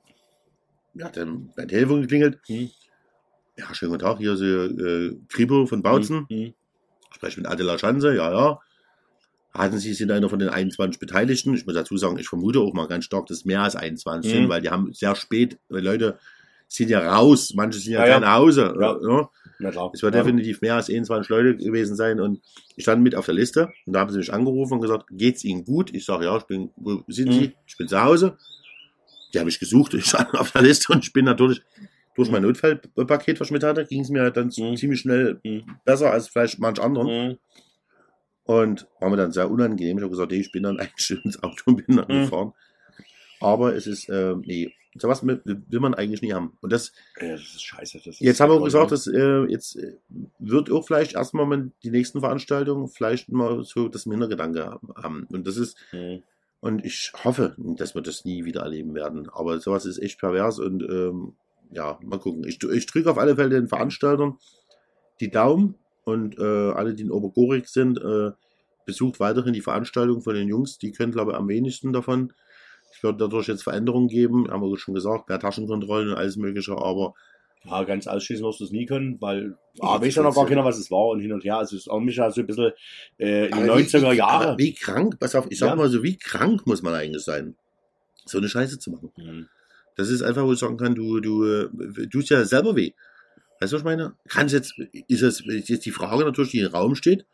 ja, 0.95 1.09
dann 1.09 1.53
bei 1.55 1.67
der 1.67 1.79
Telefon 1.79 2.01
geklingelt. 2.03 2.41
Mhm. 2.49 2.71
Ja, 3.57 3.73
schönen 3.75 3.93
guten 3.93 4.03
Tag, 4.05 4.19
hier 4.19 4.33
ist 4.33 4.41
äh, 4.43 5.17
Kribo 5.29 5.67
von 5.67 5.83
Bautzen. 5.83 6.27
Mhm. 6.29 6.53
spreche 7.13 7.41
mit 7.41 7.49
Adela 7.49 7.79
Schanze, 7.79 8.15
ja, 8.17 8.33
ja. 8.33 8.59
Hatten 9.57 9.79
Sie, 9.79 9.95
sind 9.95 10.11
einer 10.11 10.29
von 10.29 10.39
den 10.41 10.49
21 10.49 10.99
Beteiligten. 10.99 11.55
Ich 11.55 11.65
muss 11.65 11.75
dazu 11.75 11.97
sagen, 11.97 12.19
ich 12.19 12.29
vermute 12.29 12.59
auch 12.61 12.73
mal 12.73 12.89
ganz 12.89 13.05
stark, 13.05 13.27
dass 13.27 13.39
es 13.39 13.45
mehr 13.45 13.63
als 13.63 13.77
21 13.77 14.31
Mhm. 14.33 14.37
sind, 14.37 14.49
weil 14.49 14.61
die 14.63 14.71
haben 14.71 14.93
sehr 14.93 15.15
spät, 15.15 15.59
weil 15.69 15.83
Leute 15.85 16.19
sind 16.67 16.91
ja 16.91 17.15
raus, 17.15 17.53
manche 17.55 17.79
sind 17.79 17.93
ja, 17.93 18.01
Ja, 18.01 18.15
ja. 18.15 18.21
nach 18.21 18.35
Hause. 18.35 18.75
Ja. 18.81 18.99
Ja. 19.01 19.31
Na 19.61 19.71
klar. 19.71 19.91
Es 19.95 20.03
wird 20.03 20.15
definitiv 20.15 20.61
mehr 20.61 20.75
als 20.75 20.91
21 20.91 21.29
Leute 21.29 21.57
gewesen 21.57 21.95
sein 21.95 22.19
und 22.21 22.41
ich 22.75 22.83
stand 22.83 23.03
mit 23.05 23.15
auf 23.15 23.27
der 23.27 23.35
Liste 23.37 23.71
und 23.87 23.93
da 23.93 24.01
haben 24.01 24.11
sie 24.11 24.19
mich 24.19 24.33
angerufen 24.33 24.75
und 24.75 24.81
gesagt, 24.81 25.07
geht's 25.13 25.45
Ihnen 25.45 25.65
gut? 25.65 25.95
Ich 25.95 26.05
sage, 26.05 26.25
ja, 26.25 26.37
ich 26.37 26.43
bin, 26.45 26.71
wo 26.75 27.05
sind 27.07 27.29
Mhm. 27.29 27.33
Sie? 27.33 27.53
Ich 27.67 27.77
bin 27.77 27.87
zu 27.87 28.03
Hause. 28.03 28.37
Die 29.33 29.39
habe 29.39 29.49
ich 29.49 29.61
gesucht, 29.61 29.95
ich 29.95 30.07
stand 30.07 30.35
auf 30.35 30.51
der 30.51 30.63
Liste 30.63 30.93
und 30.93 31.05
ich 31.05 31.13
bin 31.13 31.27
natürlich 31.27 31.63
durch 32.17 32.29
mein 32.31 32.43
Notfallpaket, 32.43 33.39
was 33.41 33.49
ich 33.49 33.53
mit 33.53 33.63
hatte, 33.63 33.85
ging 33.85 34.01
es 34.01 34.09
mir 34.09 34.31
dann 34.33 34.47
Mhm. 34.57 34.77
ziemlich 34.77 35.01
schnell 35.01 35.39
Mhm. 35.45 35.63
besser 35.85 36.11
als 36.11 36.29
vielleicht 36.29 36.59
manch 36.59 36.81
anderen. 36.81 37.39
Und 38.45 38.87
war 39.01 39.11
mir 39.11 39.17
dann 39.17 39.33
sehr 39.33 39.51
unangenehm. 39.51 39.97
Ich 39.99 40.03
habe 40.03 40.11
gesagt, 40.11 40.33
hey, 40.33 40.41
ich 40.41 40.53
bin 40.53 40.63
dann 40.65 40.79
eigentlich 40.81 41.11
ins 41.25 41.43
Auto 41.43 41.63
und 41.67 41.87
bin 41.87 41.97
dann 41.97 42.07
Mhm. 42.09 42.25
gefahren. 42.25 42.53
Aber 43.41 43.75
es 43.75 43.87
ist, 43.87 44.09
äh, 44.09 44.35
nee, 44.43 44.73
sowas 44.97 45.27
will, 45.27 45.43
man 45.81 45.95
eigentlich 45.95 46.23
nie 46.23 46.33
haben. 46.33 46.57
Und 46.61 46.73
das, 46.73 46.93
Ja, 47.21 47.33
das 47.33 47.41
ist 47.41 47.63
scheiße. 47.65 47.99
Das 47.99 48.07
ist 48.07 48.21
jetzt 48.21 48.41
haben 48.41 48.51
wir 48.51 48.57
auch 48.61 48.65
gesagt, 48.65 48.93
dass 48.93 49.07
äh, 49.07 49.45
jetzt 49.47 49.77
äh, 49.77 49.97
wird 50.39 50.71
auch 50.71 50.87
vielleicht 50.87 51.15
erstmal 51.15 51.47
mal 51.47 51.71
die 51.83 51.91
nächsten 51.91 52.21
Veranstaltungen 52.21 52.89
vielleicht 52.89 53.31
mal 53.31 53.65
so 53.65 53.89
das 53.89 54.07
im 54.07 54.13
Hintergedanke 54.13 54.79
haben. 54.97 55.27
Und 55.33 55.47
das 55.47 55.57
ist, 55.57 55.77
Mhm. 55.93 56.23
und 56.61 56.85
ich 56.85 57.13
hoffe, 57.25 57.55
dass 57.59 57.95
wir 57.95 58.03
das 58.03 58.25
nie 58.25 58.45
wieder 58.45 58.63
erleben 58.63 58.95
werden. 58.95 59.29
Aber 59.31 59.59
sowas 59.61 59.85
ist 59.85 59.99
echt 59.99 60.21
pervers 60.21 60.59
und 60.59 60.83
ähm, 60.83 61.35
ja, 61.71 61.99
mal 62.03 62.21
gucken. 62.21 62.45
Ich, 62.47 62.63
ich 62.63 62.87
drücke 62.87 63.11
auf 63.11 63.19
alle 63.19 63.35
Fälle 63.37 63.51
den 63.51 63.69
Veranstaltern 63.69 64.39
die 65.21 65.31
Daumen 65.31 65.75
und 66.05 66.39
äh, 66.39 66.43
alle, 66.43 66.95
die 66.95 67.03
in 67.05 67.11
Obergorik 67.11 67.69
sind, 67.69 67.99
äh, 68.01 68.31
besucht 68.87 69.21
weiterhin 69.21 69.55
die 69.55 69.61
Veranstaltung 69.63 70.21
von 70.23 70.35
den 70.35 70.49
Jungs. 70.49 70.79
Die 70.79 70.93
können, 70.93 71.13
glaube 71.13 71.33
ich, 71.33 71.37
am 71.39 71.49
wenigsten 71.49 71.93
davon. 71.93 72.33
Es 72.95 73.03
wird 73.03 73.21
dadurch 73.21 73.49
jetzt 73.49 73.63
Veränderungen 73.65 74.09
geben, 74.09 74.51
haben 74.51 74.63
wir 74.63 74.77
schon 74.79 74.95
gesagt, 74.95 75.29
mehr 75.29 75.39
Taschenkontrollen 75.41 76.11
und 76.11 76.17
alles 76.17 76.37
Mögliche, 76.37 76.77
aber 76.77 77.15
Ja, 77.65 77.83
ganz 77.85 78.07
ausschließen 78.07 78.45
wirst 78.45 78.61
du 78.61 78.65
es 78.65 78.71
nie 78.73 78.85
können, 78.85 79.17
weil 79.21 79.57
Ja, 79.75 79.85
A, 79.89 80.01
weiß 80.01 80.15
ja 80.17 80.23
noch 80.23 80.35
gar 80.35 80.47
keiner, 80.47 80.65
was 80.67 80.79
es 80.79 80.91
war 80.91 81.07
und 81.09 81.21
hin 81.21 81.33
und 81.33 81.43
her. 81.45 81.57
Also 81.57 81.77
es 81.77 81.83
ist 81.83 81.89
auch 81.89 81.99
mich 82.01 82.17
ja 82.17 82.31
so 82.31 82.43
ein 82.43 82.47
bisschen 82.47 82.73
äh, 83.19 83.47
in 83.49 83.57
wie- 83.65 83.69
90er 83.71 84.13
wie- 84.13 84.17
Jahre. 84.17 84.49
aber 84.49 84.59
Wie 84.59 84.75
krank, 84.75 85.19
pass 85.19 85.35
auf, 85.35 85.47
ich 85.49 85.59
sag 85.59 85.71
Ja. 85.71 85.77
mal 85.77 85.89
so, 85.89 86.03
wie 86.03 86.17
krank 86.19 86.67
muss 86.67 86.83
man 86.83 86.93
eigentlich 86.95 87.25
sein, 87.25 87.57
so 88.27 88.37
eine 88.39 88.49
Scheiße 88.51 88.79
zu 88.79 88.91
machen. 88.91 89.11
Mhm. 89.17 89.49
Das 89.97 90.11
ist 90.11 90.23
einfach, 90.23 90.45
wo 90.45 90.53
ich 90.53 90.59
sagen 90.59 90.77
kann, 90.77 90.95
du, 90.95 91.21
du, 91.21 91.45
äh, 91.47 91.69
tust 92.13 92.29
ja 92.29 92.45
selber 92.45 92.77
weh. 92.77 92.93
Weißt 93.65 93.73
du, 93.73 93.77
was 93.77 93.81
ich 93.81 93.85
meine? 93.87 94.13
Kannst 94.29 94.53
jetzt, 94.53 94.79
ist 95.09 95.23
es 95.23 95.43
jetzt 95.47 95.87
die 95.87 95.91
Frage 95.91 96.23
natürlich, 96.23 96.51
die 96.51 96.61
im 96.61 96.71
Raum 96.71 96.95
steht, 96.95 97.25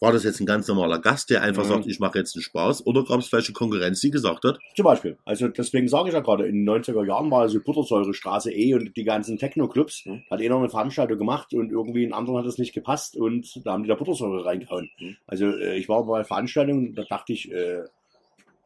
war 0.00 0.10
das 0.10 0.24
jetzt 0.24 0.40
ein 0.40 0.46
ganz 0.46 0.66
normaler 0.68 0.98
Gast, 1.00 1.28
der 1.28 1.42
einfach 1.42 1.64
Mhm. 1.64 1.68
sagt, 1.68 1.86
ich 1.86 2.00
mache 2.00 2.18
jetzt 2.18 2.34
einen 2.34 2.42
Spaß, 2.42 2.86
oder 2.86 3.04
gab 3.04 3.18
es 3.20 3.28
vielleicht 3.28 3.48
eine 3.48 3.54
Konkurrenz, 3.54 4.00
die 4.00 4.10
gesagt 4.10 4.44
hat, 4.44 4.58
Zum 4.74 4.84
Beispiel. 4.86 5.18
Also 5.26 5.48
deswegen 5.48 5.86
sage 5.88 6.08
ich 6.08 6.14
ja 6.14 6.20
gerade, 6.20 6.46
in 6.46 6.54
den 6.54 6.64
90er 6.64 7.04
Jahren 7.06 7.30
war 7.30 7.42
also 7.42 7.60
Buttersäure, 7.60 8.14
Straße 8.14 8.50
E 8.52 8.72
und 8.74 8.96
die 8.96 9.04
ganzen 9.04 9.36
Techno-Clubs. 9.36 10.06
Mhm. 10.06 10.22
Hat 10.30 10.40
einer 10.40 10.56
eine 10.56 10.70
Veranstaltung 10.70 11.18
gemacht 11.18 11.52
und 11.52 11.70
irgendwie 11.70 12.04
in 12.04 12.14
anderen 12.14 12.38
hat 12.38 12.46
es 12.46 12.56
nicht 12.56 12.72
gepasst 12.72 13.16
und 13.16 13.60
da 13.66 13.72
haben 13.72 13.82
die 13.82 13.88
da 13.90 13.96
Buttersäure 13.96 14.46
reingehauen. 14.46 14.88
Mhm. 14.98 15.16
Also 15.26 15.46
äh, 15.46 15.76
ich 15.76 15.90
war 15.90 16.06
bei 16.06 16.24
Veranstaltungen, 16.24 16.94
da 16.94 17.04
dachte 17.04 17.34
ich, 17.34 17.52
äh, 17.52 17.82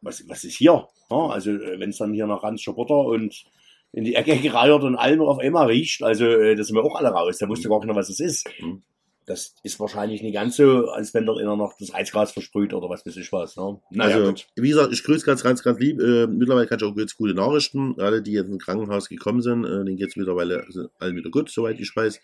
was, 0.01 0.29
was 0.29 0.45
ist 0.45 0.55
hier? 0.57 0.87
Ja, 1.11 1.27
also 1.27 1.51
äh, 1.51 1.81
wenn 1.81 1.91
es 1.91 1.99
dann 1.99 2.13
hier 2.13 2.27
nach 2.29 2.45
Ranzscher 2.45 2.73
Butter 2.73 2.99
und 3.05 3.45
in 3.93 4.05
die 4.05 4.15
Ecke 4.15 4.37
gereiert 4.37 4.83
und 4.83 4.97
allem 4.97 5.21
auf 5.21 5.39
einmal 5.39 5.67
riecht, 5.67 6.03
also 6.03 6.25
äh, 6.25 6.55
das 6.55 6.69
sind 6.69 6.77
wir 6.77 6.85
auch 6.85 6.97
alle 6.97 7.09
raus. 7.09 7.39
Da 7.39 7.49
wusste 7.49 7.69
gar 7.69 7.81
keiner, 7.81 7.97
was 7.97 8.09
es 8.09 8.21
ist. 8.21 8.49
Mhm. 8.61 8.83
Das 9.27 9.55
ist 9.63 9.79
wahrscheinlich 9.79 10.23
nicht 10.23 10.35
ganz 10.35 10.57
so, 10.57 10.89
als 10.89 11.15
wenn 11.15 11.25
dort 11.27 11.39
einer 11.39 11.55
noch 11.57 11.75
das 11.79 11.93
Heizgas 11.93 12.33
versprüht 12.33 12.75
oder 12.75 12.89
was 12.89 13.07
weiß 13.07 13.17
ich 13.17 13.31
was. 13.33 13.57
Ne? 13.57 13.81
Naja, 13.91 14.17
also, 14.17 14.29
gut. 14.31 14.47
wie 14.57 14.71
gesagt, 14.71 14.93
ich 14.93 15.05
grüße 15.05 15.25
ganz, 15.25 15.43
ganz, 15.45 15.63
ganz 15.63 15.79
lieb. 15.79 16.01
Äh, 16.01 16.27
mittlerweile 16.27 16.67
kann 16.67 16.79
ich 16.81 16.85
auch 16.85 16.97
jetzt 16.97 17.17
gute 17.17 17.35
Nachrichten. 17.35 17.95
Alle, 18.01 18.23
die 18.23 18.33
jetzt 18.33 18.49
ins 18.49 18.65
Krankenhaus 18.65 19.09
gekommen 19.09 19.41
sind, 19.41 19.65
äh, 19.65 19.85
denen 19.85 19.97
geht 19.97 20.09
es 20.09 20.17
mittlerweile 20.17 20.65
also, 20.65 20.89
allen 20.99 21.15
wieder 21.15 21.31
gut, 21.31 21.49
soweit 21.51 21.79
ich 21.79 21.95
weiß. 21.95 22.21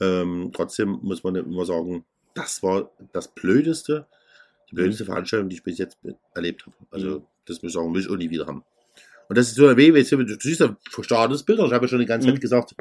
Ähm, 0.00 0.50
trotzdem 0.52 0.98
muss 1.02 1.22
man 1.22 1.34
immer 1.36 1.64
sagen, 1.64 2.04
das 2.34 2.62
war 2.62 2.90
das 3.12 3.28
Blödeste, 3.28 4.06
die 4.70 4.74
blödeste 4.74 5.04
Veranstaltung, 5.04 5.48
die 5.48 5.56
ich 5.56 5.62
bis 5.62 5.78
jetzt 5.78 5.98
erlebt 6.34 6.66
habe. 6.66 6.76
Also, 6.90 7.08
Mhm. 7.08 7.22
das 7.46 7.62
muss 7.62 7.70
ich 7.70 7.74
sagen, 7.74 7.94
will 7.94 8.00
ich 8.02 8.10
auch 8.10 8.16
nie 8.16 8.30
wieder 8.30 8.46
haben. 8.46 8.64
Und 9.28 9.38
das 9.38 9.48
ist 9.48 9.56
so 9.56 9.66
weißt 9.66 10.12
du, 10.12 10.26
siehst 10.40 10.60
ja 10.60 10.76
verstarrtes 10.90 11.42
Bilder. 11.42 11.64
Ich 11.66 11.72
habe 11.72 11.84
ja 11.84 11.88
schon 11.88 12.00
die 12.00 12.06
ganze 12.06 12.28
Zeit 12.28 12.40
gesagt, 12.40 12.74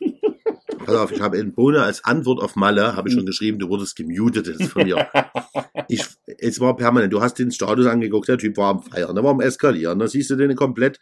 pass 0.84 0.94
auf, 0.94 1.10
ich 1.10 1.20
habe 1.20 1.38
in 1.38 1.52
Bohne 1.54 1.82
als 1.82 2.04
Antwort 2.04 2.40
auf 2.40 2.56
Malle, 2.56 2.96
habe 2.96 3.08
ich 3.08 3.14
schon 3.14 3.24
Mhm. 3.24 3.26
geschrieben, 3.26 3.58
du 3.58 3.68
wurdest 3.68 3.96
gemutet 3.96 4.46
das 4.46 4.56
ist 4.56 4.72
von 4.72 4.84
mir. 4.84 5.08
ich, 5.88 6.04
es 6.38 6.60
war 6.60 6.76
permanent, 6.76 7.12
du 7.12 7.20
hast 7.20 7.38
den 7.38 7.50
Status 7.50 7.86
angeguckt, 7.86 8.28
der 8.28 8.38
Typ 8.38 8.56
war 8.56 8.70
am 8.70 8.82
Feiern, 8.82 9.14
der 9.14 9.24
war 9.24 9.32
am 9.32 9.40
Eskalieren, 9.40 9.98
da 9.98 10.06
siehst 10.06 10.30
du 10.30 10.36
den 10.36 10.54
komplett, 10.54 11.00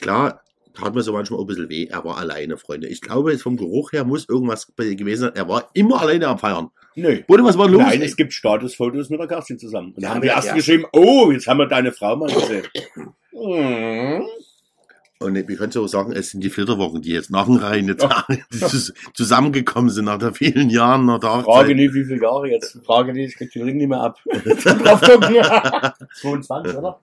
klar, 0.00 0.42
tat 0.74 0.94
mir 0.94 1.02
so 1.02 1.12
manchmal 1.12 1.38
auch 1.38 1.44
ein 1.44 1.46
bisschen 1.46 1.68
weh, 1.68 1.86
er 1.86 2.04
war 2.04 2.18
alleine, 2.18 2.56
Freunde. 2.56 2.88
Ich 2.88 3.00
glaube, 3.00 3.36
vom 3.38 3.56
Geruch 3.56 3.92
her 3.92 4.04
muss 4.04 4.28
irgendwas 4.28 4.70
bei 4.76 4.84
ihm 4.84 4.96
gewesen 4.96 5.22
sein, 5.22 5.32
er 5.34 5.48
war 5.48 5.70
immer 5.74 6.00
alleine 6.00 6.28
am 6.28 6.38
Feiern. 6.38 6.70
Nö. 6.96 7.22
Bruder, 7.26 7.44
was 7.44 7.56
war 7.56 7.68
los? 7.68 7.82
Nein, 7.82 8.02
es 8.02 8.16
gibt 8.16 8.32
Statusfotos 8.32 9.10
mit 9.10 9.20
der 9.20 9.28
Kerstin 9.28 9.58
zusammen. 9.58 9.92
Und 9.94 10.02
da 10.02 10.08
Ja, 10.08 10.14
haben 10.14 10.20
die 10.22 10.28
ja, 10.28 10.34
ersten 10.34 10.48
ja. 10.50 10.54
geschrieben, 10.56 10.84
oh, 10.92 11.30
jetzt 11.30 11.46
haben 11.46 11.58
wir 11.58 11.66
deine 11.66 11.92
Frau 11.92 12.16
mal 12.16 12.28
gesehen. 12.28 12.64
Und 15.22 15.34
wir 15.34 15.56
können 15.56 15.70
so 15.70 15.86
sagen, 15.86 16.12
es 16.12 16.30
sind 16.30 16.42
die 16.42 16.48
Flitterwochen, 16.48 17.02
die 17.02 17.10
jetzt 17.10 17.30
nach 17.30 17.44
dem 17.44 17.56
Rhein 17.56 17.94
zusammengekommen 19.14 19.90
sind 19.90 20.06
nach 20.06 20.16
der 20.16 20.32
vielen 20.32 20.70
Jahren 20.70 21.04
nach 21.04 21.20
der 21.20 21.44
Frage 21.44 21.74
nicht, 21.74 21.92
wie 21.92 22.04
viele 22.04 22.22
Jahre 22.22 22.48
jetzt. 22.48 22.78
Frage 22.86 23.12
nicht, 23.12 23.32
ich 23.32 23.36
krieg 23.36 23.52
den 23.52 23.64
Ring 23.64 23.76
nicht 23.76 23.88
mehr 23.88 24.00
ab. 24.00 24.18
Drauf 24.24 25.00
gucken. 25.02 25.36
22, 26.22 26.74
oder? 26.74 27.00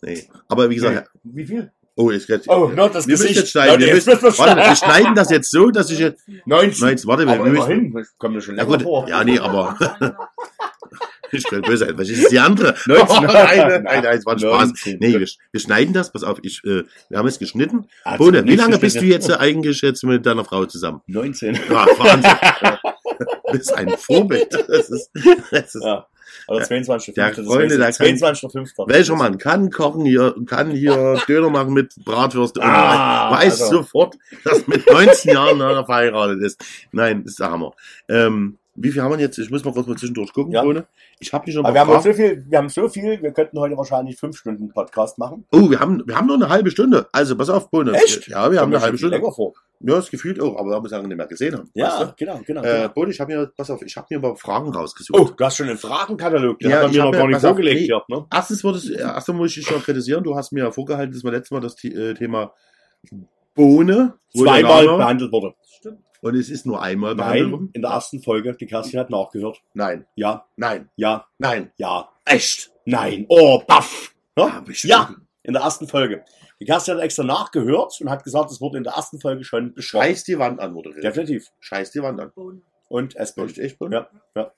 Nee. 0.00 0.28
Aber 0.48 0.70
wie 0.70 0.76
gesagt, 0.76 1.10
Wie 1.24 1.44
viel? 1.44 1.70
Oh, 1.98 2.10
jetzt, 2.10 2.28
jetzt, 2.28 2.48
Oh, 2.48 2.68
not 2.74 2.94
das 2.94 3.06
wir 3.06 3.12
müssen 3.12 3.22
Gesicht. 3.24 3.40
jetzt 3.40 3.50
schneiden. 3.50 3.80
Wir, 3.80 3.94
müssen, 3.94 4.10
müssen 4.10 4.38
warte, 4.38 4.56
wir 4.56 4.76
schneiden. 4.76 5.14
das 5.14 5.30
jetzt 5.30 5.50
so, 5.50 5.70
dass 5.70 5.90
ich 5.90 5.98
jetzt, 5.98 6.22
19. 6.46 6.80
nein, 6.80 6.90
jetzt, 6.90 7.06
warte, 7.06 7.26
wir, 7.26 7.34
Aber 7.34 7.44
wir 7.44 7.52
müssen, 7.52 7.92
das 7.92 8.16
kommt 8.18 8.34
mir 8.34 8.40
schon 8.40 8.56
ja 8.56 8.62
länger 8.62 8.76
gut, 8.78 8.82
vor. 8.84 9.08
ja, 9.08 9.22
nee, 9.24 9.38
aber, 9.38 9.76
ich 11.32 11.44
könnte 11.44 11.68
böse 11.68 11.92
was 11.98 12.08
ist 12.08 12.30
die 12.32 12.38
andere? 12.38 12.74
19. 12.86 13.22
nein, 13.24 13.82
nein, 13.84 14.02
nein, 14.02 14.04
es 14.18 14.24
war 14.24 14.32
ein 14.34 14.38
Spaß. 14.38 14.68
19. 14.68 14.98
Nee, 15.00 15.18
wir, 15.20 15.28
wir 15.50 15.60
schneiden 15.60 15.92
das, 15.92 16.10
pass 16.12 16.22
auf, 16.22 16.38
ich, 16.42 16.62
äh, 16.64 16.84
wir 17.10 17.18
haben 17.18 17.28
es 17.28 17.38
geschnitten. 17.38 17.86
Also, 18.04 18.24
Bode, 18.24 18.44
wie 18.46 18.56
lange 18.56 18.78
bist 18.78 18.96
du 19.00 19.04
jetzt 19.04 19.28
äh, 19.28 19.34
eigentlich 19.34 19.82
jetzt 19.82 20.02
mit 20.04 20.24
deiner 20.24 20.44
Frau 20.44 20.64
zusammen? 20.64 21.02
19. 21.06 21.54
Ja, 21.68 21.86
Wahnsinn. 21.98 22.30
Du 23.18 23.52
bist 23.52 23.72
ein 23.74 23.88
Vorbild. 23.98 24.52
Das 24.52 24.88
ist, 24.90 25.10
das 25.50 25.74
ist, 25.74 25.84
Ja. 25.84 26.06
Oder 26.48 26.64
22. 26.64 27.14
Der 27.14 27.30
das 27.32 27.46
Freunde, 27.46 27.76
der 27.78 27.88
ich. 27.88 27.98
kann- 27.98 28.06
22.5. 28.06 28.88
Welcher 28.88 29.16
Mann 29.16 29.38
kann 29.38 29.70
kochen 29.70 30.04
hier, 30.04 30.34
kann 30.46 30.70
hier 30.70 31.20
Döner 31.28 31.50
machen 31.50 31.72
mit 31.74 31.94
Bratwürste 32.04 32.60
und 32.60 32.66
Ah, 32.66 33.30
weiß 33.32 33.62
also. 33.62 33.78
sofort, 33.78 34.16
dass 34.44 34.66
mit 34.66 34.90
19 34.90 35.32
Jahren 35.34 35.60
einer 35.62 35.84
verheiratet 35.84 36.42
ist. 36.42 36.64
Nein, 36.92 37.22
das 37.24 37.32
ist 37.32 37.40
der 37.40 37.50
Hammer. 37.50 37.72
Ähm, 38.08 38.58
wie 38.80 38.90
viel 38.92 39.02
haben 39.02 39.10
wir 39.10 39.18
jetzt? 39.18 39.36
Ich 39.38 39.50
muss 39.50 39.64
mal 39.64 39.72
kurz 39.74 39.88
mal 39.88 39.96
zwischendurch 39.96 40.32
gucken, 40.32 40.52
Ja. 40.52 40.62
Bohne. 40.62 40.86
Ich 41.18 41.32
habe 41.32 41.44
hier 41.46 41.52
schon 41.54 41.64
Aber 41.66 41.74
mal 41.74 41.86
wir 41.88 41.94
haben, 41.94 42.02
so 42.04 42.12
viel, 42.12 42.44
wir 42.48 42.58
haben 42.58 42.68
so 42.68 42.88
viel, 42.88 43.20
wir 43.20 43.32
könnten 43.32 43.58
heute 43.58 43.76
wahrscheinlich 43.76 44.16
fünf 44.16 44.36
Stunden 44.38 44.68
Podcast 44.68 45.18
machen. 45.18 45.44
Oh, 45.50 45.68
wir 45.68 45.80
haben, 45.80 46.00
wir 46.06 46.14
haben 46.16 46.28
nur 46.28 46.36
eine 46.36 46.48
halbe 46.48 46.70
Stunde. 46.70 47.08
Also, 47.10 47.36
pass 47.36 47.50
auf, 47.50 47.70
Bohne. 47.70 47.92
Echt? 47.94 48.28
Ja, 48.28 48.52
wir 48.52 48.60
haben 48.60 48.66
Kommt 48.66 48.70
mir 48.70 48.76
eine 48.76 48.84
halbe 48.84 48.98
Stunde. 48.98 49.16
länger 49.16 49.32
vor. 49.32 49.54
Ja, 49.80 49.94
das 49.94 50.10
gefühlt 50.10 50.40
auch, 50.40 50.56
aber 50.58 50.70
wir 50.70 50.74
haben 50.74 50.86
es 50.86 50.90
lange 50.90 51.06
nicht 51.06 51.16
mehr 51.16 51.26
gesehen 51.26 51.54
haben. 51.56 51.70
Ja, 51.74 52.00
weißt 52.00 52.16
genau, 52.16 52.40
genau. 52.44 52.62
du? 52.62 52.68
Äh, 52.68 52.76
genau. 52.82 52.88
Bohne, 52.94 53.10
ich 53.12 53.20
habe 53.20 53.32
mir, 53.34 53.52
pass 53.56 53.70
auf, 53.70 53.80
ich 53.82 53.96
habe 53.96 54.06
mir 54.10 54.18
mal 54.18 54.34
Fragen 54.36 54.74
rausgesucht. 54.74 55.18
Oh, 55.18 55.30
du 55.36 55.44
hast 55.44 55.56
schon 55.56 55.68
einen 55.68 55.78
Fragenkatalog, 55.78 56.58
den 56.58 56.70
Ja, 56.70 56.82
hat 56.82 56.90
mir 56.92 57.04
noch 57.04 57.12
gar 57.12 57.28
nicht 57.28 57.40
vorgelegt 57.40 57.88
nee. 57.88 58.16
Ne? 58.16 58.26
Erstens, 58.32 58.64
wurde 58.64 58.78
es, 58.78 58.90
erstens 58.90 59.34
muss 59.36 59.50
ich 59.50 59.54
dich 59.56 59.66
schon 59.66 59.82
kritisieren. 59.82 60.24
Du 60.24 60.34
hast 60.34 60.50
mir 60.52 60.64
ja 60.64 60.70
vorgehalten, 60.72 61.12
dass 61.12 61.22
wir 61.22 61.30
letztes 61.30 61.52
Mal 61.52 61.60
das 61.60 61.82
äh, 61.84 62.14
Thema 62.14 62.52
Bohne 63.54 64.14
Zweimal 64.36 64.86
behandelt 64.86 65.32
wurde. 65.32 65.54
Und 66.20 66.34
es 66.34 66.50
ist 66.50 66.66
nur 66.66 66.82
einmal 66.82 67.14
behandelt 67.14 67.52
worden? 67.52 67.70
in 67.74 67.82
der 67.82 67.92
ersten 67.92 68.20
Folge, 68.20 68.56
die 68.58 68.66
Kerstin 68.66 68.98
hat 68.98 69.10
nachgehört. 69.10 69.62
Nein, 69.74 70.06
Ja, 70.16 70.46
nein, 70.56 70.90
ja, 70.96 71.26
nein. 71.38 71.70
ja, 71.76 72.08
Echt? 72.24 72.72
nein. 72.84 73.26
Oh, 73.28 73.62
baff. 73.66 74.14
Ja? 74.36 74.64
Ja, 74.82 75.14
in 75.44 75.52
der 75.52 75.62
ersten 75.62 75.86
Folge. 75.86 76.24
Die 76.60 76.64
Kerstin 76.64 76.94
hat 76.96 77.02
extra 77.02 77.22
nachgehört 77.22 77.94
und 78.00 78.10
hat 78.10 78.24
gesagt, 78.24 78.50
es 78.50 78.60
wurde 78.60 78.78
in 78.78 78.84
der 78.84 78.94
ersten 78.94 79.20
Folge 79.20 79.44
schon 79.44 79.74
besprochen. 79.74 80.02
Scheiß 80.06 80.24
die 80.24 80.38
Wand 80.38 80.58
an, 80.60 80.74
wurde 80.74 80.90
geredet. 80.90 81.04
Definitiv. 81.04 81.48
Scheiß 81.60 81.92
die 81.92 82.02
Wand 82.02 82.20
an. 82.20 82.32
Und 82.88 83.14
Espen. 83.16 83.46
Echt, 83.46 83.58
echt, 83.58 83.78
Bohne? 83.78 83.94
Ja, 83.96 84.08
ja. 84.42 84.52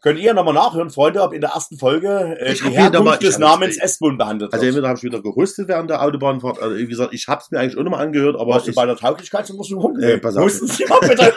Könnt 0.00 0.18
ihr 0.20 0.32
nochmal 0.32 0.54
nachhören, 0.54 0.88
Freunde, 0.88 1.20
ob 1.22 1.34
in 1.34 1.42
der 1.42 1.50
ersten 1.50 1.76
Folge 1.76 2.38
äh, 2.40 2.52
Ich 2.52 2.62
die 2.62 2.70
hier 2.70 2.78
mal- 2.78 2.90
Herkunft 2.92 3.22
ich 3.22 3.28
des 3.28 3.38
Namens 3.38 3.76
Esbun 3.76 4.16
behandelt 4.16 4.50
Also 4.54 4.62
wird. 4.64 4.70
entweder 4.72 4.88
habe 4.88 4.96
ich 4.96 5.02
wieder 5.04 5.20
gehustet 5.20 5.68
während 5.68 5.90
der 5.90 6.00
Autobahnfahrt, 6.02 6.58
also 6.62 6.74
wie 6.78 6.86
gesagt, 6.86 7.12
ich 7.12 7.28
habe 7.28 7.42
es 7.42 7.50
mir 7.50 7.60
eigentlich 7.60 7.76
auch 7.76 7.82
nochmal 7.82 8.00
angehört, 8.06 8.36
aber 8.36 8.54
Warst 8.54 8.68
du 8.68 8.72
bei 8.72 8.86
der 8.86 8.96
Tauglichkeitsuntersuchung? 8.96 9.98
Äh, 10.00 10.16
pass 10.16 10.34
auf. 10.38 10.44
Husten 10.44 10.66
Sie 10.66 10.86
mal 10.86 11.00
bitte. 11.00 11.34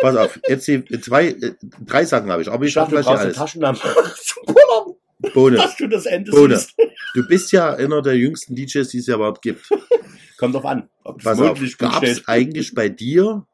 pass 0.00 0.16
auf, 0.16 0.38
jetzt 0.48 0.66
die 0.68 0.84
zwei, 1.00 1.28
äh, 1.28 1.54
drei 1.86 2.04
Sachen 2.04 2.30
habe 2.30 2.42
ich, 2.42 2.48
aber 2.50 2.62
ich 2.64 2.68
Ich 2.68 2.74
schaffe 2.74 2.90
du 2.90 2.96
gleich 2.96 3.06
hier 3.08 3.18
alles. 3.18 3.36
Taschenlampe 3.36 3.80
zum 4.22 4.44
Pullern, 4.44 4.94
Bohne, 5.34 5.56
dass 5.56 5.76
du 5.76 5.88
das 5.88 6.06
Ende 6.06 6.30
siehst. 6.32 6.74
du 7.14 7.26
bist 7.26 7.52
ja 7.52 7.74
einer 7.74 8.02
der 8.02 8.16
jüngsten 8.16 8.54
DJs, 8.54 8.88
die 8.88 8.98
es 8.98 9.06
ja 9.06 9.16
überhaupt 9.16 9.42
gibt. 9.42 9.68
Kommt 10.38 10.54
drauf 10.54 10.64
an. 10.64 10.88
Ob 11.02 11.22
Pass 11.22 11.40
auf, 11.40 11.60
gab 11.78 12.02
es 12.04 12.28
eigentlich 12.28 12.74
bei 12.74 12.88
dir 12.88 13.46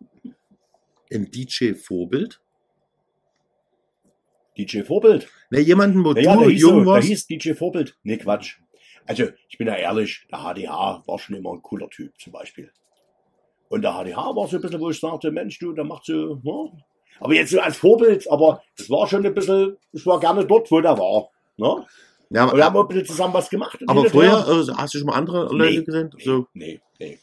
ein 1.10 1.30
DJ-Vorbild? 1.30 2.40
DJ 4.56 4.82
Vorbild. 4.82 5.28
Ne, 5.50 5.60
jemanden, 5.60 6.04
wo 6.04 6.12
Ja, 6.12 6.20
ja, 6.22 6.34
du 6.34 6.40
der 6.42 6.50
hieß, 6.50 6.60
jung 6.60 6.70
so, 6.70 6.78
der 6.80 6.86
warst? 6.86 7.08
hieß 7.08 7.26
DJ 7.26 7.52
Vorbild. 7.54 7.96
Nee, 8.02 8.18
Quatsch. 8.18 8.58
Also, 9.06 9.24
ich 9.48 9.58
bin 9.58 9.66
ja 9.66 9.74
ehrlich, 9.74 10.26
der 10.30 10.38
HDH 10.38 11.02
war 11.06 11.18
schon 11.18 11.36
immer 11.36 11.52
ein 11.52 11.62
cooler 11.62 11.88
Typ, 11.90 12.12
zum 12.20 12.32
Beispiel. 12.32 12.70
Und 13.68 13.82
der 13.82 13.92
HDH 13.92 14.16
war 14.36 14.46
so 14.48 14.56
ein 14.56 14.62
bisschen, 14.62 14.80
wo 14.80 14.90
ich 14.90 15.00
sagte, 15.00 15.30
Mensch, 15.32 15.58
du, 15.58 15.72
der 15.72 15.84
macht 15.84 16.04
so, 16.06 16.40
ne? 16.42 16.82
Aber 17.20 17.34
jetzt 17.34 17.50
so 17.50 17.60
als 17.60 17.76
Vorbild, 17.76 18.30
aber 18.30 18.62
es 18.76 18.90
war 18.90 19.06
schon 19.06 19.24
ein 19.24 19.34
bisschen, 19.34 19.76
ich 19.92 20.04
war 20.06 20.20
gerne 20.20 20.44
dort, 20.46 20.70
wo 20.70 20.80
der 20.80 20.98
war. 20.98 21.30
Ne? 21.56 21.86
ja, 22.30 22.44
Und 22.46 22.56
wir 22.56 22.64
haben 22.64 22.76
auch 22.76 22.82
ein 22.82 22.88
bisschen 22.88 23.06
zusammen 23.06 23.34
was 23.34 23.48
gemacht. 23.50 23.80
und 23.80 23.88
aber 23.88 24.00
hin 24.02 24.06
und 24.06 24.12
vorher, 24.12 24.46
her. 24.46 24.54
äh, 24.68 24.72
hast 24.76 24.94
du 24.94 24.98
schon 24.98 25.06
mal 25.06 25.14
andere 25.16 25.44
Leute 25.54 25.70
Nee, 25.78 25.82
gesehen? 25.82 26.10
Nee, 26.16 26.24
So, 26.24 26.46
nee, 26.54 26.80
nee. 26.98 27.18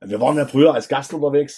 Wir 0.00 0.20
waren 0.20 0.36
ja 0.36 0.46
früher 0.46 0.74
als 0.74 0.88
Gast 0.88 1.14
unterwegs. 1.14 1.56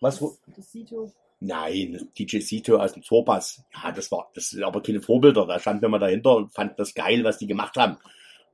Was? 0.00 0.18
Das 0.56 0.72
Sito. 0.72 1.12
Nein, 1.40 2.08
DJ 2.18 2.38
Sito 2.40 2.76
aus 2.78 2.94
dem 2.94 3.02
Zorbass. 3.02 3.62
Ja, 3.74 3.92
das 3.92 4.10
war, 4.10 4.30
das 4.34 4.50
sind 4.50 4.64
aber 4.64 4.82
keine 4.82 5.00
Vorbilder. 5.02 5.46
Da 5.46 5.58
standen 5.60 5.82
wir 5.82 5.88
mal 5.88 5.98
dahinter 5.98 6.34
und 6.36 6.52
fanden 6.52 6.74
das 6.78 6.94
geil, 6.94 7.22
was 7.24 7.38
die 7.38 7.46
gemacht 7.46 7.76
haben. 7.76 7.98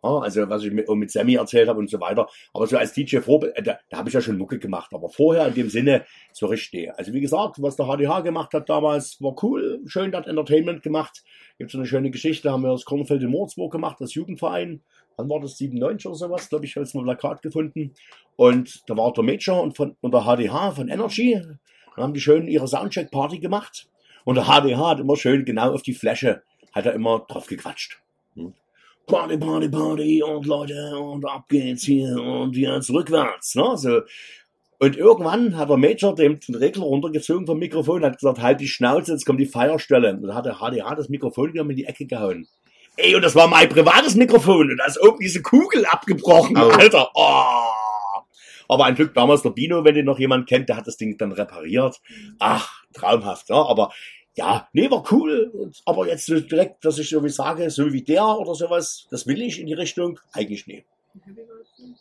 Also, 0.05 0.49
was 0.49 0.63
ich 0.65 0.73
mit, 0.73 0.89
mit 0.89 1.11
Sammy 1.11 1.35
erzählt 1.35 1.69
habe 1.69 1.79
und 1.79 1.89
so 1.89 1.99
weiter. 2.01 2.29
Aber 2.53 2.67
so 2.67 2.77
als 2.77 2.93
DJ 2.93 3.19
Vorbild, 3.19 3.57
äh, 3.57 3.63
da, 3.63 3.79
da 3.89 3.99
habe 3.99 4.09
ich 4.09 4.15
ja 4.15 4.21
schon 4.21 4.37
Mucke 4.37 4.59
gemacht. 4.59 4.93
Aber 4.93 5.09
vorher 5.09 5.47
in 5.49 5.55
dem 5.55 5.71
Sinne 5.71 6.05
so 6.33 6.47
richtig. 6.47 6.91
Also, 6.97 7.13
wie 7.13 7.21
gesagt, 7.21 7.57
was 7.63 7.77
der 7.77 7.87
HDH 7.87 8.21
gemacht 8.21 8.53
hat 8.53 8.69
damals, 8.69 9.21
war 9.21 9.35
cool. 9.43 9.81
Schön, 9.87 10.13
das 10.13 10.27
Entertainment 10.27 10.83
gemacht. 10.83 11.23
Gibt 11.59 11.71
so 11.71 11.79
eine 11.79 11.87
schöne 11.87 12.11
Geschichte. 12.11 12.53
Haben 12.53 12.63
wir 12.63 12.71
das 12.73 12.85
Kornfeld 12.85 13.23
in 13.23 13.31
Morzburg 13.31 13.73
gemacht, 13.73 13.97
das 14.01 14.15
Jugendverein. 14.15 14.83
Wann 15.17 15.29
war 15.29 15.41
das? 15.41 15.57
97 15.57 16.07
oder 16.07 16.17
sowas? 16.17 16.49
Glaube 16.49 16.65
ich, 16.65 16.77
habe 16.77 16.85
jetzt 16.85 16.95
mal 16.95 17.03
ein 17.03 17.05
Plakat 17.05 17.43
gefunden. 17.43 17.95
Und 18.37 18.83
da 18.87 18.97
war 18.97 19.13
der 19.13 19.25
Major 19.25 19.63
und, 19.63 19.77
von, 19.77 19.97
und 20.01 20.13
der 20.13 20.23
HDH 20.23 20.73
von 20.73 20.89
Energy. 20.89 21.41
Dann 21.97 22.05
haben 22.05 22.15
die 22.15 22.21
schön 22.21 22.49
ihre 22.49 22.67
Soundcheck-Party 22.67 23.39
gemacht. 23.39 23.89
Und 24.25 24.37
der 24.37 24.45
HDH 24.45 24.91
hat 24.91 25.01
immer 25.01 25.17
schön 25.17 25.45
genau 25.45 25.73
auf 25.73 25.83
die 25.83 25.95
Fläche, 25.95 26.43
hat 26.73 26.87
er 26.87 26.95
immer 26.95 27.25
drauf 27.29 27.47
gequatscht. 27.47 28.04
Party, 29.07 29.37
Party, 29.37 29.69
Party 29.69 30.23
und 30.23 30.47
Leute 30.47 30.97
und 30.97 31.25
ab 31.27 31.45
geht's 31.49 31.85
hier 31.85 32.17
und 32.17 32.57
jetzt 32.57 32.91
rückwärts. 32.91 33.55
Ne? 33.55 33.77
So. 33.77 34.01
Und 34.79 34.97
irgendwann 34.97 35.57
hat 35.57 35.71
der 35.71 35.77
Major 35.77 36.15
dem 36.15 36.41
den 36.41 36.55
Regler 36.55 36.85
runtergezogen 36.85 37.47
vom 37.47 37.59
Mikrofon 37.59 38.03
und 38.03 38.05
hat 38.05 38.19
gesagt, 38.19 38.41
halt 38.41 38.61
die 38.61 38.69
Schnauze, 38.69 39.13
jetzt 39.13 39.25
kommt 39.25 39.41
die 39.41 39.47
Feierstelle. 39.47 40.15
Und 40.15 40.23
dann 40.23 40.35
hat 40.35 40.47
der 40.47 40.57
HDH 40.57 40.95
das 40.95 41.09
Mikrofon 41.09 41.53
wieder 41.53 41.63
in 41.63 41.77
die 41.77 41.85
Ecke 41.85 42.07
gehauen. 42.07 42.49
Ey, 42.97 43.15
und 43.15 43.23
das 43.23 43.35
war 43.35 43.49
mein 43.49 43.69
privates 43.69 44.15
Mikrofon 44.15 44.71
und 44.71 44.77
da 44.79 44.87
ist 44.87 45.03
oben 45.03 45.19
diese 45.21 45.43
Kugel 45.43 45.85
abgebrochen, 45.85 46.57
Au. 46.57 46.69
Alter. 46.69 47.11
Oh. 47.15 47.75
Aber 48.69 48.85
ein 48.85 48.95
Glück 48.95 49.15
damals 49.15 49.43
der 49.43 49.51
Bino, 49.51 49.85
wenn 49.85 49.95
den 49.95 50.07
noch 50.07 50.19
jemand 50.19 50.49
kennt, 50.49 50.69
der 50.69 50.77
hat 50.77 50.87
das 50.87 50.97
Ding 50.97 51.19
dann 51.19 51.33
repariert. 51.33 52.01
Ach, 52.39 52.83
traumhaft, 52.93 53.51
ja. 53.51 53.57
Aber 53.57 53.93
ja, 54.37 54.69
nee, 54.73 54.91
war 54.91 55.05
cool. 55.13 55.51
Und- 55.53 55.81
Aber 55.85 56.07
jetzt 56.09 56.27
so 56.27 56.39
direkt, 56.41 56.85
dass 56.85 56.99
ich 56.99 57.09
so 57.11 57.23
wie 57.25 57.29
sage, 57.29 57.71
so 57.71 57.93
wie 57.93 58.03
der 58.03 58.27
oder 58.39 58.55
sowas, 58.55 59.07
das 59.11 59.27
will 59.27 59.41
ich 59.43 59.61
in 59.61 59.67
die 59.67 59.75
Richtung, 59.75 60.19
eigentlich 60.33 60.67
nee. 60.67 60.85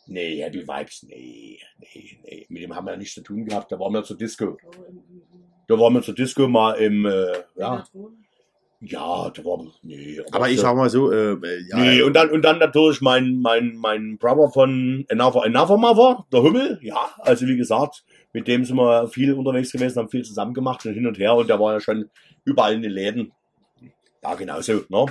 Nee, 0.06 0.42
Happy 0.42 0.66
Vibes, 0.66 1.04
nee, 1.04 1.58
nee, 1.78 2.18
nee. 2.24 2.46
Mit 2.48 2.62
dem 2.62 2.74
haben 2.74 2.86
wir 2.86 2.92
ja 2.92 2.96
nichts 2.98 3.14
zu 3.14 3.22
tun 3.22 3.44
gehabt. 3.44 3.70
Da 3.70 3.78
waren 3.78 3.92
wir 3.92 4.02
zur 4.02 4.16
Disco. 4.18 4.56
Da 5.68 5.78
waren 5.78 5.94
wir 5.94 6.02
zur 6.02 6.14
Disco 6.14 6.46
mal 6.48 6.72
im, 6.74 7.06
äh, 7.06 7.32
ja, 7.56 7.86
ja, 8.80 9.30
da 9.30 9.44
war, 9.44 9.64
nee. 9.82 10.20
aber 10.30 10.48
ich 10.50 10.56
so- 10.56 10.62
sag 10.62 10.76
mal 10.76 10.90
so, 10.90 11.10
äh, 11.10 11.32
äh, 11.32 11.60
ja, 11.70 11.78
Nee, 11.78 12.02
und 12.02 12.12
dann, 12.14 12.30
und 12.30 12.42
dann 12.42 12.58
natürlich 12.58 13.00
mein, 13.00 13.38
mein, 13.40 13.76
mein 13.76 14.18
Brother 14.18 14.50
von 14.50 15.06
Another, 15.08 15.44
Another 15.44 15.76
Mother, 15.78 16.26
der 16.32 16.42
Hummel, 16.42 16.78
ja, 16.82 17.10
also 17.20 17.46
wie 17.46 17.56
gesagt, 17.56 18.04
mit 18.34 18.46
dem 18.46 18.64
sind 18.64 18.76
wir 18.76 19.08
viel 19.08 19.32
unterwegs 19.32 19.72
gewesen, 19.72 19.98
haben 19.98 20.10
viel 20.10 20.24
zusammen 20.24 20.52
gemacht 20.52 20.84
und 20.84 20.92
hin 20.92 21.06
und 21.06 21.18
her 21.18 21.34
und 21.34 21.48
der 21.48 21.58
war 21.58 21.72
ja 21.72 21.80
schon 21.80 22.10
überall 22.44 22.74
in 22.74 22.82
den 22.82 22.92
Läden. 22.92 23.32
Ja, 24.22 24.34
genauso, 24.34 24.82
ne? 24.88 25.06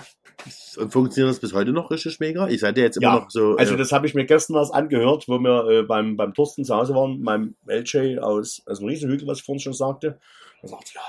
und 0.77 0.91
funktioniert 0.91 1.31
das 1.31 1.39
bis 1.39 1.53
heute 1.53 1.71
noch 1.71 1.91
richtig 1.91 2.19
mega? 2.19 2.47
Ich 2.47 2.59
seid 2.59 2.77
ja 2.77 2.83
jetzt 2.83 2.97
immer 2.97 3.07
Ja, 3.07 3.19
noch 3.19 3.29
so, 3.29 3.55
Also 3.55 3.75
äh, 3.75 3.77
das 3.77 3.91
habe 3.91 4.07
ich 4.07 4.13
mir 4.13 4.25
gestern 4.25 4.55
was 4.55 4.71
angehört, 4.71 5.27
wo 5.27 5.39
wir 5.39 5.69
äh, 5.69 5.83
beim, 5.83 6.17
beim 6.17 6.33
Thorsten 6.33 6.65
zu 6.65 6.75
Hause 6.75 6.95
waren, 6.95 7.21
meinem 7.21 7.55
LJ 7.67 8.19
aus, 8.19 8.62
aus 8.65 8.79
dem 8.79 8.88
Riesenhügel, 8.88 9.27
was 9.27 9.39
ich 9.39 9.45
vorhin 9.45 9.59
schon 9.59 9.73
sagte. 9.73 10.19
Er 10.62 10.69
sagt, 10.69 10.93
ja, 10.93 11.01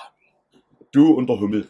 du 0.93 1.13
und 1.13 1.29
der 1.29 1.41
Hummel. 1.41 1.69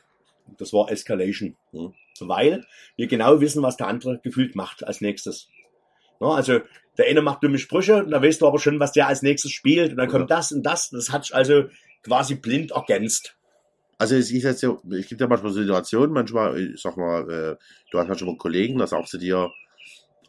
Das 0.59 0.73
war 0.73 0.91
Escalation. 0.91 1.57
Hm. 1.71 1.95
Weil 2.21 2.65
wir 2.97 3.07
genau 3.07 3.41
wissen, 3.41 3.63
was 3.63 3.77
der 3.77 3.87
andere 3.87 4.21
gefühlt 4.23 4.55
macht 4.55 4.87
als 4.87 5.01
nächstes. 5.01 5.49
Ja, 6.21 6.29
also 6.29 6.61
der 6.99 7.07
eine 7.07 7.23
macht 7.23 7.43
dumme 7.43 7.59
Sprüche 7.59 7.97
und 8.05 8.11
da 8.11 8.23
weißt 8.23 8.41
du 8.41 8.47
aber 8.47 8.59
schon, 8.59 8.81
was 8.81 8.93
der 8.93 9.09
als 9.09 9.23
nächstes 9.23 9.53
spielt 9.53 9.93
und 9.93 9.97
dann 9.97 10.09
kommt 10.09 10.31
das 10.31 10.53
und 10.53 10.63
das. 10.65 10.91
Das 10.91 11.11
hat 11.11 11.25
sich 11.25 11.35
also 11.35 11.65
quasi 12.03 12.37
blind 12.37 12.73
ergänzt. 12.73 13.37
Also 13.99 14.17
es 14.17 14.31
ist 14.31 14.43
jetzt 14.43 14.61
so, 14.61 14.81
es 14.91 15.09
gibt 15.09 15.21
ja 15.21 15.27
manchmal 15.27 15.53
Situationen, 15.53 16.13
manchmal, 16.13 16.59
ich 16.59 16.83
sag 16.83 16.97
mal, 16.97 17.31
äh, 17.31 17.57
du 17.91 17.99
hast 17.99 18.09
manchmal 18.09 18.37
Kollegen, 18.37 18.79
da 18.79 18.87
sagst 18.87 19.13
du 19.13 19.19
dir, 19.19 19.51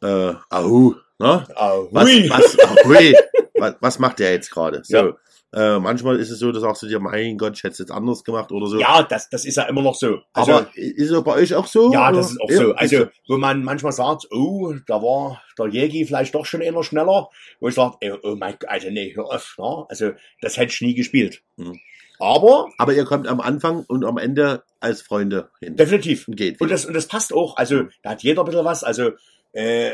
äh, 0.02 0.34
ahu, 0.50 0.96
ne? 1.20 1.48
Ah, 1.56 1.78
Was, 1.92 2.08
was, 2.08 2.60
ahui, 2.60 3.16
was, 3.56 3.76
was 3.80 4.00
macht 4.00 4.20
der 4.20 4.34
jetzt 4.34 4.52
gerade? 4.52 4.82
So. 4.84 4.96
Ja. 4.98 5.14
Äh, 5.56 5.80
manchmal 5.80 6.20
ist 6.20 6.30
es 6.32 6.40
so, 6.40 6.52
da 6.52 6.60
sagst 6.60 6.82
du 6.84 6.88
dir, 6.88 7.00
mein 7.00 7.38
Gott, 7.38 7.56
ich 7.56 7.64
hätte 7.64 7.72
es 7.72 7.80
jetzt 7.80 7.92
anders 7.92 8.26
gemacht 8.26 8.52
oder 8.52 8.68
so. 8.68 8.78
Ja, 8.78 9.04
das, 9.04 9.30
das 9.30 9.46
ist 9.46 9.56
ja 9.56 9.64
immer 9.64 9.82
noch 9.82 9.96
so. 9.96 10.20
Also, 10.34 10.52
aber 10.52 10.68
ist 10.76 11.10
es 11.10 11.24
bei 11.24 11.34
euch 11.34 11.56
auch 11.56 11.66
so? 11.66 11.94
ja, 11.94 12.10
oder? 12.10 12.18
das 12.18 12.32
ist 12.32 12.42
auch 12.42 12.50
Ja, 12.50 12.58
so. 12.58 12.74
Also, 12.74 13.08
wo 13.30 13.38
man 13.38 13.64
manchmal 13.64 13.94
sagt, 13.94 14.28
oh, 14.32 14.74
da 14.86 15.02
war 15.02 15.42
der 15.58 15.68
Jägi 15.68 16.06
vielleicht 16.06 16.36
doch 16.36 16.46
schon 16.46 16.60
eher 16.60 16.84
schneller, 16.84 17.30
wo 17.62 17.70
ich 17.70 17.76
sage, 17.76 17.96
oh, 18.02 18.18
oh 18.24 18.36
mein 18.36 18.56
Gott, 18.60 18.70
also 18.70 18.90
nee, 18.90 19.16
hör 19.16 19.26
auf, 19.26 19.56
ne? 19.58 19.86
Also, 19.88 20.12
das 20.42 20.58
hätte 20.58 20.74
ich 20.74 20.82
nie 20.82 20.94
gespielt. 20.94 21.42
Mhm. 21.56 21.80
Aber, 22.20 22.70
Aber 22.78 22.94
ihr 22.94 23.06
kommt 23.06 23.28
am 23.28 23.40
Anfang 23.40 23.86
und 23.88 24.04
am 24.04 24.18
Ende 24.18 24.64
als 24.82 25.02
Freunde 25.02 25.50
hin. 25.62 25.78
definitiv. 25.78 26.28
Und 26.28 26.36
geht. 26.36 26.60
Und 26.60 26.70
das, 26.70 26.86
und 26.86 26.94
das 26.94 27.08
passt 27.08 27.34
auch. 27.34 27.56
Also, 27.56 27.84
da 28.04 28.12
hat 28.12 28.24
jeder 28.24 28.42
ein 28.42 28.46
bisschen 28.46 28.66
was. 28.66 28.84
Also, 28.84 29.12
äh, 29.54 29.92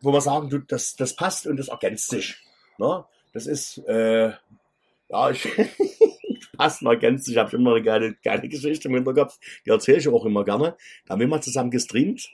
wo 0.00 0.10
man 0.10 0.22
sagen, 0.22 0.48
du, 0.48 0.58
das, 0.58 0.96
das 0.96 1.14
passt 1.16 1.46
und 1.46 1.58
das 1.58 1.68
ergänzt 1.68 2.08
sich. 2.08 2.36
Ne? 2.78 3.04
Das 3.32 3.46
ist, 3.46 3.78
äh, 3.86 4.32
ja, 5.12 5.30
ich, 5.30 5.46
passt 6.56 6.82
ergänzt 6.82 7.26
sich. 7.26 7.34
Ich 7.34 7.38
habe 7.38 7.56
immer 7.56 7.74
eine 7.74 7.82
geile, 7.82 8.14
geile 8.24 8.48
Geschichte 8.48 8.88
im 8.88 8.94
Hinterkopf. 8.94 9.38
Die 9.66 9.70
erzähle 9.70 9.98
ich 9.98 10.08
auch 10.08 10.24
immer 10.24 10.44
gerne. 10.44 10.76
Da 11.06 11.12
haben 11.12 11.20
wir 11.20 11.28
mal 11.28 11.42
zusammen 11.42 11.70
gestreamt. 11.70 12.30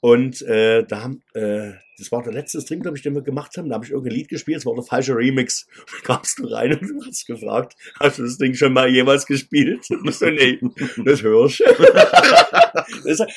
Und 0.00 0.42
äh, 0.42 0.84
da 0.84 1.02
haben, 1.02 1.22
äh, 1.32 1.72
das 1.98 2.12
war 2.12 2.22
der 2.22 2.32
letzte 2.32 2.60
Stream, 2.60 2.80
glaube 2.80 2.98
ich, 2.98 3.02
den 3.02 3.14
wir 3.14 3.22
gemacht 3.22 3.56
haben. 3.56 3.70
Da 3.70 3.76
habe 3.76 3.86
ich 3.86 3.90
irgendein 3.90 4.14
Lied 4.14 4.28
gespielt, 4.28 4.58
es 4.58 4.66
war 4.66 4.74
der 4.74 4.84
falsche 4.84 5.16
Remix. 5.16 5.66
Da 6.06 6.14
kamst 6.14 6.38
du 6.38 6.46
rein 6.46 6.78
und 6.78 6.88
du 6.88 7.04
hast 7.04 7.26
gefragt, 7.26 7.74
hast 7.98 8.18
du 8.18 8.24
das 8.24 8.36
Ding 8.36 8.54
schon 8.54 8.74
mal 8.74 8.88
jemals 8.88 9.26
gespielt? 9.26 9.86
Und 9.90 10.12
so, 10.14 10.26
nee, 10.26 10.60
das 11.04 11.22
hörst 11.22 11.62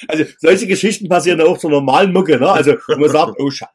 also 0.08 0.26
solche 0.38 0.68
Geschichten 0.68 1.08
passieren 1.08 1.42
auch 1.42 1.58
zur 1.58 1.72
normalen 1.72 2.12
Mucke, 2.12 2.38
ne? 2.38 2.52
Also 2.52 2.76
man 2.88 3.10
sagt, 3.10 3.36
oh 3.40 3.50
du, 3.50 3.66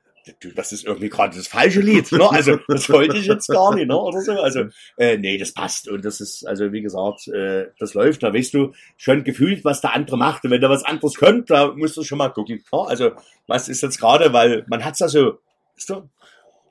das 0.55 0.73
ist 0.73 0.85
irgendwie 0.85 1.09
gerade 1.09 1.37
das 1.37 1.49
falsche 1.49 1.81
Lied, 1.81 2.11
ne? 2.13 2.31
Also 2.31 2.59
das 2.69 2.89
wollte 2.91 3.17
ich 3.17 3.27
jetzt 3.27 3.49
gar 3.49 3.75
nicht, 3.75 3.89
ne? 3.89 3.99
Oder 3.99 4.21
so. 4.21 4.33
Also 4.33 4.65
äh, 4.97 5.19
nee, 5.19 5.39
das 5.39 5.53
passt 5.53 5.89
und 5.89 6.05
das 6.05 6.21
ist 6.21 6.47
also 6.47 6.73
wie 6.73 6.83
gesagt, 6.83 7.29
äh, 7.29 7.69
das 7.79 7.95
läuft. 7.95 8.23
Da 8.23 8.33
weißt 8.33 8.55
du 8.55 8.73
schon 8.97 9.25
gefühlt, 9.25 9.65
was 9.65 9.81
der 9.81 9.95
andere 9.95 10.17
macht. 10.17 10.45
Und 10.45 10.51
wenn 10.51 10.61
da 10.61 10.71
was 10.71 10.85
anderes 10.85 11.15
kommt, 11.15 11.51
da 11.51 11.73
musst 11.75 11.97
du 11.97 12.03
schon 12.03 12.19
mal 12.19 12.31
gucken. 12.31 12.65
Ne? 12.73 12.79
Also 12.87 13.13
was 13.47 13.69
ist 13.69 13.83
jetzt 13.83 13.99
gerade, 13.99 14.33
weil 14.33 14.65
man 14.69 14.85
hat's 14.85 15.01
ja 15.01 15.09
so, 15.09 15.39
weißt 15.77 15.91
du, 15.91 16.09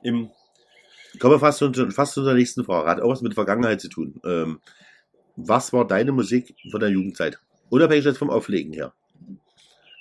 im 0.03 0.29
Kommen 1.19 1.35
wir 1.35 1.39
fast 1.39 1.59
zu, 1.59 1.71
fast 1.91 2.13
zu 2.13 2.21
unserer 2.21 2.35
nächsten 2.35 2.63
Frage. 2.63 2.89
Hat 2.89 3.01
auch 3.01 3.09
was 3.09 3.21
mit 3.21 3.35
Vergangenheit 3.35 3.81
zu 3.81 3.89
tun. 3.89 4.19
Ähm, 4.25 4.59
was 5.35 5.73
war 5.73 5.85
deine 5.85 6.11
Musik 6.11 6.55
von 6.71 6.79
der 6.79 6.89
Jugendzeit? 6.89 7.39
Unabhängig 7.69 8.05
jetzt 8.05 8.17
vom 8.17 8.29
Auflegen 8.29 8.73
her. 8.73 8.93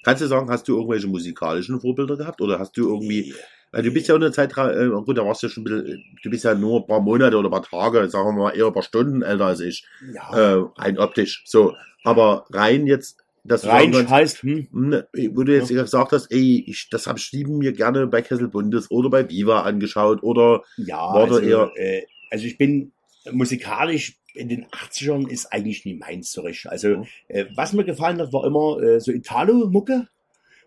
Kannst 0.03 0.23
du 0.23 0.27
sagen, 0.27 0.49
hast 0.51 0.67
du 0.69 0.77
irgendwelche 0.77 1.07
musikalischen 1.07 1.81
Vorbilder 1.81 2.17
gehabt? 2.17 2.41
Oder 2.41 2.59
hast 2.59 2.77
du 2.77 2.89
irgendwie, 2.89 3.35
weil 3.71 3.83
du 3.83 3.91
bist 3.93 4.09
ja 4.09 4.15
in 4.15 4.21
der 4.21 4.33
Zeit, 4.33 4.57
äh, 4.57 4.89
gut, 4.89 5.17
da 5.17 5.25
warst 5.25 5.43
du 5.43 5.47
ja 5.47 5.53
schon 5.53 5.63
ein 5.63 5.65
bisschen, 5.65 6.05
du 6.23 6.31
bist 6.31 6.45
ja 6.45 6.55
nur 6.55 6.81
ein 6.81 6.87
paar 6.87 7.01
Monate 7.01 7.37
oder 7.37 7.49
ein 7.49 7.53
paar 7.53 7.63
Tage, 7.93 8.09
sagen 8.11 8.29
wir 8.37 8.43
mal 8.45 8.51
eher 8.57 8.67
ein 8.67 8.73
paar 8.73 8.83
Stunden 8.83 9.23
älter 9.23 9.47
als 9.47 9.61
ich, 9.61 9.87
ja, 10.13 10.57
äh, 10.59 10.65
rein 10.77 10.99
optisch. 10.99 11.43
So, 11.47 11.77
aber 12.05 12.47
rein 12.51 12.87
jetzt, 12.87 13.19
dass 13.45 13.63
du 13.63 13.69
rein 13.69 13.93
heißt, 14.09 14.43
hm, 14.43 14.69
Ne, 14.73 15.09
wo 15.33 15.43
du 15.43 15.55
jetzt 15.55 15.69
gesagt 15.69 16.13
hast, 16.13 16.31
ey, 16.33 16.65
ich, 16.67 16.89
das 16.91 17.07
habe 17.07 17.19
ich 17.19 17.31
lieben 17.33 17.59
mir 17.59 17.73
gerne 17.73 18.07
bei 18.07 18.23
Kessel 18.23 18.49
Bundes 18.49 18.91
oder 18.91 19.11
bei 19.11 19.29
Viva 19.29 19.63
angeschaut 19.63 20.23
oder 20.23 20.63
Ja, 20.77 20.97
War 21.13 21.23
also, 21.23 21.39
eher- 21.39 21.71
äh, 21.77 22.03
also 22.31 22.45
ich 22.47 22.57
bin 22.59 22.93
musikalisch 23.31 24.17
in 24.35 24.49
den 24.49 24.67
80ern 24.71 25.29
ist 25.29 25.53
eigentlich 25.53 25.85
nie 25.85 25.95
meins 25.95 26.33
so 26.33 26.43
richtig. 26.43 26.71
Also 26.71 26.89
Mhm. 26.99 27.07
äh, 27.29 27.47
was 27.55 27.73
mir 27.73 27.85
gefallen 27.85 28.21
hat, 28.21 28.33
war 28.33 28.45
immer 28.45 28.81
äh, 28.83 29.01
so 29.01 29.13
Italo-Mucke, 29.13 30.09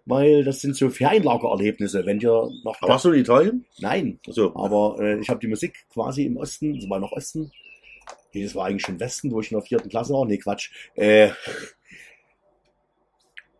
weil 0.05 0.43
das 0.43 0.61
sind 0.61 0.75
so 0.75 0.89
Ferienlagererlebnisse. 0.89 2.05
Wenn 2.05 2.19
ihr 2.19 2.49
noch 2.63 2.81
Aber 2.81 2.89
warst 2.93 3.05
du 3.05 3.11
in 3.11 3.21
Italien? 3.21 3.65
nein, 3.79 4.19
So, 4.27 4.55
aber 4.55 4.97
äh, 4.99 5.19
ich 5.19 5.29
habe 5.29 5.39
die 5.39 5.47
Musik 5.47 5.85
quasi 5.89 6.25
im 6.25 6.37
Osten, 6.37 6.75
das 6.79 6.89
war 6.89 6.99
noch 6.99 7.11
Osten. 7.11 7.51
Nee, 8.33 8.43
das 8.43 8.53
war 8.55 8.65
eigentlich 8.65 8.83
schon 8.83 8.99
Westen, 8.99 9.31
wo 9.31 9.39
ich 9.39 9.51
in 9.51 9.57
der 9.57 9.65
vierten 9.65 9.89
Klasse 9.89 10.13
war. 10.13 10.25
Nee, 10.25 10.37
Quatsch. 10.37 10.71
Äh, 10.95 11.31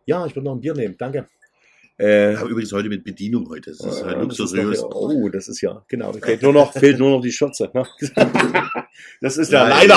ja, 0.04 0.24
ich 0.26 0.34
würde 0.36 0.46
noch 0.46 0.54
ein 0.54 0.60
Bier 0.60 0.74
nehmen, 0.74 0.96
danke. 0.98 1.28
Äh, 1.98 2.34
ich 2.34 2.38
habe 2.38 2.50
übrigens 2.50 2.72
heute 2.72 2.88
mit 2.88 3.04
Bedienung 3.04 3.48
heute. 3.48 3.70
Das 3.70 3.80
ist 3.80 4.04
halt 4.04 4.16
ja, 4.16 4.22
ist 4.22 4.38
luxuriös. 4.38 4.82
oh, 4.82 5.28
das 5.30 5.48
ist 5.48 5.62
ja, 5.62 5.82
genau. 5.88 6.12
da 6.12 6.18
Fehlt 6.18 6.42
nur 6.46 6.52
noch, 6.52 6.72
fehlt 6.72 6.98
nur 6.98 7.10
noch 7.10 7.20
die 7.22 7.32
Schürze. 7.32 7.70
Ne? 7.72 7.86
Das 9.20 9.36
ist 9.36 9.52
ja, 9.52 9.68
Ja, 9.68 9.82
leider. 9.82 9.96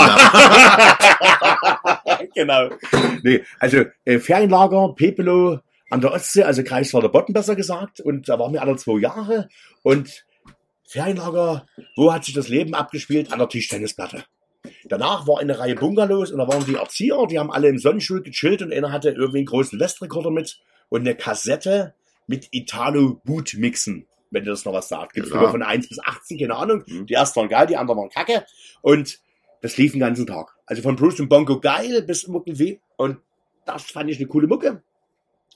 genau. 2.35 2.69
Nee, 3.23 3.43
also 3.59 3.85
äh, 4.05 4.19
Ferienlager, 4.19 4.93
Pepelo 4.95 5.59
an 5.89 6.01
der 6.01 6.11
Ostsee, 6.11 6.43
also 6.43 6.63
Greifswalder 6.63 7.09
Botten 7.09 7.33
besser 7.33 7.55
gesagt. 7.55 8.01
Und 8.01 8.27
da 8.29 8.37
waren 8.39 8.53
wir 8.53 8.61
alle 8.61 8.75
zwei 8.75 8.99
Jahre. 8.99 9.47
Und 9.83 10.25
Ferienlager, 10.85 11.65
wo 11.95 12.13
hat 12.13 12.25
sich 12.25 12.33
das 12.33 12.49
Leben 12.49 12.75
abgespielt? 12.75 13.31
An 13.31 13.39
der 13.39 13.49
Tischtennisplatte. 13.49 14.25
Danach 14.85 15.27
war 15.27 15.39
eine 15.39 15.57
Reihe 15.57 15.75
Bungalows 15.75 16.31
und 16.31 16.39
da 16.39 16.47
waren 16.47 16.65
die 16.65 16.75
Erzieher, 16.75 17.25
die 17.27 17.39
haben 17.39 17.51
alle 17.51 17.69
im 17.69 17.77
Sonnenstuhl 17.77 18.21
gechillt 18.21 18.61
und 18.61 18.73
einer 18.73 18.91
hatte 18.91 19.11
irgendwie 19.11 19.39
einen 19.39 19.45
großen 19.45 19.79
Westrekorder 19.79 20.31
mit 20.31 20.59
und 20.89 21.01
eine 21.01 21.15
Kassette 21.15 21.93
mit 22.27 22.49
Italo 22.51 23.21
Boot 23.23 23.55
mixen, 23.57 24.05
wenn 24.31 24.43
dir 24.43 24.51
das 24.51 24.65
noch 24.65 24.73
was 24.73 24.89
sagt. 24.89 25.13
Gibt's 25.13 25.31
sogar 25.31 25.51
von 25.51 25.63
1 25.63 25.89
bis 25.89 25.99
18, 25.99 26.39
keine 26.39 26.55
Ahnung. 26.55 26.83
Mhm. 26.85 27.05
Die 27.05 27.13
ersten 27.13 27.39
waren 27.39 27.49
geil, 27.49 27.67
die 27.67 27.77
anderen 27.77 27.99
waren 27.99 28.09
kacke. 28.09 28.45
Und 28.81 29.19
das 29.61 29.77
lief 29.77 29.91
den 29.91 29.99
ganzen 29.99 30.27
Tag. 30.27 30.55
Also 30.65 30.81
von 30.81 30.95
Bruce 30.95 31.19
und 31.19 31.29
Bongo 31.29 31.59
geil 31.59 32.03
bis 32.03 32.23
irgendwie. 32.23 32.79
Und 32.97 33.17
das 33.65 33.83
fand 33.83 34.09
ich 34.09 34.17
eine 34.17 34.27
coole 34.27 34.47
Mucke. 34.47 34.83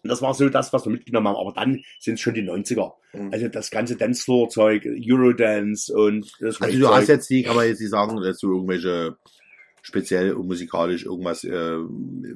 Und 0.04 0.10
das 0.10 0.22
war 0.22 0.34
so 0.34 0.50
das, 0.50 0.74
was 0.74 0.86
wir 0.86 0.92
mitgenommen 0.92 1.28
haben. 1.28 1.38
Aber 1.38 1.54
dann 1.54 1.84
sind 2.00 2.16
es 2.16 2.22
schon 2.22 2.34
die 2.34 2.44
90er. 2.44 2.94
Mhm. 3.14 3.32
Also 3.32 3.48
das 3.48 3.72
ganze 3.72 3.96
Dancefloor-Zeug, 3.96 4.86
Eurodance 4.86 5.94
und 5.94 6.32
das 6.40 6.62
Also 6.62 6.78
du 6.78 6.90
hast 6.90 7.08
jetzt 7.08 7.30
die, 7.30 7.44
kann 7.44 7.56
man 7.56 7.68
jetzt 7.68 7.80
nicht 7.80 7.92
sagen, 7.92 8.20
dass 8.22 8.40
du 8.40 8.52
irgendwelche 8.52 9.16
speziell 9.84 10.34
musikalisch 10.34 11.06
irgendwas 11.06 11.44
äh, 11.44 11.78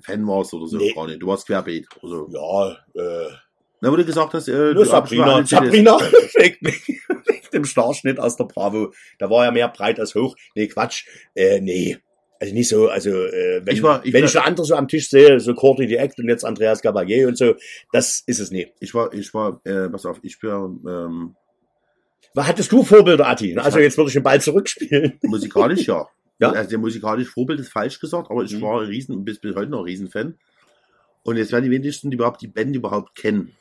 Fan 0.04 0.28
warst 0.28 0.54
oder 0.54 0.68
so 0.68 0.78
Nee. 0.78 0.94
gar 0.94 1.08
nicht. 1.08 1.22
Du 1.22 1.28
warst 1.28 1.48
querbeet. 1.48 1.88
Also, 2.04 2.28
Ja, 2.32 2.72
äh, 3.02 3.30
Na, 3.82 3.90
du 3.90 4.06
gesagt 4.06 4.34
hast, 4.34 4.48
äh, 4.50 4.74
Nur 4.74 4.86
schon 4.86 4.92
Sabrina. 4.92 5.46
Sabrina, 5.46 5.98
wegen, 6.36 6.58
wegen 6.68 7.48
dem 7.54 7.66
Starschnitt 7.66 8.20
aus 8.20 8.36
der 8.36 8.44
Bravo. 8.46 8.92
Da 9.18 9.30
war 9.30 9.46
ja 9.46 9.52
mehr 9.52 9.70
breit 9.70 10.00
als 10.00 10.14
hoch. 10.14 10.36
Nee, 10.56 10.68
Quatsch. 10.68 11.06
Äh, 11.36 11.60
nee. 11.62 11.98
Also 12.40 12.54
nicht 12.54 12.70
so, 12.70 12.88
also 12.90 13.10
äh, 13.10 13.62
wenn, 13.66 13.74
Ich 13.76 13.82
war- 13.82 14.06
ich 14.06 14.14
wenn 14.14 14.22
war- 14.22 14.26
ich 14.28 14.32
so 14.34 14.40
andere 14.40 14.66
so 14.66 14.76
am 14.76 14.88
Tisch 14.88 15.10
sehe, 15.10 15.40
so 15.40 15.54
Courtney 15.56 15.88
the 15.88 15.96
Act 15.96 16.20
und 16.20 16.28
jetzt 16.30 16.44
Andreas 16.46 16.82
Gabalier 16.82 17.28
und 17.30 17.38
so, 17.38 17.56
das 17.94 18.22
ist 18.28 18.40
es 18.40 18.52
nie. 18.52 18.68
Ich 18.80 18.94
war, 18.94 19.12
ich 19.14 19.34
war, 19.34 19.60
äh, 19.64 19.90
pass 19.90 20.06
auf, 20.06 20.20
ich 20.22 20.38
war 20.44 20.66
ähm, 20.66 21.36
Was 22.36 22.48
hattest 22.48 22.72
du 22.72 22.84
Vorbilder, 22.84 23.28
Atti? 23.28 23.58
Also 23.58 23.80
jetzt 23.80 23.98
würde 23.98 24.10
ich 24.10 24.14
den 24.14 24.22
Ball 24.24 24.40
zurückspielen. 24.42 25.18
musikalisch 25.24 25.88
ja. 25.88 26.08
Ja? 26.40 26.52
Also 26.52 26.70
der 26.70 26.80
musikalische 26.80 27.32
Vorbild 27.32 27.60
ist 27.60 27.70
falsch 27.72 28.00
gesagt, 28.00 28.30
aber 28.30 28.44
ich 28.44 28.54
Mhm. 28.54 28.62
war 28.62 28.82
ein 28.82 28.88
riesen, 28.88 29.24
bis, 29.26 29.40
bis 29.40 29.56
heute 29.56 29.72
noch 29.72 29.80
ein 29.80 29.86
Riesenfan. 29.86 30.36
Und 31.24 31.38
jetzt 31.38 31.52
werden 31.52 31.66
die 31.66 31.72
wenigsten, 31.72 32.10
die 32.12 32.16
überhaupt 32.16 32.42
die 32.42 32.48
Band 32.48 32.76
überhaupt 32.76 33.16
kennen. 33.16 33.52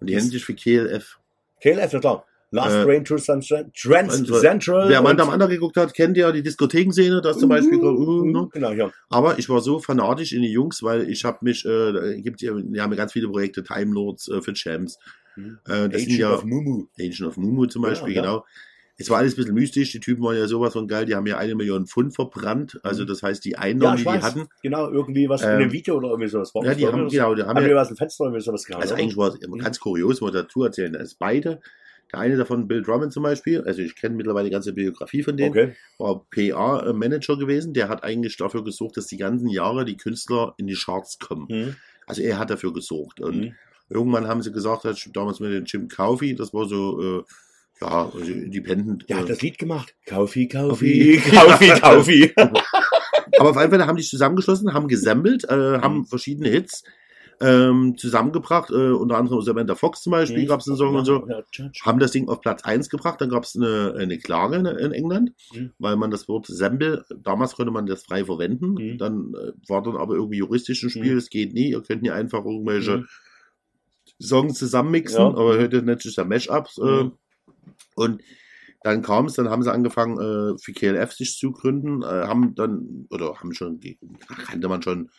Und 0.00 0.08
die 0.08 0.12
Yes. 0.12 0.22
nennen 0.24 0.32
sich 0.32 0.44
für 0.44 0.54
KLF. 0.54 1.18
KLF, 1.62 1.92
ja 1.92 2.00
klar. 2.00 2.24
Last 2.52 2.76
Äh, 2.76 2.84
Train 2.84 3.04
to 3.04 3.18
San 3.18 3.40
Trans 3.40 4.22
Central. 4.40 4.88
Wer 4.88 4.98
am 5.00 5.04
und- 5.06 5.20
am 5.20 5.30
anderen 5.30 5.50
geguckt 5.50 5.76
hat, 5.76 5.92
kennt 5.94 6.16
ja 6.16 6.30
die 6.30 6.42
Diskothekenszene, 6.42 7.20
das 7.20 7.38
zum 7.38 7.48
Beispiel. 7.48 7.78
uh, 7.78 8.24
ne? 8.24 8.48
Genau, 8.52 8.70
ja. 8.72 8.90
Aber 9.08 9.38
ich 9.38 9.48
war 9.48 9.60
so 9.60 9.80
fanatisch 9.80 10.32
in 10.32 10.42
die 10.42 10.52
Jungs, 10.52 10.82
weil 10.82 11.10
ich 11.10 11.24
habe 11.24 11.38
mich, 11.40 11.64
äh, 11.64 11.92
da 11.92 12.12
gibt 12.14 12.40
ja, 12.42 12.52
die 12.54 12.80
haben 12.80 12.92
ja 12.92 12.96
ganz 12.96 13.12
viele 13.12 13.28
Projekte, 13.28 13.64
Time 13.64 13.92
Lords 13.92 14.28
äh, 14.28 14.40
für 14.42 14.52
Champs. 14.54 14.96
Mhm. 15.34 15.58
Äh, 15.66 15.88
das 15.88 16.02
sind 16.02 16.12
Agent 16.12 16.18
ja 16.18 16.34
of 16.34 16.44
Mumu. 16.44 16.86
Agent 16.98 17.22
of 17.22 17.36
Mumu 17.36 17.66
zum 17.66 17.82
Ja, 17.82 17.88
Beispiel, 17.90 18.14
ja. 18.14 18.22
genau. 18.22 18.44
Es 18.98 19.10
war 19.10 19.18
alles 19.18 19.34
ein 19.34 19.36
bisschen 19.36 19.54
mystisch, 19.54 19.92
die 19.92 20.00
Typen 20.00 20.22
waren 20.24 20.36
ja 20.36 20.46
sowas 20.48 20.72
von 20.72 20.88
geil, 20.88 21.04
die 21.04 21.14
haben 21.14 21.26
ja 21.26 21.36
eine 21.36 21.54
Million 21.54 21.86
Pfund 21.86 22.14
verbrannt, 22.14 22.80
also 22.82 23.04
das 23.04 23.22
heißt 23.22 23.44
die 23.44 23.50
Ja, 23.52 23.58
Einnahmen, 23.60 23.96
ich 23.96 24.04
die 24.04 24.08
die 24.08 24.14
weiß. 24.14 24.22
hatten, 24.24 24.48
Genau, 24.62 24.90
irgendwie 24.90 25.28
was 25.28 25.42
in 25.42 25.48
Ähm, 25.50 25.54
einem 25.60 25.72
Video 25.72 25.96
oder 25.96 26.08
irgendwie 26.08 26.28
sowas. 26.28 26.50
Ja, 26.54 26.74
die 26.74 26.82
da 26.82 26.92
haben, 26.92 27.00
oder 27.02 27.10
genau, 27.10 27.34
die 27.34 27.42
haben 27.42 27.56
Haben 27.58 27.68
ja, 27.68 27.76
was 27.76 27.90
im 27.90 27.96
Fenster 27.96 28.24
irgendwie 28.24 28.42
sowas 28.42 28.64
gehabt? 28.64 28.82
also 28.82 28.94
oder? 28.94 29.02
eigentlich 29.02 29.16
war 29.18 29.28
es 29.28 29.34
immer 29.36 29.58
ganz 29.58 29.78
kurios, 29.80 30.20
muss 30.20 30.32
man 30.32 30.42
dazu 30.42 30.62
erzählen, 30.64 30.92
dass 30.94 31.14
beide, 31.14 31.60
der 32.12 32.20
eine 32.20 32.36
davon, 32.38 32.68
Bill 32.68 32.82
Drummond 32.82 33.12
zum 33.12 33.22
Beispiel, 33.24 33.62
also 33.62 33.82
ich 33.82 33.96
kenne 33.96 34.14
mittlerweile 34.16 34.46
die 34.46 34.52
ganze 34.52 34.72
Biografie 34.72 35.22
von 35.22 35.36
denen, 35.36 35.50
Okay. 35.50 35.74
war 35.98 36.24
PA-Manager 36.30 37.36
gewesen, 37.36 37.74
der 37.74 37.88
hat 37.88 38.02
eigentlich 38.04 38.36
dafür 38.36 38.64
gesorgt, 38.64 38.96
dass 38.96 39.06
die 39.08 39.16
ganzen 39.18 39.48
Jahre 39.48 39.84
die 39.84 39.96
Künstler 39.96 40.54
in 40.56 40.66
die 40.66 40.74
Charts 40.74 41.18
kommen. 41.18 41.46
Mhm. 41.50 41.76
Also 42.06 42.22
er 42.22 42.38
hat 42.38 42.50
dafür 42.50 42.72
gesorgt. 42.72 43.20
Und 43.20 43.36
Mhm. 43.36 43.54
irgendwann 43.90 44.26
haben 44.26 44.40
sie 44.42 44.52
gesagt, 44.52 44.84
damals 45.14 45.40
mit 45.40 45.52
dem 45.52 45.64
Jim 45.64 45.88
Coffey, 45.88 46.34
das 46.34 46.54
war 46.54 46.66
so, 46.66 47.18
äh, 47.20 47.24
ja, 47.80 48.10
also 48.12 48.32
independent. 48.32 49.08
Der 49.08 49.16
äh, 49.16 49.20
hat 49.20 49.28
das 49.30 49.42
Lied 49.42 49.58
gemacht. 49.58 49.94
Kaufi, 50.06 50.48
Kaufi. 50.48 51.20
Kaufi, 51.30 51.68
Kaufi, 51.80 52.32
aber 53.38 53.50
auf 53.50 53.56
jeden 53.60 53.70
Fall 53.70 53.86
haben 53.86 53.96
die 53.96 54.02
zusammengeschlossen, 54.02 54.72
haben 54.72 54.88
gesammelt, 54.88 55.44
äh, 55.48 55.56
Mhm. 55.76 55.82
haben 55.82 56.06
verschiedene 56.06 56.48
Hits 56.48 56.84
ähm, 57.38 57.98
zusammengebracht, 57.98 58.70
äh, 58.70 58.92
unter 58.92 59.18
anderem 59.18 59.42
Samantha 59.42 59.74
Fox 59.74 60.00
zum 60.00 60.12
Beispiel, 60.12 60.44
Mhm. 60.44 60.48
gab 60.48 60.60
es 60.60 60.68
einen 60.68 60.78
Song 60.78 60.94
und 60.96 61.04
so. 61.04 61.28
Ja. 61.28 61.42
Haben 61.84 61.98
das 61.98 62.12
Ding 62.12 62.28
auf 62.28 62.40
Platz 62.40 62.64
1 62.64 62.88
gebracht, 62.88 63.20
dann 63.20 63.28
gab 63.28 63.44
es 63.44 63.54
eine, 63.54 63.94
eine 63.98 64.16
Klage 64.16 64.56
in, 64.56 64.64
in 64.64 64.92
England, 64.92 65.32
Mhm. 65.52 65.70
weil 65.78 65.96
man 65.96 66.10
das 66.10 66.28
Wort 66.28 66.46
Sample, 66.46 67.04
damals 67.14 67.54
konnte 67.54 67.72
man 67.72 67.84
das 67.84 68.04
frei 68.04 68.24
verwenden, 68.24 68.72
Mhm. 68.72 68.96
dann 68.96 69.34
äh, 69.34 69.52
war 69.68 69.82
dann 69.82 69.98
aber 69.98 70.14
irgendwie 70.14 70.38
juristisch 70.38 70.82
ein 70.82 70.88
Spiel, 70.88 71.12
Mhm. 71.12 71.18
es 71.18 71.28
geht 71.28 71.52
nie, 71.52 71.72
ihr 71.72 71.82
könnt 71.82 72.00
nie 72.00 72.10
einfach 72.10 72.42
irgendwelche 72.42 72.96
Mhm. 73.00 73.06
Songs 74.18 74.58
zusammenmixen, 74.58 75.18
Ja. 75.20 75.26
aber 75.28 75.58
heute 75.58 75.82
nennt 75.82 76.00
sich 76.00 76.16
ja 76.16 76.24
Mashups. 76.24 76.78
Äh, 76.78 76.82
Mhm. 77.04 77.12
Und 77.94 78.22
dann 78.82 79.02
kam 79.02 79.26
es, 79.26 79.34
dann 79.34 79.48
haben 79.50 79.62
sie 79.62 79.72
angefangen, 79.72 80.18
äh, 80.18 80.58
für 80.58 80.72
KLF 80.72 81.12
sich 81.12 81.36
zu 81.36 81.50
gründen, 81.52 82.02
äh, 82.02 82.06
haben 82.06 82.54
dann, 82.54 83.06
oder 83.10 83.34
haben 83.40 83.52
schon, 83.52 83.80
kannte 84.46 84.68
man 84.68 84.82
schon, 84.82 85.10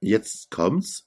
jetzt 0.00 0.50
kommt's. 0.50 1.06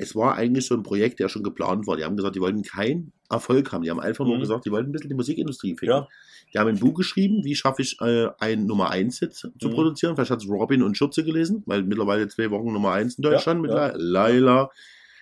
Es 0.00 0.14
war 0.14 0.36
eigentlich 0.36 0.64
so 0.66 0.74
ein 0.76 0.84
Projekt, 0.84 1.18
der 1.18 1.28
schon 1.28 1.42
geplant 1.42 1.88
war. 1.88 1.96
Die 1.96 2.04
haben 2.04 2.16
gesagt, 2.16 2.36
die 2.36 2.40
wollten 2.40 2.62
keinen 2.62 3.12
Erfolg 3.28 3.72
haben. 3.72 3.82
Die 3.82 3.90
haben 3.90 3.98
einfach 3.98 4.24
nur 4.24 4.36
Mhm. 4.36 4.40
gesagt, 4.42 4.64
die 4.64 4.70
wollten 4.70 4.90
ein 4.90 4.92
bisschen 4.92 5.08
die 5.08 5.16
Musikindustrie 5.16 5.74
ficken. 5.76 5.88
Ja. 5.88 6.08
Die 6.54 6.58
haben 6.58 6.68
ein 6.68 6.78
Buch 6.78 6.94
geschrieben, 6.94 7.42
wie 7.44 7.56
schaffe 7.56 7.82
ich 7.82 8.00
äh, 8.00 8.28
ein 8.38 8.64
Nummer 8.64 8.90
1 8.90 9.18
Hit 9.18 9.34
zu 9.34 9.48
Mhm. 9.48 9.70
produzieren. 9.72 10.14
Vielleicht 10.14 10.30
hat 10.30 10.40
es 10.42 10.48
Robin 10.48 10.82
und 10.84 10.96
Schürze 10.96 11.24
gelesen, 11.24 11.64
weil 11.66 11.82
mittlerweile 11.82 12.28
zwei 12.28 12.48
Wochen 12.52 12.72
Nummer 12.72 12.92
1 12.92 13.16
in 13.16 13.22
Deutschland 13.22 13.60
mit 13.60 13.72
ja. 13.72 13.88
La- 13.88 13.92
Laila. 13.96 14.70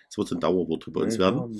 Das 0.08 0.18
wird 0.18 0.28
so 0.28 0.36
ein 0.36 0.40
Dauerwort 0.40 0.84
bei 0.92 1.00
uns 1.00 1.18
werden. 1.18 1.58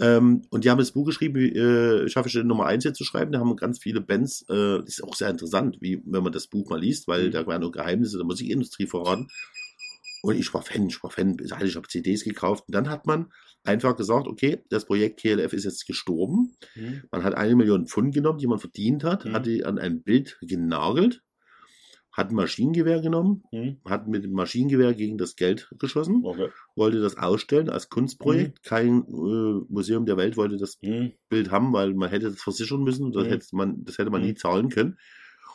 Ähm, 0.00 0.42
und 0.50 0.64
die 0.64 0.70
haben 0.70 0.78
das 0.78 0.92
Buch 0.92 1.04
geschrieben, 1.06 1.34
wie 1.36 1.48
äh, 1.54 2.08
schaffe 2.08 2.28
ich 2.28 2.34
Nummer 2.34 2.66
1 2.66 2.84
hier 2.84 2.94
zu 2.94 3.04
schreiben. 3.04 3.32
Da 3.32 3.38
haben 3.40 3.54
ganz 3.56 3.78
viele 3.78 4.00
Bands, 4.00 4.42
äh, 4.48 4.78
das 4.78 4.88
ist 4.98 5.04
auch 5.04 5.14
sehr 5.14 5.28
interessant, 5.30 5.78
wie 5.80 6.00
wenn 6.06 6.22
man 6.22 6.32
das 6.32 6.46
Buch 6.46 6.70
mal 6.70 6.80
liest, 6.80 7.06
weil 7.08 7.26
Mhm. 7.26 7.30
da 7.32 7.46
werden 7.46 7.64
auch 7.64 7.72
Geheimnisse 7.72 8.16
der 8.16 8.26
Musikindustrie 8.26 8.86
verraten. 8.86 9.28
Und 10.22 10.36
ich 10.38 10.52
war 10.52 10.62
Fan, 10.62 10.88
ich 10.88 11.02
war 11.02 11.10
Fan, 11.10 11.36
ich 11.40 11.76
habe 11.76 11.88
CDs 11.88 12.24
gekauft. 12.24 12.64
Und 12.66 12.74
dann 12.74 12.90
hat 12.90 13.06
man 13.06 13.32
einfach 13.64 13.96
gesagt, 13.96 14.26
okay, 14.26 14.62
das 14.68 14.84
Projekt 14.84 15.20
KLF 15.20 15.52
ist 15.52 15.64
jetzt 15.64 15.86
gestorben. 15.86 16.52
Mhm. 16.74 17.02
Man 17.10 17.24
hat 17.24 17.34
eine 17.34 17.56
Million 17.56 17.86
Pfund 17.86 18.14
genommen, 18.14 18.38
die 18.38 18.46
man 18.46 18.58
verdient 18.58 19.04
hat, 19.04 19.24
Mhm. 19.24 19.32
hat 19.32 19.46
die 19.46 19.64
an 19.64 19.78
ein 19.78 20.02
Bild 20.02 20.38
genagelt, 20.42 21.22
hat 22.12 22.30
ein 22.30 22.34
Maschinengewehr 22.34 23.00
genommen, 23.00 23.44
Mhm. 23.52 23.76
hat 23.84 24.08
mit 24.08 24.24
dem 24.24 24.32
Maschinengewehr 24.32 24.94
gegen 24.94 25.16
das 25.16 25.36
Geld 25.36 25.70
geschossen, 25.78 26.22
Okay. 26.24 26.48
wollte 26.74 27.00
das 27.00 27.16
ausstellen 27.16 27.68
als 27.70 27.88
Kunstprojekt. 27.88 28.62
Kein 28.64 29.04
äh, 29.04 29.64
Museum 29.68 30.06
der 30.06 30.16
Welt 30.16 30.36
wollte 30.36 30.56
das 30.56 30.78
Mhm. 30.82 31.12
Bild 31.28 31.50
haben, 31.50 31.72
weil 31.72 31.94
man 31.94 32.10
hätte 32.10 32.30
das 32.30 32.40
versichern 32.42 32.82
müssen 32.82 33.04
und 33.06 33.14
das, 33.16 33.26
Mhm. 33.26 33.30
hätte, 33.30 33.46
man, 33.52 33.84
das 33.84 33.98
hätte 33.98 34.10
man 34.10 34.22
Mhm. 34.22 34.26
nie 34.28 34.34
zahlen 34.34 34.68
können. 34.70 34.98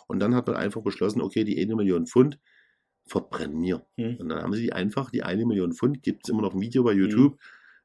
Und 0.08 0.20
dann 0.20 0.34
hat 0.36 0.48
man 0.48 0.56
einfach 0.56 0.82
beschlossen, 0.82 1.22
okay, 1.22 1.44
die 1.44 1.60
eine 1.62 1.76
Million 1.76 2.06
Pfund 2.06 2.40
verbrennen 3.08 3.62
wir. 3.62 3.86
Mhm. 3.98 4.16
Und 4.20 4.30
dann 4.30 4.42
haben 4.42 4.54
sie 4.54 4.62
die 4.64 4.74
einfach, 4.74 5.12
die 5.12 5.24
eine 5.24 5.46
Million 5.46 5.74
Pfund, 5.74 6.04
gibt 6.04 6.22
es 6.26 6.30
immer 6.30 6.42
noch 6.42 6.54
ein 6.56 6.62
Video 6.62 6.84
bei 6.84 6.94
YouTube, 6.94 7.38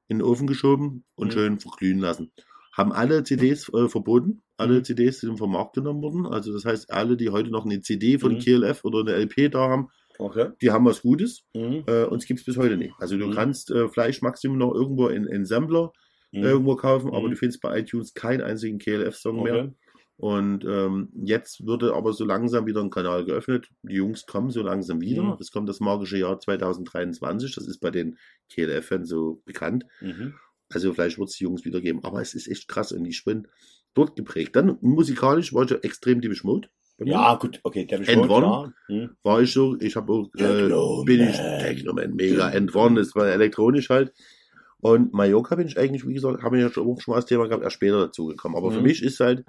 in 0.08 0.18
den 0.18 0.22
Ofen 0.26 0.46
geschoben 0.46 1.04
und 1.14 1.28
Mhm. 1.28 1.32
schön 1.32 1.60
verglühen 1.60 1.98
lassen. 1.98 2.32
Haben 2.72 2.92
alle 2.92 3.24
CDs 3.24 3.68
äh, 3.74 3.88
verboten, 3.88 4.42
alle 4.56 4.78
Mhm. 4.78 4.84
CDs 4.84 5.20
sind 5.20 5.38
vom 5.38 5.52
Markt 5.52 5.74
genommen 5.74 6.02
worden. 6.02 6.26
Also 6.26 6.52
das 6.52 6.64
heißt, 6.64 6.90
alle, 6.92 7.16
die 7.16 7.30
heute 7.30 7.50
noch 7.50 7.64
eine 7.64 7.80
CD 7.80 8.18
von 8.18 8.34
Mhm. 8.34 8.38
KLF 8.38 8.84
oder 8.84 9.00
eine 9.00 9.12
LP 9.14 9.48
da 9.50 9.68
haben, 9.68 9.88
Okay. 10.18 10.50
die 10.62 10.70
haben 10.70 10.84
was 10.84 11.02
Gutes. 11.02 11.42
Mhm. 11.54 11.84
Äh, 11.86 12.04
uns 12.04 12.26
gibt 12.26 12.40
es 12.40 12.46
bis 12.46 12.56
heute 12.56 12.76
nicht. 12.76 12.94
Also 12.98 13.16
du 13.18 13.26
Mhm. 13.26 13.32
kannst 13.32 13.70
äh, 13.70 13.88
Fleisch 13.88 14.22
Maximum 14.22 14.58
noch 14.58 14.74
irgendwo 14.74 15.08
in, 15.08 15.24
in 15.26 15.44
Sampler 15.46 15.92
Mhm. 16.32 16.42
irgendwo 16.44 16.76
kaufen, 16.76 17.08
aber 17.08 17.26
Mhm. 17.26 17.30
du 17.30 17.36
findest 17.36 17.60
bei 17.62 17.78
iTunes 17.80 18.14
keinen 18.14 18.40
einzigen 18.42 18.78
KLF-Song 18.78 19.42
mehr. 19.42 19.64
Okay. 19.64 19.72
Und 20.18 20.64
ähm, 20.66 21.08
jetzt 21.24 21.66
würde 21.66 21.94
aber 21.94 22.12
so 22.12 22.26
langsam 22.26 22.66
wieder 22.66 22.82
ein 22.82 22.90
Kanal 22.90 23.24
geöffnet. 23.24 23.68
Die 23.82 23.94
Jungs 23.94 24.26
kommen 24.26 24.50
so 24.50 24.62
langsam 24.62 25.00
wieder. 25.00 25.22
Mhm. 25.22 25.36
Es 25.40 25.50
kommt 25.50 25.66
das 25.68 25.80
magische 25.80 26.18
Jahr 26.18 26.38
2023. 26.38 27.54
Das 27.54 27.66
ist 27.66 27.78
bei 27.80 27.90
den 27.90 28.18
KLF-Fans 28.52 29.08
so 29.08 29.40
bekannt. 29.46 29.86
Mhm. 30.02 30.34
Also 30.72 30.92
vielleicht 30.92 31.18
wird 31.18 31.28
es 31.28 31.36
die 31.36 31.44
Jungs 31.44 31.64
wieder 31.64 31.80
geben. 31.80 32.00
Aber 32.04 32.20
es 32.20 32.34
ist 32.34 32.48
echt 32.48 32.68
krass 32.68 32.92
und 32.92 33.04
ich 33.04 33.24
bin 33.24 33.48
dort 33.94 34.16
geprägt. 34.16 34.54
Dann 34.56 34.78
musikalisch 34.80 35.52
war 35.52 35.64
ich 35.64 35.72
extrem 35.84 36.20
Deepish 36.20 36.44
Mode. 36.44 36.68
Ja, 37.02 37.34
gut, 37.36 37.60
okay, 37.62 37.86
der 37.86 38.00
One. 38.18 38.72
ja. 38.88 38.94
Mhm. 38.94 39.10
War 39.22 39.40
ich 39.40 39.52
so. 39.52 39.76
Ich 39.80 39.96
habe 39.96 40.12
auch, 40.12 40.28
äh, 40.34 40.68
bin 41.04 41.28
ich 41.30 41.38
Man. 41.38 41.58
Technoman, 41.60 42.14
mega. 42.14 42.50
End 42.50 42.74
One, 42.74 43.00
das 43.00 43.14
war 43.14 43.26
elektronisch 43.26 43.88
halt. 43.88 44.12
Und 44.80 45.12
Mallorca 45.14 45.56
bin 45.56 45.66
ich 45.66 45.78
eigentlich, 45.78 46.06
wie 46.06 46.12
gesagt, 46.14 46.42
habe 46.42 46.56
ich 46.58 46.62
ja 46.62 46.70
schon 46.70 46.86
auch 46.86 47.00
schon 47.00 47.12
mal 47.12 47.16
als 47.16 47.26
Thema 47.26 47.46
gehabt, 47.48 47.62
erst 47.64 47.76
später 47.76 48.00
dazu 48.00 48.26
gekommen. 48.26 48.56
Aber 48.56 48.70
für 48.70 48.78
Mhm. 48.78 48.84
mich 48.84 49.02
ist 49.02 49.18
halt 49.20 49.44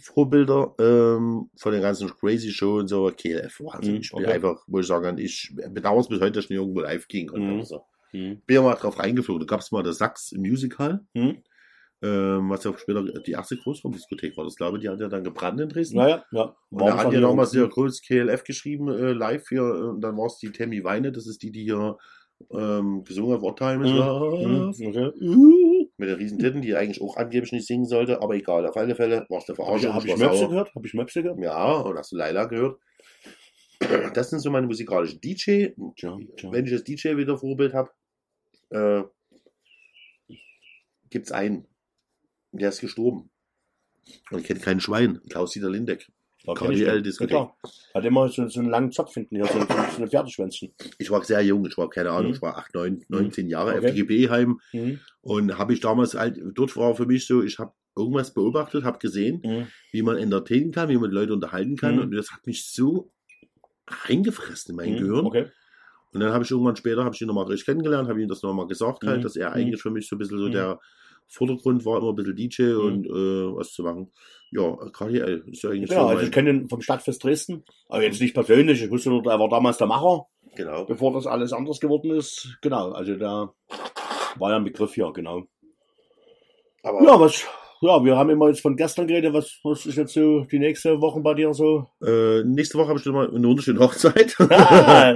Vorbilder 0.00 0.74
ähm, 0.78 1.50
von 1.56 1.72
den 1.72 1.82
ganzen 1.82 2.08
Crazy 2.16 2.50
Show 2.52 2.78
und 2.78 2.88
so, 2.88 3.10
KLF, 3.16 3.60
Wahnsinn. 3.60 3.94
Mhm, 3.96 4.00
Ich 4.00 4.12
bin 4.12 4.26
einfach, 4.26 4.62
wo 4.68 4.78
ich 4.80 4.86
sagen 4.86 5.18
ich 5.18 5.52
bedauere 5.70 6.00
es 6.00 6.08
bis 6.08 6.20
heute, 6.20 6.32
dass 6.32 6.44
ich 6.44 6.50
nicht 6.50 6.58
irgendwo 6.60 6.80
live 6.80 7.08
gehen 7.08 7.26
konnte. 7.26 7.46
Mhm. 7.46 7.62
So. 7.64 7.82
Mhm. 8.12 8.40
Bin 8.46 8.54
ja 8.56 8.62
mal 8.62 8.74
drauf 8.74 8.98
reingeflogen. 8.98 9.46
Da 9.46 9.50
gab 9.50 9.60
es 9.60 9.70
mal 9.72 9.82
das 9.82 9.98
Sachs 9.98 10.32
Musical, 10.32 11.00
Mhm. 11.14 11.42
ähm, 12.02 12.48
was 12.50 12.64
ja 12.64 12.70
auch 12.70 12.78
später 12.78 13.02
die 13.02 13.32
erste 13.32 13.56
Großraumdiskothek 13.56 14.36
war. 14.36 14.44
Das 14.44 14.56
glaube 14.56 14.76
ich, 14.78 14.82
die 14.82 14.88
hat 14.88 15.00
ja 15.00 15.08
dann 15.08 15.24
gebrannt 15.24 15.60
in 15.60 15.68
Dresden. 15.68 15.96
Naja, 15.98 16.24
ja. 16.30 16.54
Und 16.70 16.86
da 16.86 16.96
hat 16.96 17.12
ja 17.12 17.20
damals 17.20 17.50
der 17.50 17.66
große 17.68 18.02
KLF 18.06 18.44
geschrieben, 18.44 18.88
äh, 18.88 19.12
live 19.12 19.48
hier, 19.48 19.62
äh, 19.62 19.82
und 19.90 20.00
dann 20.00 20.16
war 20.16 20.26
es 20.26 20.38
die 20.38 20.50
Tammy 20.52 20.84
Weine, 20.84 21.10
das 21.12 21.26
ist 21.26 21.42
die, 21.42 21.50
die 21.52 21.64
hier 21.64 21.96
ähm, 22.52 23.02
gesungen 23.02 23.32
hat, 23.34 23.40
What 23.42 23.58
Time 23.58 23.84
is 23.84 23.90
Mhm. 23.90 23.96
Love, 23.98 24.46
Mhm. 24.46 24.68
Okay. 24.88 25.88
mit 25.96 26.08
den 26.08 26.16
riesen 26.16 26.38
Titten, 26.38 26.62
die 26.62 26.76
eigentlich 26.76 27.02
auch 27.02 27.16
angeblich 27.16 27.50
nicht 27.50 27.66
singen 27.66 27.86
sollte, 27.86 28.22
aber 28.22 28.34
egal, 28.36 28.64
auf 28.64 28.76
alle 28.76 28.94
Fälle 28.94 29.26
war 29.28 29.38
es 29.38 29.48
eine 29.48 29.58
Habe 29.58 29.78
ich, 29.78 29.82
Verarschung. 29.82 29.94
hab 29.94 30.04
ich 30.04 30.16
Möpse 30.16 30.48
gehört? 30.48 30.74
Habe 30.76 30.86
ich 30.86 30.94
Möpse 30.94 31.22
gehört? 31.24 31.40
Ja, 31.40 31.72
und 31.80 31.96
hast 31.98 32.12
du 32.12 32.16
Laila 32.16 32.44
gehört? 32.44 32.78
Das 34.14 34.30
sind 34.30 34.40
so 34.40 34.50
meine 34.50 34.66
musikalischen 34.66 35.20
DJ. 35.20 35.68
Tja, 35.96 36.18
tja. 36.36 36.52
Wenn 36.52 36.64
ich 36.66 36.72
das 36.72 36.84
DJ 36.84 37.16
wieder 37.16 37.38
Vorbild 37.38 37.74
habe, 37.74 37.90
äh, 38.70 39.02
gibt 41.10 41.26
es 41.26 41.32
einen, 41.32 41.66
der 42.52 42.70
ist 42.70 42.80
gestorben. 42.80 43.30
Und 44.30 44.44
kennt 44.44 44.62
kein 44.62 44.80
Schwein, 44.80 45.20
Klaus-Dieter 45.28 45.70
Lindeck. 45.70 46.08
KDL. 46.46 47.02
Diskothek. 47.02 47.32
Ja. 47.36 47.54
Hat 47.94 48.04
immer 48.04 48.28
so, 48.30 48.48
so 48.48 48.60
einen 48.60 48.70
langen 48.70 48.90
Zopf 48.90 49.12
hinten 49.12 49.36
hier, 49.36 49.44
so, 49.46 49.60
so, 49.60 49.66
so 49.66 49.96
eine 49.98 50.08
Pferdeschwänzchen. 50.08 50.72
Ich 50.98 51.10
war 51.10 51.22
sehr 51.22 51.42
jung, 51.42 51.66
ich 51.66 51.76
war 51.76 51.90
keine 51.90 52.10
Ahnung, 52.10 52.30
Mhm. 52.30 52.34
ich 52.36 52.42
war 52.42 52.56
8, 52.56 52.74
9, 52.74 53.04
19 53.08 53.48
Jahre, 53.48 53.74
Okay. 53.76 53.88
FDGB-Heim. 53.88 54.58
Mhm. 54.72 55.00
Und 55.20 55.58
habe 55.58 55.74
ich 55.74 55.80
damals 55.80 56.14
halt, 56.14 56.40
dort 56.54 56.74
war 56.76 56.94
für 56.94 57.04
mich 57.06 57.26
so, 57.26 57.42
ich 57.42 57.58
habe 57.58 57.72
irgendwas 57.96 58.32
beobachtet, 58.32 58.84
habe 58.84 58.98
gesehen, 58.98 59.42
Mhm. 59.44 59.66
wie 59.92 60.02
man 60.02 60.16
entertainen 60.16 60.72
kann, 60.72 60.88
wie 60.88 60.96
man 60.96 61.10
Leute 61.10 61.34
unterhalten 61.34 61.76
kann. 61.76 61.96
Mhm. 61.96 62.02
Und 62.02 62.10
das 62.12 62.30
hat 62.30 62.46
mich 62.46 62.64
so 62.70 63.10
reingefressen 64.06 64.72
in 64.72 64.76
mein 64.76 64.92
Mhm. 64.92 64.96
Gehirn. 64.98 65.26
Okay. 65.26 65.46
Und 66.12 66.20
dann 66.20 66.32
habe 66.32 66.44
ich 66.44 66.50
irgendwann 66.50 66.76
später, 66.76 67.04
habe 67.04 67.14
ich 67.14 67.20
ihn 67.20 67.26
nochmal 67.28 67.44
richtig 67.46 67.66
kennengelernt, 67.66 68.08
habe 68.08 68.20
ihm 68.22 68.28
das 68.28 68.42
nochmal 68.42 68.66
gesagt, 68.66 69.04
halt, 69.04 69.18
Mhm. 69.18 69.22
dass 69.22 69.36
er 69.36 69.50
Mhm. 69.50 69.54
eigentlich 69.56 69.82
für 69.82 69.90
mich 69.90 70.08
so 70.08 70.16
ein 70.16 70.18
bisschen 70.18 70.38
so 70.38 70.46
Mhm. 70.48 70.52
der 70.52 70.78
Vordergrund 71.30 71.84
war, 71.84 71.98
immer 71.98 72.08
ein 72.10 72.14
bisschen 72.14 72.36
DJ 72.36 72.62
Mhm. 72.62 72.80
und 72.80 73.06
äh, 73.06 73.56
was 73.56 73.72
zu 73.72 73.82
machen. 73.82 74.10
Ja, 74.50 74.74
KDL 74.92 75.44
ist 75.48 75.62
ja 75.62 75.70
eigentlich 75.70 75.90
Genau, 75.90 76.02
so 76.04 76.08
also 76.08 76.24
ich 76.24 76.32
kenne 76.32 76.48
ihn 76.50 76.68
vom 76.70 76.80
Stadtfest 76.80 77.22
Dresden, 77.22 77.64
aber 77.88 78.02
jetzt 78.02 78.20
nicht 78.20 78.32
persönlich. 78.32 78.82
Ich 78.82 78.90
wusste 78.90 79.10
nur, 79.10 79.22
er 79.30 79.38
war 79.38 79.48
damals 79.50 79.76
der 79.76 79.86
Macher, 79.86 80.24
genau. 80.56 80.86
bevor 80.86 81.12
das 81.12 81.26
alles 81.26 81.52
anders 81.52 81.78
geworden 81.80 82.12
ist. 82.12 82.56
Genau, 82.62 82.92
also 82.92 83.14
der 83.16 83.52
war 84.36 84.50
ja 84.50 84.56
ein 84.56 84.64
Begriff 84.64 84.94
hier, 84.94 85.12
genau. 85.12 85.44
Aber 86.82 87.02
Ja, 87.04 87.20
was, 87.20 87.44
ja, 87.80 88.04
wir 88.04 88.16
haben 88.16 88.30
immer 88.30 88.48
jetzt 88.48 88.60
von 88.60 88.76
gestern 88.76 89.06
geredet. 89.06 89.32
Was, 89.32 89.58
was 89.62 89.86
ist 89.86 89.96
jetzt 89.96 90.14
so 90.14 90.44
die 90.44 90.58
nächste 90.58 91.00
Woche 91.00 91.20
bei 91.20 91.34
dir 91.34 91.52
so? 91.54 91.86
äh, 92.04 92.42
nächste 92.44 92.78
Woche 92.78 92.88
habe 92.88 92.98
ich 92.98 93.04
schon 93.04 93.14
mal 93.14 93.28
eine 93.28 93.46
wunderschöne 93.46 93.80
Hochzeit. 93.80 94.36
Ah, 94.50 95.14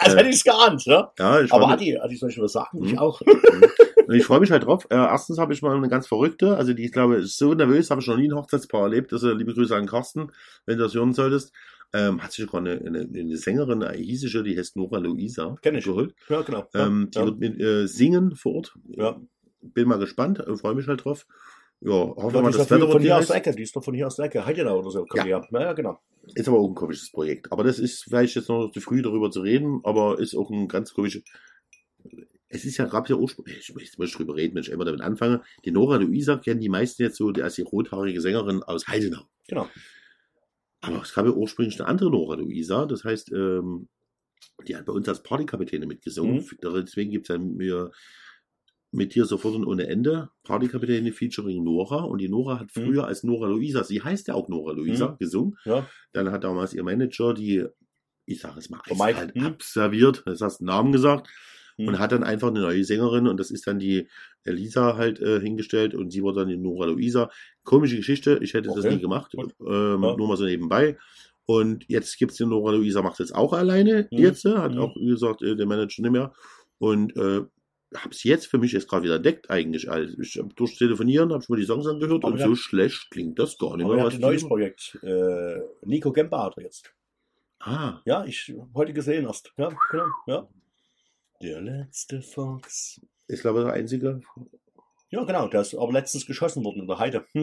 als 0.00 0.16
hätte 0.16 0.28
ich 0.28 0.36
es 0.36 0.44
geahnt, 0.44 0.86
ne? 0.86 1.08
ja, 1.18 1.40
ich 1.40 1.52
Aber 1.52 1.68
Adi, 1.68 1.96
Adi, 1.98 2.16
soll 2.16 2.30
ich 2.30 2.38
was 2.40 2.52
sagen? 2.52 2.78
Mhm. 2.80 2.86
Ich 2.86 2.98
auch. 2.98 3.20
Und 3.20 4.14
ich 4.14 4.24
freue 4.24 4.40
mich 4.40 4.50
halt 4.50 4.66
drauf. 4.66 4.86
Äh, 4.90 4.96
erstens 4.96 5.38
habe 5.38 5.52
ich 5.52 5.62
mal 5.62 5.76
eine 5.76 5.88
ganz 5.88 6.06
verrückte, 6.06 6.56
also 6.56 6.72
die, 6.74 6.84
ich 6.84 6.92
glaube, 6.92 7.16
ist 7.16 7.38
so 7.38 7.54
nervös, 7.54 7.90
habe 7.90 8.00
ich 8.00 8.06
noch 8.06 8.16
nie 8.16 8.28
ein 8.28 8.34
Hochzeitspaar 8.36 8.82
erlebt. 8.82 9.12
Also 9.12 9.32
liebe 9.32 9.54
Grüße 9.54 9.74
an 9.74 9.86
Carsten, 9.86 10.32
wenn 10.66 10.78
du 10.78 10.84
das 10.84 10.94
hören 10.94 11.12
solltest. 11.12 11.52
Ähm, 11.94 12.22
hat 12.22 12.32
sich 12.32 12.46
sogar 12.46 12.62
eine, 12.62 12.80
eine, 12.84 13.00
eine 13.00 13.36
Sängerin, 13.36 13.82
eine 13.82 13.96
hiesische, 13.98 14.42
die 14.42 14.58
heißt 14.58 14.76
Nora 14.76 14.98
Luisa, 14.98 15.56
Kenn 15.60 15.74
ich. 15.74 15.84
geholt. 15.84 16.14
Ja, 16.28 16.40
genau. 16.40 16.66
Ähm, 16.74 17.10
die 17.12 17.18
ja. 17.18 17.24
wird 17.26 17.38
mit 17.38 17.60
äh, 17.60 17.86
singen 17.86 18.34
vor 18.34 18.54
Ort. 18.54 18.74
Ja. 18.88 19.20
Bin 19.60 19.88
mal 19.88 19.98
gespannt, 19.98 20.40
äh, 20.40 20.56
freue 20.56 20.74
mich 20.74 20.88
halt 20.88 21.04
drauf. 21.04 21.26
Ja, 21.84 21.90
hoffe 21.92 22.36
Ja, 22.36 22.42
mal, 22.42 22.52
das 22.52 22.70
Wetter 22.70 22.88
von 22.88 23.02
hier 23.02 23.16
aus 23.16 23.26
der. 23.26 23.36
Ecke, 23.36 23.52
die 23.54 23.62
ist 23.62 23.74
doch 23.74 23.82
von 23.82 23.94
hier 23.94 24.06
aus 24.06 24.16
der 24.16 24.26
Ecke. 24.26 24.46
Heidenau 24.46 24.78
oder 24.78 24.90
so. 24.90 25.06
Ja. 25.14 25.26
Ja, 25.26 25.42
ja, 25.52 25.72
genau. 25.72 25.98
Ist 26.34 26.46
aber 26.48 26.58
auch 26.58 26.68
ein 26.68 26.74
komisches 26.76 27.10
Projekt. 27.10 27.50
Aber 27.50 27.64
das 27.64 27.80
ist 27.80 28.04
vielleicht 28.04 28.36
jetzt 28.36 28.48
noch 28.48 28.70
zu 28.70 28.80
früh 28.80 29.02
darüber 29.02 29.30
zu 29.30 29.40
reden, 29.40 29.80
aber 29.82 30.20
ist 30.20 30.36
auch 30.36 30.50
ein 30.50 30.68
ganz 30.68 30.94
komisches. 30.94 31.24
Es 32.48 32.64
ist 32.64 32.76
ja, 32.76 32.84
ja 32.86 33.16
ursprünglich, 33.16 33.58
ich 33.68 33.74
möchte 33.74 34.00
nicht 34.00 34.18
drüber 34.18 34.36
reden, 34.36 34.54
wenn 34.54 34.62
ich 34.62 34.68
immer 34.70 34.84
damit 34.84 35.00
anfange. 35.00 35.42
Die 35.64 35.70
Nora 35.72 35.96
Luisa 35.96 36.36
kennen 36.36 36.60
die 36.60 36.68
meisten 36.68 37.02
jetzt 37.02 37.16
so 37.16 37.32
die- 37.32 37.42
als 37.42 37.54
die 37.56 37.62
rothaarige 37.62 38.20
Sängerin 38.20 38.62
aus 38.62 38.86
Heidenau. 38.86 39.22
Genau. 39.48 39.68
Aber 40.82 41.02
es 41.02 41.14
gab 41.14 41.24
ja 41.24 41.32
ursprünglich 41.32 41.80
eine 41.80 41.88
andere 41.88 42.10
Nora 42.10 42.34
Luisa, 42.34 42.86
das 42.86 43.04
heißt, 43.04 43.32
ähm, 43.32 43.88
die 44.68 44.76
hat 44.76 44.84
bei 44.84 44.92
uns 44.92 45.08
als 45.08 45.22
Partykapitäne 45.22 45.86
mitgesungen. 45.86 46.36
Mhm. 46.62 46.82
Deswegen 46.84 47.10
gibt 47.10 47.28
es 47.28 47.34
ja 47.34 47.42
mir 47.42 47.90
mit 48.92 49.14
dir 49.14 49.24
sofort 49.24 49.54
und 49.54 49.64
ohne 49.66 49.86
Ende 49.88 50.28
Partykapitäne 50.44 51.12
featuring 51.12 51.64
Nora. 51.64 52.02
Und 52.04 52.18
die 52.20 52.28
Nora 52.28 52.60
hat 52.60 52.68
Mhm. 52.76 52.82
früher 52.84 53.06
als 53.06 53.22
Nora 53.24 53.48
Luisa, 53.48 53.82
sie 53.84 54.02
heißt 54.02 54.28
ja 54.28 54.34
auch 54.34 54.48
Nora 54.48 54.72
Luisa, 54.72 55.12
Mhm. 55.12 55.18
gesungen. 55.18 55.56
Ja. 55.64 55.88
Dann 56.12 56.30
hat 56.30 56.44
damals 56.44 56.74
ihr 56.74 56.84
Manager 56.84 57.32
die, 57.34 57.64
ich 58.26 58.40
sage 58.40 58.58
es 58.60 58.68
mal, 58.70 58.80
halt 58.86 59.34
hm? 59.34 59.44
abserviert, 59.46 60.22
das 60.26 60.40
hast 60.42 60.60
du 60.60 60.64
den 60.64 60.66
Namen 60.66 60.92
gesagt, 60.92 61.28
Hm. 61.78 61.88
und 61.88 61.98
hat 61.98 62.12
dann 62.12 62.22
einfach 62.22 62.48
eine 62.48 62.60
neue 62.60 62.84
Sängerin 62.84 63.26
und 63.26 63.40
das 63.40 63.50
ist 63.50 63.66
dann 63.66 63.78
die 63.78 64.08
Elisa 64.44 64.96
halt 64.98 65.20
äh, 65.20 65.40
hingestellt 65.40 65.94
und 65.94 66.10
sie 66.12 66.22
wurde 66.22 66.40
dann 66.40 66.48
die 66.48 66.58
Nora 66.58 66.84
Luisa. 66.86 67.30
Komische 67.64 67.96
Geschichte, 67.96 68.38
ich 68.42 68.52
hätte 68.52 68.68
das 68.68 68.84
Okay, 68.84 68.96
nie 68.96 69.00
gemacht, 69.00 69.32
ähm, 69.34 69.48
Ja. 70.02 70.16
nur 70.16 70.28
mal 70.28 70.36
so 70.36 70.44
nebenbei. 70.44 70.98
Und 71.46 71.84
jetzt 71.88 72.18
gibt's 72.18 72.36
die 72.36 72.44
Nora 72.44 72.72
Luisa, 72.72 73.00
macht 73.02 73.18
jetzt 73.20 73.34
auch 73.34 73.54
alleine 73.54 74.06
Hm. 74.10 74.18
jetzt, 74.18 74.44
äh, 74.44 74.50
hat 74.54 74.76
auch, 74.76 74.94
wie 74.96 75.06
gesagt, 75.06 75.40
äh, 75.42 75.56
der 75.56 75.64
Manager 75.66 76.02
nicht 76.02 76.12
mehr. 76.12 76.32
Und 76.78 77.16
äh, 77.16 77.40
habe 77.96 78.10
es 78.10 78.22
jetzt 78.24 78.46
für 78.46 78.58
mich 78.58 78.72
jetzt 78.72 78.88
gerade 78.88 79.04
wieder 79.04 79.16
entdeckt 79.16 79.50
eigentlich. 79.50 79.90
Also 79.90 80.18
ich 80.20 80.36
hab 80.38 80.54
durch 80.56 80.76
Telefonieren 80.78 81.32
habe 81.32 81.42
ich 81.42 81.48
mir 81.48 81.56
die 81.56 81.64
Songs 81.64 81.86
angehört 81.86 82.24
Aber 82.24 82.32
und 82.32 82.38
so 82.38 82.44
haben- 82.46 82.56
schlecht 82.56 83.10
klingt 83.10 83.38
das 83.38 83.58
gar 83.58 83.76
nicht 83.76 83.86
mehr. 83.88 84.06
ein 84.06 84.20
neues 84.20 84.46
Projekt. 84.46 84.98
Äh, 85.02 85.60
Nico 85.84 86.12
Gemper 86.12 86.44
hat 86.44 86.56
er 86.56 86.64
jetzt. 86.64 86.92
Ah, 87.60 88.00
Ja, 88.04 88.24
ich 88.24 88.52
heute 88.74 88.92
gesehen 88.92 89.24
erst. 89.24 89.52
Ja, 89.56 89.68
genau. 89.90 90.06
Ja. 90.26 90.48
Der 91.42 91.60
letzte 91.60 92.22
Fox. 92.22 93.00
ist 93.28 93.42
glaube 93.42 93.60
ich 93.60 93.64
der 93.66 93.74
einzige. 93.74 94.20
Ja, 95.10 95.24
genau. 95.24 95.46
Der 95.48 95.60
ist 95.60 95.74
aber 95.74 95.92
letztens 95.92 96.26
geschossen 96.26 96.64
worden 96.64 96.80
in 96.82 96.86
der 96.88 96.98
Heide. 96.98 97.24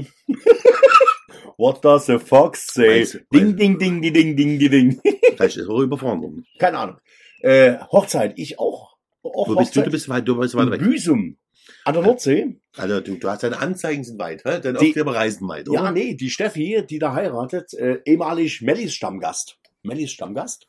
What 1.58 1.84
does 1.84 2.06
the 2.08 2.18
fox 2.18 2.68
say? 2.74 3.06
Du- 3.06 3.20
Ding, 3.40 3.56
ding, 3.56 3.78
ding, 3.80 4.02
ding, 4.02 4.14
ding, 4.14 4.36
ding, 4.36 4.58
ding, 4.60 4.70
ding. 4.72 5.02
Vielleicht 5.36 5.58
ist 5.58 5.68
er 5.68 5.70
auch 5.70 5.82
überfahren 5.82 6.22
worden. 6.22 6.46
Keine 6.58 6.78
Ahnung. 6.78 6.98
Äh, 7.42 7.78
Hochzeit, 7.92 8.34
ich 8.38 8.60
auch. 8.60 8.98
Auch 9.24 9.48
Wo 9.48 9.56
bist 9.56 9.76
du? 9.76 9.80
Hochzeit 9.82 9.88
Du 9.88 9.92
bist 9.92 10.10
weit, 10.10 10.28
du 10.28 10.38
bist 10.38 10.56
weit 10.56 10.72
weg. 10.72 10.82
Büsum. 10.82 11.38
An 11.86 11.94
der 11.94 12.04
Nordsee. 12.04 12.60
Also 12.78 13.00
du, 13.00 13.16
du 13.16 13.30
hast 13.30 13.44
deine 13.44 13.60
Anzeigen 13.60 14.04
sind 14.04 14.20
weit, 14.20 14.44
hä? 14.46 14.60
Deine 14.62 14.80
Die- 14.80 14.88
Aufkleber 14.88 15.16
reisen 15.16 15.48
weit, 15.48 15.70
oder? 15.70 15.84
Ja, 15.84 15.92
nee, 15.92 16.16
die 16.16 16.30
Steffi, 16.30 16.84
die 16.90 17.00
da 17.00 17.14
heiratet, 17.14 17.74
äh, 17.74 18.00
ehemalig 18.06 18.62
Mellis 18.62 18.94
Stammgast. 18.94 19.58
Mellis 19.84 20.12
Stammgast. 20.12 20.68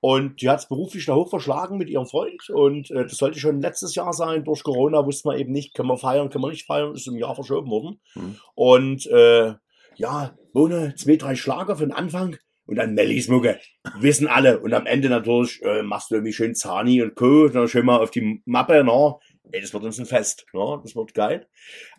Und 0.00 0.42
die 0.42 0.50
hat 0.50 0.58
es 0.60 0.68
beruflich 0.68 1.06
da 1.06 1.14
hoch 1.14 1.30
verschlagen 1.30 1.78
mit 1.78 1.88
ihrem 1.88 2.04
Freund. 2.06 2.50
Und 2.50 2.90
äh, 2.90 3.04
das 3.04 3.16
sollte 3.16 3.38
schon 3.38 3.62
letztes 3.62 3.94
Jahr 3.94 4.12
sein. 4.12 4.44
Durch 4.44 4.62
Corona 4.62 5.06
wusste 5.06 5.28
man 5.28 5.38
eben 5.38 5.50
nicht, 5.50 5.74
können 5.74 5.88
wir 5.88 5.96
feiern, 5.96 6.28
können 6.28 6.44
wir 6.44 6.50
nicht 6.50 6.66
feiern. 6.66 6.94
Ist 6.94 7.06
im 7.08 7.16
Jahr 7.16 7.34
verschoben 7.34 7.70
worden. 7.70 8.00
Mhm. 8.14 8.36
Und 8.54 9.06
äh, 9.06 9.54
ja, 9.96 10.36
ohne 10.52 10.94
zwei, 10.96 11.16
drei 11.16 11.36
Schlager 11.36 11.76
für 11.76 11.84
den 11.86 11.92
Anfang. 11.94 12.36
Und 12.66 12.76
dann 12.76 12.94
Mellis 12.94 13.28
Mucke. 13.28 13.58
Wissen 13.98 14.26
alle. 14.26 14.60
Und 14.60 14.72
am 14.72 14.86
Ende 14.86 15.08
natürlich 15.08 15.60
äh, 15.62 15.82
machst 15.82 16.10
du 16.10 16.14
irgendwie 16.14 16.32
schön 16.32 16.54
Zani 16.54 17.02
und 17.02 17.14
Co. 17.14 17.48
Dann 17.48 17.68
schön 17.68 17.84
mal 17.84 18.00
auf 18.00 18.10
die 18.10 18.42
Mappe. 18.46 18.82
Na, 18.84 19.18
ey, 19.52 19.60
das 19.60 19.74
wird 19.74 19.84
uns 19.84 19.98
ein 19.98 20.06
Fest. 20.06 20.46
Na, 20.52 20.80
das 20.82 20.96
wird 20.96 21.14
geil. 21.14 21.46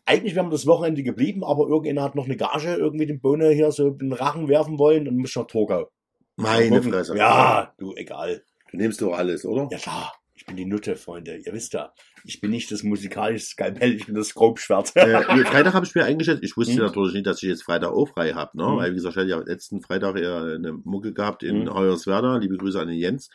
Eigentlich 0.05 0.35
wären 0.35 0.47
wir 0.47 0.51
das 0.51 0.65
Wochenende 0.65 1.03
geblieben, 1.03 1.43
aber 1.43 1.67
irgendeiner 1.67 2.03
hat 2.03 2.15
noch 2.15 2.25
eine 2.25 2.37
Gage 2.37 2.75
irgendwie 2.75 3.05
den 3.05 3.21
Bohne 3.21 3.49
hier 3.51 3.71
so 3.71 3.89
in 3.89 3.97
den 3.97 4.13
Rachen 4.13 4.47
werfen 4.47 4.79
wollen 4.79 5.07
und 5.07 5.17
muss 5.17 5.35
nach 5.35 5.47
Torgau. 5.47 5.89
Meine. 6.35 6.81
Fresse. 6.81 7.15
Ja, 7.17 7.73
du, 7.77 7.93
egal. 7.95 8.43
Du 8.71 8.77
nimmst 8.77 9.01
doch 9.01 9.13
alles, 9.13 9.45
oder? 9.45 9.67
Ja 9.71 9.77
klar, 9.77 10.13
ich 10.45 10.53
bin 10.53 10.57
die 10.57 10.65
Nutte, 10.65 10.95
Freunde. 10.95 11.37
Ihr 11.37 11.53
wisst 11.53 11.73
ja, 11.73 11.91
ich 12.23 12.39
bin 12.39 12.51
nicht 12.51 12.71
das 12.71 12.83
musikalische 12.83 13.45
Skalpell, 13.47 13.93
ich 13.95 14.05
bin 14.05 14.13
das 14.13 14.35
Grobschwert. 14.35 14.95
äh, 14.95 15.23
Freitag 15.45 15.73
habe 15.73 15.85
ich 15.87 15.95
mir 15.95 16.05
eingeschätzt, 16.05 16.43
ich 16.43 16.55
wusste 16.55 16.73
Hm. 16.75 16.81
natürlich 16.83 17.13
nicht, 17.15 17.25
dass 17.25 17.41
ich 17.41 17.49
jetzt 17.49 17.63
Freitag 17.63 17.89
auch 17.91 18.07
frei 18.09 18.33
habe, 18.33 18.55
ne? 18.57 18.67
Hm. 18.67 18.77
Weil 18.77 18.91
wie 18.91 18.95
gesagt, 18.95 19.15
ich 19.15 19.21
hatte 19.21 19.29
ja 19.29 19.39
letzten 19.39 19.81
Freitag 19.81 20.19
ja 20.19 20.43
eine 20.43 20.73
Mucke 20.73 21.13
gehabt 21.13 21.41
in 21.41 21.67
Hm. 21.67 21.73
Hoyerswerda, 21.73 22.37
liebe 22.37 22.57
Grüße 22.57 22.79
an 22.79 22.87
den 22.89 22.97
Jens. 22.99 23.29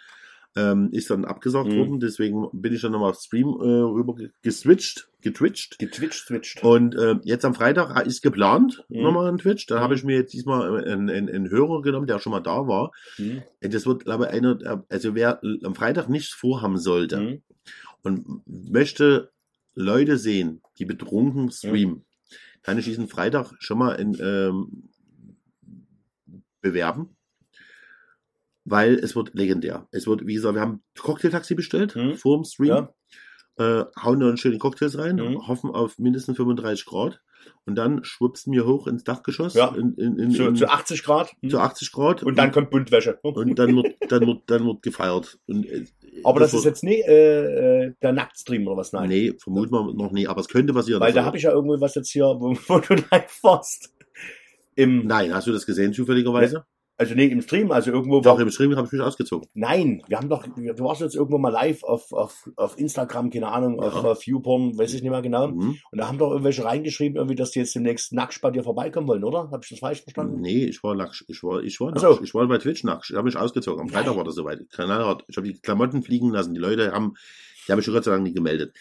Ähm, 0.56 0.88
ist 0.90 1.08
dann 1.10 1.24
abgesagt 1.24 1.70
Hm. 1.70 1.78
worden, 1.78 2.00
deswegen 2.00 2.48
bin 2.52 2.72
ich 2.74 2.82
dann 2.82 2.90
nochmal 2.90 3.10
auf 3.10 3.20
Stream 3.20 3.46
äh, 3.46 3.52
rüber 3.62 4.16
ge- 4.16 4.30
geswitcht, 4.42 5.08
getwitcht. 5.20 5.78
Getwitcht, 5.78 6.26
twitcht. 6.26 6.64
Und 6.64 6.96
äh, 6.96 7.14
jetzt 7.22 7.44
am 7.44 7.54
Freitag 7.54 8.04
ist 8.04 8.20
geplant, 8.20 8.84
Mhm. 8.88 9.02
nochmal 9.02 9.28
ein 9.30 9.38
Twitch. 9.38 9.66
Da 9.66 9.76
Mhm. 9.76 9.80
habe 9.80 9.94
ich 9.94 10.02
mir 10.02 10.16
jetzt 10.16 10.32
diesmal 10.32 10.84
einen, 10.84 11.08
einen, 11.08 11.28
einen 11.28 11.50
Hörer 11.50 11.82
genommen, 11.82 12.08
der 12.08 12.18
schon 12.18 12.32
mal 12.32 12.40
da 12.40 12.66
war. 12.66 12.90
Hm, 13.14 13.42
Äh, 13.60 13.68
Das 13.68 13.86
wird, 13.86 14.04
glaube 14.04 14.24
ich, 14.24 14.30
einer, 14.30 14.60
äh, 14.60 14.78
also 14.88 15.14
wer 15.14 15.40
am 15.62 15.76
Freitag 15.76 16.08
nichts 16.08 16.32
vorhaben 16.34 16.78
sollte 16.78 17.16
hm, 17.18 17.42
und 18.02 18.42
möchte 18.46 19.30
Leute 19.76 20.18
sehen, 20.18 20.62
die 20.80 20.84
betrunken 20.84 21.52
streamen, 21.52 22.04
kann 22.62 22.76
ich 22.76 22.86
diesen 22.86 23.06
Freitag 23.06 23.52
schon 23.60 23.78
mal 23.78 23.92
in, 23.92 24.16
ähm, 24.20 24.88
bewerben. 26.60 27.16
Weil 28.70 28.94
es 28.94 29.16
wird 29.16 29.34
legendär. 29.34 29.88
Es 29.90 30.06
wird, 30.06 30.26
wie 30.26 30.34
gesagt, 30.34 30.54
wir 30.54 30.62
haben 30.62 30.82
Cocktailtaxi 30.98 31.54
bestellt 31.54 31.96
Mhm. 31.96 32.14
vor 32.14 32.36
dem 32.38 32.44
Stream. 32.44 32.68
Ja. 32.68 32.94
Äh, 33.58 33.84
hauen 34.02 34.20
dann 34.20 34.36
schöne 34.38 34.58
Cocktails 34.58 34.96
rein, 34.96 35.16
Mhm. 35.16 35.46
hoffen 35.48 35.70
auf 35.70 35.98
mindestens 35.98 36.36
35 36.36 36.86
Grad 36.86 37.20
und 37.66 37.74
dann 37.74 38.04
schwupsen 38.04 38.52
wir 38.54 38.64
hoch 38.64 38.86
ins 38.86 39.02
Dachgeschoss 39.04 39.54
Ja. 39.54 39.74
in, 39.74 39.94
in, 39.96 40.18
in, 40.18 40.30
Zu, 40.30 40.52
zu 40.54 40.68
80 40.70 41.02
Grad. 41.02 41.32
Hm. 41.42 41.50
zu 41.50 41.58
80 41.58 41.90
Grad 41.92 42.22
Und 42.22 42.36
dann 42.38 42.52
kommt 42.52 42.70
Buntwäsche. 42.70 43.18
und 43.22 43.58
dann 43.58 43.74
wird, 43.76 43.96
dann 44.08 44.26
wird, 44.26 44.42
dann 44.46 44.64
wird 44.66 44.82
gefeiert. 44.82 45.38
Und, 45.46 45.66
äh, 45.66 45.84
Aber 46.24 46.40
das, 46.40 46.50
ist 46.54 46.64
wird- 46.64 46.76
jetzt 46.76 46.84
nie 46.84 47.00
äh, 47.02 47.86
äh, 47.88 47.94
der 48.00 48.12
Nacktstream 48.12 48.66
oder 48.66 48.76
was? 48.78 48.92
Nein. 48.92 49.08
Nee, 49.08 49.34
vermuten 49.42 49.72
wir 49.72 49.92
noch 49.94 50.12
nie, 50.12 50.26
aber 50.28 50.40
es 50.40 50.48
könnte 50.48 50.72
passieren. 50.72 51.00
Weil 51.00 51.12
da 51.12 51.20
Also- 51.20 51.26
habe 51.26 51.36
ich 51.36 51.42
ja 51.42 51.50
irgendwo 51.52 51.78
was 51.80 51.94
jetzt 51.96 52.10
hier, 52.10 52.24
wo, 52.24 52.54
wo 52.68 52.78
du 52.78 52.94
live 53.10 53.38
warst. 53.42 53.92
Im, 54.76 55.06
Nein, 55.06 55.34
hast 55.34 55.46
du 55.48 55.52
das 55.52 55.66
gesehen 55.66 55.92
zufälligerweise? 55.92 56.64
Also 57.00 57.14
nee, 57.14 57.28
im 57.28 57.40
Stream, 57.40 57.72
also 57.72 57.90
irgendwo. 57.90 58.20
Doch, 58.20 58.38
im 58.38 58.50
Stream 58.50 58.76
habe 58.76 58.86
ich 58.86 58.92
mich 58.92 59.00
ausgezogen. 59.00 59.48
Nein, 59.54 60.02
wir 60.06 60.18
haben 60.18 60.28
doch, 60.28 60.46
du 60.46 60.84
warst 60.84 61.00
jetzt 61.00 61.14
irgendwo 61.14 61.38
mal 61.38 61.48
live 61.48 61.82
auf, 61.82 62.12
auf, 62.12 62.50
auf 62.56 62.78
Instagram, 62.78 63.30
keine 63.30 63.48
Ahnung, 63.48 63.80
auf, 63.80 63.94
Ja. 63.94 64.10
auf 64.10 64.26
YouPorn, 64.26 64.76
weiß 64.76 64.92
ich 64.92 65.00
nicht 65.00 65.10
mehr 65.10 65.22
genau. 65.22 65.48
Mhm. 65.48 65.78
Und 65.90 65.98
da 65.98 66.08
haben 66.08 66.18
doch 66.18 66.30
irgendwelche 66.30 66.62
reingeschrieben, 66.62 67.16
irgendwie, 67.16 67.36
dass 67.36 67.52
die 67.52 67.60
jetzt 67.60 67.74
demnächst 67.74 68.12
nackt 68.12 68.42
bei 68.42 68.50
dir 68.50 68.62
vorbeikommen 68.62 69.08
wollen, 69.08 69.24
oder? 69.24 69.50
Habe 69.50 69.60
ich 69.62 69.70
das 69.70 69.78
falsch 69.78 70.02
verstanden? 70.02 70.42
Nee, 70.42 70.66
ich 70.66 70.82
war 70.82 70.94
nackt. 70.94 71.24
Ich 71.28 71.42
war, 71.42 71.62
ich 71.62 71.80
war 71.80 71.98
so. 71.98 72.20
Ich 72.22 72.34
war 72.34 72.46
bei 72.46 72.58
Twitch 72.58 72.84
nackt. 72.84 73.08
Ich 73.08 73.16
habe 73.16 73.24
mich 73.24 73.36
ausgezogen. 73.38 73.80
Am 73.80 73.88
Freitag 73.88 74.14
war 74.16 74.24
das 74.24 74.34
soweit. 74.34 74.60
Ich 74.70 74.78
habe 74.78 75.22
die 75.42 75.54
Klamotten 75.54 76.02
fliegen 76.02 76.30
lassen. 76.30 76.52
Die 76.52 76.60
Leute 76.60 76.92
haben, 76.92 77.14
die 77.66 77.72
haben 77.72 77.78
mich 77.78 77.86
schon 77.86 77.94
Gott 77.94 78.04
sei 78.04 78.10
Dank 78.10 78.24
nicht 78.24 78.36
gemeldet. 78.36 78.76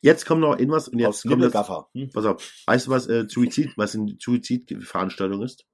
Jetzt 0.00 0.26
kommt 0.26 0.40
noch 0.40 0.58
irgendwas 0.58 0.88
und 0.88 1.00
Aus 1.06 1.22
jetzt 1.22 1.30
kommt 1.30 1.44
das. 1.44 1.68
Hm? 1.94 2.10
pass 2.12 2.26
auf. 2.26 2.52
Weißt 2.66 2.88
du, 2.88 2.90
was 2.90 3.06
äh, 3.06 3.26
Suizid, 3.28 3.70
was 3.76 3.94
eine 3.94 4.16
Suizidveranstaltung 4.18 5.42
ist? 5.42 5.64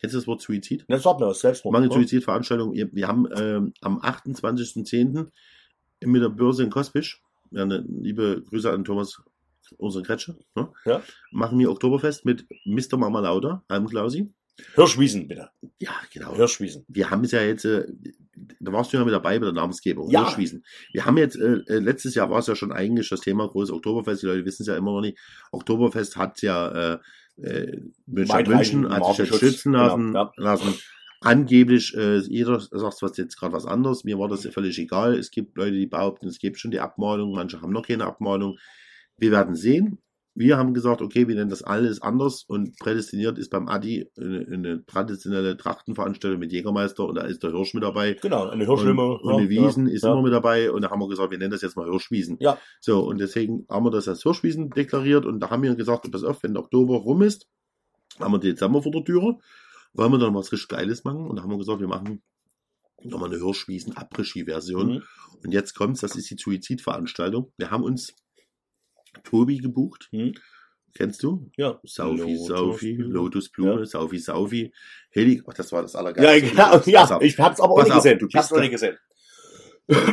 Kennst 0.00 0.14
du 0.14 0.18
das 0.18 0.26
Wort 0.26 0.40
Suizid? 0.40 0.84
Das 0.88 1.02
sagt 1.02 1.20
mir 1.20 1.26
was, 1.26 1.40
Selbstmord. 1.40 1.74
Machen 1.74 1.88
ne? 1.88 1.94
Suizidveranstaltung. 1.94 2.72
Wir, 2.72 3.06
haben 3.06 3.28
ähm, 3.36 3.74
am 3.82 4.00
28.10. 4.00 5.28
mit 6.04 6.22
der 6.22 6.30
Börse 6.30 6.62
in 6.62 6.70
Kospisch, 6.70 7.22
ja, 7.50 7.62
eine 7.62 7.84
liebe 7.86 8.42
Grüße 8.48 8.70
an 8.70 8.84
Thomas, 8.84 9.22
unsere 9.76 10.02
Kretsche, 10.02 10.36
ne? 10.54 10.72
Ja. 10.84 11.02
machen 11.30 11.58
wir 11.58 11.70
Oktoberfest 11.70 12.24
mit 12.24 12.46
Mr. 12.64 12.96
Mama 12.96 13.20
Lauda, 13.20 13.62
einem 13.68 13.86
Klausi. 13.86 14.32
Hirschwiesen, 14.74 15.28
bitte. 15.28 15.50
Ja, 15.78 15.92
genau. 16.12 16.34
Hirschwiesen. 16.34 16.84
Wir 16.88 17.10
haben 17.10 17.24
es 17.24 17.32
ja 17.32 17.42
jetzt, 17.42 17.64
äh, 17.64 17.86
da 18.58 18.72
warst 18.72 18.92
du 18.92 18.96
ja 18.96 19.04
mit 19.04 19.14
dabei 19.14 19.38
bei 19.38 19.44
der 19.46 19.54
Namensgebung, 19.54 20.10
Ja. 20.10 20.24
Hirschwiesen. 20.24 20.64
Wir 20.92 21.04
haben 21.04 21.18
jetzt, 21.18 21.36
äh, 21.36 21.60
äh, 21.66 21.78
letztes 21.78 22.14
Jahr 22.14 22.30
war 22.30 22.38
es 22.38 22.46
ja 22.46 22.56
schon 22.56 22.72
eigentlich 22.72 23.08
das 23.08 23.20
Thema 23.20 23.48
großes 23.48 23.70
Oktoberfest, 23.72 24.22
die 24.22 24.26
Leute 24.26 24.44
wissen 24.44 24.62
es 24.62 24.68
ja 24.68 24.76
immer 24.76 24.92
noch 24.92 25.00
nicht. 25.00 25.18
Oktoberfest 25.52 26.16
hat 26.16 26.42
ja 26.42 26.94
äh, 26.94 26.98
äh, 27.36 27.78
München, 28.06 28.34
Weitreichenden 28.34 28.90
München 28.90 29.06
hat 29.06 29.16
sich 29.16 29.18
jetzt 29.18 29.30
Markenschutz, 29.30 29.40
schützen 29.40 29.72
genau, 29.72 29.86
lassen. 29.86 30.14
ja. 30.14 30.32
lassen. 30.36 30.74
Angeblich, 31.22 31.94
äh, 31.94 32.18
jeder 32.18 32.60
sagt 32.60 33.02
was 33.02 33.16
jetzt 33.18 33.36
gerade 33.38 33.52
was 33.52 33.66
anderes. 33.66 34.04
Mir 34.04 34.18
war 34.18 34.28
das 34.28 34.46
völlig 34.46 34.78
egal. 34.78 35.14
Es 35.18 35.30
gibt 35.30 35.56
Leute, 35.56 35.72
die 35.72 35.86
behaupten, 35.86 36.28
es 36.28 36.38
gibt 36.38 36.58
schon 36.58 36.70
die 36.70 36.80
Abmahnung. 36.80 37.32
Manche 37.32 37.60
haben 37.60 37.72
noch 37.72 37.86
keine 37.86 38.06
Abmahnung. 38.06 38.58
Wir 39.18 39.30
werden 39.30 39.54
sehen. 39.54 39.98
Wir 40.34 40.56
haben 40.56 40.74
gesagt, 40.74 41.02
okay, 41.02 41.26
wir 41.26 41.34
nennen 41.34 41.50
das 41.50 41.62
alles 41.62 42.02
anders 42.02 42.44
und 42.44 42.78
prädestiniert 42.78 43.36
ist 43.36 43.50
beim 43.50 43.68
Adi 43.68 44.08
eine, 44.16 44.46
eine 44.50 44.86
traditionelle 44.86 45.56
Trachtenveranstaltung 45.56 46.38
mit 46.38 46.52
Jägermeister 46.52 47.04
und 47.04 47.16
da 47.16 47.22
ist 47.22 47.42
der 47.42 47.50
Hirsch 47.50 47.74
mit 47.74 47.82
dabei. 47.82 48.14
Genau, 48.14 48.48
eine 48.48 48.62
Und, 48.62 48.76
Hirschlimo. 48.76 49.16
und 49.16 49.38
die 49.38 49.48
Wiesen 49.50 49.88
ist 49.88 50.04
ja. 50.04 50.12
immer 50.12 50.22
mit 50.22 50.32
dabei 50.32 50.70
und 50.70 50.82
da 50.82 50.90
haben 50.90 51.00
wir 51.00 51.08
gesagt, 51.08 51.32
wir 51.32 51.38
nennen 51.38 51.50
das 51.50 51.62
jetzt 51.62 51.76
mal 51.76 51.90
Hirschwiesen. 51.90 52.36
Ja. 52.40 52.58
So, 52.80 53.00
und 53.00 53.18
deswegen 53.18 53.66
haben 53.68 53.84
wir 53.84 53.90
das 53.90 54.06
als 54.06 54.22
Hirschwiesen 54.22 54.70
deklariert 54.70 55.26
und 55.26 55.40
da 55.40 55.50
haben 55.50 55.62
wir 55.62 55.74
gesagt, 55.74 56.10
pass 56.10 56.22
auf, 56.22 56.42
wenn 56.42 56.54
der 56.54 56.62
Oktober 56.62 56.96
rum 56.98 57.22
ist, 57.22 57.48
haben 58.20 58.32
wir 58.32 58.38
die 58.38 58.50
Dezember 58.50 58.82
vor 58.82 58.92
der 58.92 59.04
Türe, 59.04 59.38
wollen 59.94 60.12
wir 60.12 60.18
dann 60.18 60.34
was 60.34 60.52
richtig 60.52 60.68
Geiles 60.68 61.02
machen 61.04 61.26
und 61.26 61.36
da 61.36 61.42
haben 61.42 61.50
wir 61.50 61.58
gesagt, 61.58 61.80
wir 61.80 61.88
machen 61.88 62.22
nochmal 63.02 63.30
eine 63.30 63.42
Hirschwiesen-Après-Ski-Version. 63.42 64.94
Mhm. 64.94 65.02
Und 65.42 65.52
jetzt 65.52 65.74
kommt's, 65.74 66.00
das 66.00 66.16
ist 66.16 66.30
die 66.30 66.36
Suizidveranstaltung. 66.38 67.52
Wir 67.56 67.70
haben 67.70 67.82
uns 67.82 68.14
Tobi 69.22 69.58
gebucht. 69.58 70.08
Mhm. 70.12 70.34
Kennst 70.94 71.22
du? 71.22 71.50
Ja. 71.56 71.78
Saufi, 71.84 72.18
Lotus 72.22 72.46
Saufi, 72.48 72.92
Blume. 72.94 73.14
Lotusblume, 73.14 73.78
Ja. 73.80 73.86
Saufi, 73.86 74.18
Saufi, 74.18 74.72
Heli, 75.10 75.40
oh, 75.46 75.52
das 75.56 75.70
war 75.70 75.82
das 75.82 75.92
Ja, 75.92 76.00
Allergeilste. 76.00 76.50
genau. 76.50 76.70
Pass 76.70 76.86
Ja, 76.86 77.04
auf. 77.04 77.22
ich 77.22 77.38
hab's 77.38 77.60
aber 77.60 77.72
auch 77.74 77.76
Pass 77.76 77.84
nicht 77.86 77.96
auf, 77.96 78.02
gesehen. 78.02 78.18
du 78.18 78.26
Ich 78.28 78.34
hab's 78.34 78.46
bist 78.48 78.52
auch 78.52 78.56
da- 78.56 78.62
nicht 78.62 78.72
gesehen. 78.72 78.96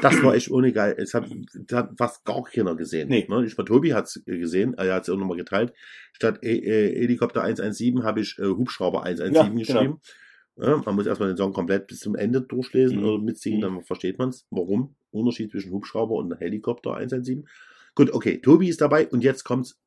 Das 0.01 0.23
war 0.23 0.33
echt 0.33 0.49
ohne 0.49 0.71
geil. 0.73 0.95
Es 0.97 1.13
hat, 1.13 1.25
hat 1.71 1.91
fast 1.97 2.25
gar 2.25 2.43
keiner 2.43 2.75
gesehen. 2.75 3.09
Nee. 3.09 3.27
Ne? 3.29 3.45
Ich 3.45 3.55
war 3.59 3.65
Tobi 3.65 3.93
hat's 3.93 4.19
gesehen, 4.25 4.73
er 4.75 4.95
hat 4.95 5.03
es 5.03 5.09
auch 5.09 5.17
nochmal 5.17 5.37
geteilt. 5.37 5.71
Statt 6.13 6.39
e 6.43 6.57
äh, 6.57 6.99
Helikopter 6.99 7.43
117 7.43 8.03
habe 8.03 8.21
ich 8.21 8.37
äh, 8.39 8.45
Hubschrauber 8.47 9.03
117 9.03 9.35
Ja, 9.35 9.43
genau. 9.43 9.59
geschrieben. 9.59 10.01
Ja, 10.59 10.81
man 10.83 10.95
muss 10.95 11.05
erstmal 11.05 11.29
den 11.29 11.37
Song 11.37 11.53
komplett 11.53 11.85
bis 11.85 11.99
zum 11.99 12.15
Ende 12.15 12.41
durchlesen 12.41 12.97
Mhm. 12.99 13.03
oder 13.05 13.19
mitsingen, 13.21 13.59
Mhm. 13.59 13.75
dann 13.75 13.83
versteht 13.83 14.17
man 14.17 14.29
es. 14.29 14.47
Warum? 14.49 14.95
Unterschied 15.11 15.51
zwischen 15.51 15.71
Hubschrauber 15.71 16.15
und 16.15 16.33
Helikopter 16.39 16.95
117. 16.95 17.47
Gut, 17.97 18.13
okay, 18.13 18.39
Tobi 18.39 18.69
ist 18.69 18.79
dabei 18.79 19.07
und 19.07 19.23
jetzt 19.23 19.43
kommt's. 19.43 19.79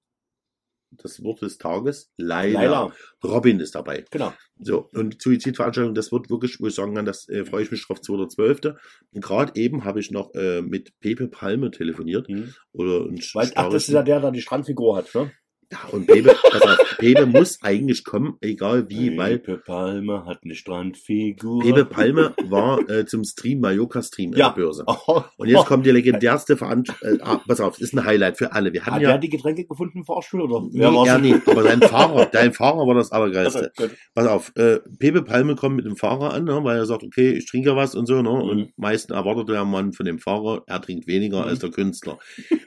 Das 0.91 1.23
Wort 1.23 1.41
des 1.43 1.59
Tages. 1.59 2.11
Laila. 2.17 2.93
Robin 3.23 3.61
ist 3.61 3.77
dabei. 3.77 4.05
Genau. 4.11 4.35
So, 4.59 4.89
und 4.93 5.23
Suizidveranstaltung, 5.23 5.95
das 5.95 6.11
wird 6.11 6.29
wirklich, 6.29 6.59
wo 6.59 6.67
ich 6.67 6.75
sagen 6.75 6.97
kann, 6.97 7.05
das 7.05 7.29
äh, 7.29 7.45
freue 7.45 7.63
ich 7.63 7.71
mich 7.71 7.87
drauf, 7.87 8.01
2.12. 8.01 8.75
Und 9.13 9.21
gerade 9.23 9.53
eben 9.55 9.85
habe 9.85 10.01
ich 10.01 10.11
noch 10.11 10.35
äh, 10.35 10.61
mit 10.61 10.99
Pepe 10.99 11.29
Palme 11.29 11.71
telefoniert. 11.71 12.29
Mhm. 12.29 12.53
Oder 12.73 13.07
ein 13.07 13.21
Weil, 13.35 13.53
ach, 13.55 13.71
das 13.71 13.87
ist 13.87 13.95
ja 13.95 14.03
der, 14.03 14.19
der 14.19 14.33
die 14.33 14.41
Strandfigur 14.41 14.97
hat, 14.97 15.15
ne? 15.15 15.31
Ja, 15.73 15.79
und 15.93 16.07
Bebe, 16.07 16.35
pass 16.51 16.63
auf, 16.63 16.97
Bebe 16.99 17.27
muss 17.27 17.59
eigentlich 17.63 18.05
kommen, 18.05 18.37
egal 18.41 18.89
wie, 18.89 19.17
weil 19.17 19.39
Pepe 19.39 19.59
Palme 19.65 20.25
hat 20.27 20.41
eine 20.45 20.55
Strandfigur. 20.57 21.63
Bebe 21.63 21.85
Palme 21.85 22.35
war 22.49 22.81
äh, 22.91 23.07
zum 23.07 23.23
Stream, 23.25 23.61
Mallorca-Stream 23.61 24.33
Ja. 24.33 24.49
in 24.49 24.55
der 24.55 24.63
Börse. 24.63 24.85
Oh, 24.87 25.23
Und 25.37 25.49
jetzt 25.49 25.67
kommt 25.67 25.87
die 25.87 25.91
legendärste 25.93 26.57
Veranstaltung. 26.57 27.21
Äh, 27.21 27.23
ah, 27.23 27.41
pass 27.47 27.61
auf, 27.61 27.75
das 27.75 27.83
ist 27.83 27.95
ein 27.95 28.05
Highlight 28.05 28.37
für 28.39 28.53
alle. 28.53 28.73
Wir 28.73 28.83
hatten 28.85 28.97
Hat 28.97 29.03
ja 29.03 29.11
er 29.11 29.19
die 29.19 29.29
Getränke 29.29 29.65
gefunden 29.65 29.99
im 29.99 30.05
Fahrstuhl 30.05 30.43
oder? 30.43 30.67
Nee, 30.73 30.83
er 31.07 31.19
nicht, 31.19 31.49
aber 31.49 31.63
dein 31.63 31.81
Fahrer, 31.83 32.27
dein 32.33 32.53
Fahrer 32.53 32.87
war 32.87 32.95
das 32.95 33.13
Allergeilste. 33.13 33.73
Also. 33.79 33.95
Pass 34.15 34.27
auf, 34.27 34.53
äh, 34.57 34.81
Pepe 34.99 35.23
Palme 35.23 35.55
kommt 35.55 35.77
mit 35.77 35.85
dem 35.87 35.97
Fahrer 35.97 36.35
an, 36.35 36.45
ne, 36.45 36.59
weil 36.65 36.79
er 36.79 36.87
sagt, 36.87 37.05
okay, 37.05 37.31
ich 37.33 37.47
trinke 37.47 37.77
was 37.77 37.95
und 37.95 38.07
so, 38.07 38.21
ne? 38.23 38.31
Mhm. 38.31 38.49
Und 38.51 38.79
meisten 38.79 39.13
erwartet 39.13 39.49
der 39.49 39.65
Mann 39.65 39.93
von 39.93 40.05
dem 40.07 40.19
Fahrer, 40.19 40.65
er 40.67 40.83
trinkt 40.83 41.07
weniger 41.07 41.43
Mhm. 41.43 41.49
als 41.49 41.59
der 41.61 41.71
Künstler. 41.71 42.19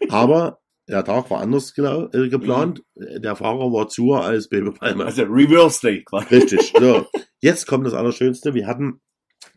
Aber 0.09 0.59
der 0.87 1.03
Tag 1.05 1.29
war 1.29 1.39
anders 1.41 1.73
genau, 1.73 2.09
äh, 2.11 2.29
geplant. 2.29 2.81
Der 2.95 3.35
Fahrer 3.35 3.71
war 3.71 3.87
zu 3.87 4.13
als 4.13 4.49
Pepe 4.49 4.71
Palme. 4.71 5.05
Also 5.05 5.23
Reverse 5.23 5.79
Day 5.81 6.03
quasi. 6.03 6.35
Richtig. 6.35 6.73
So, 6.77 7.05
jetzt 7.41 7.65
kommt 7.67 7.85
das 7.85 7.93
Allerschönste. 7.93 8.53
Wir 8.53 8.67
hatten 8.67 9.01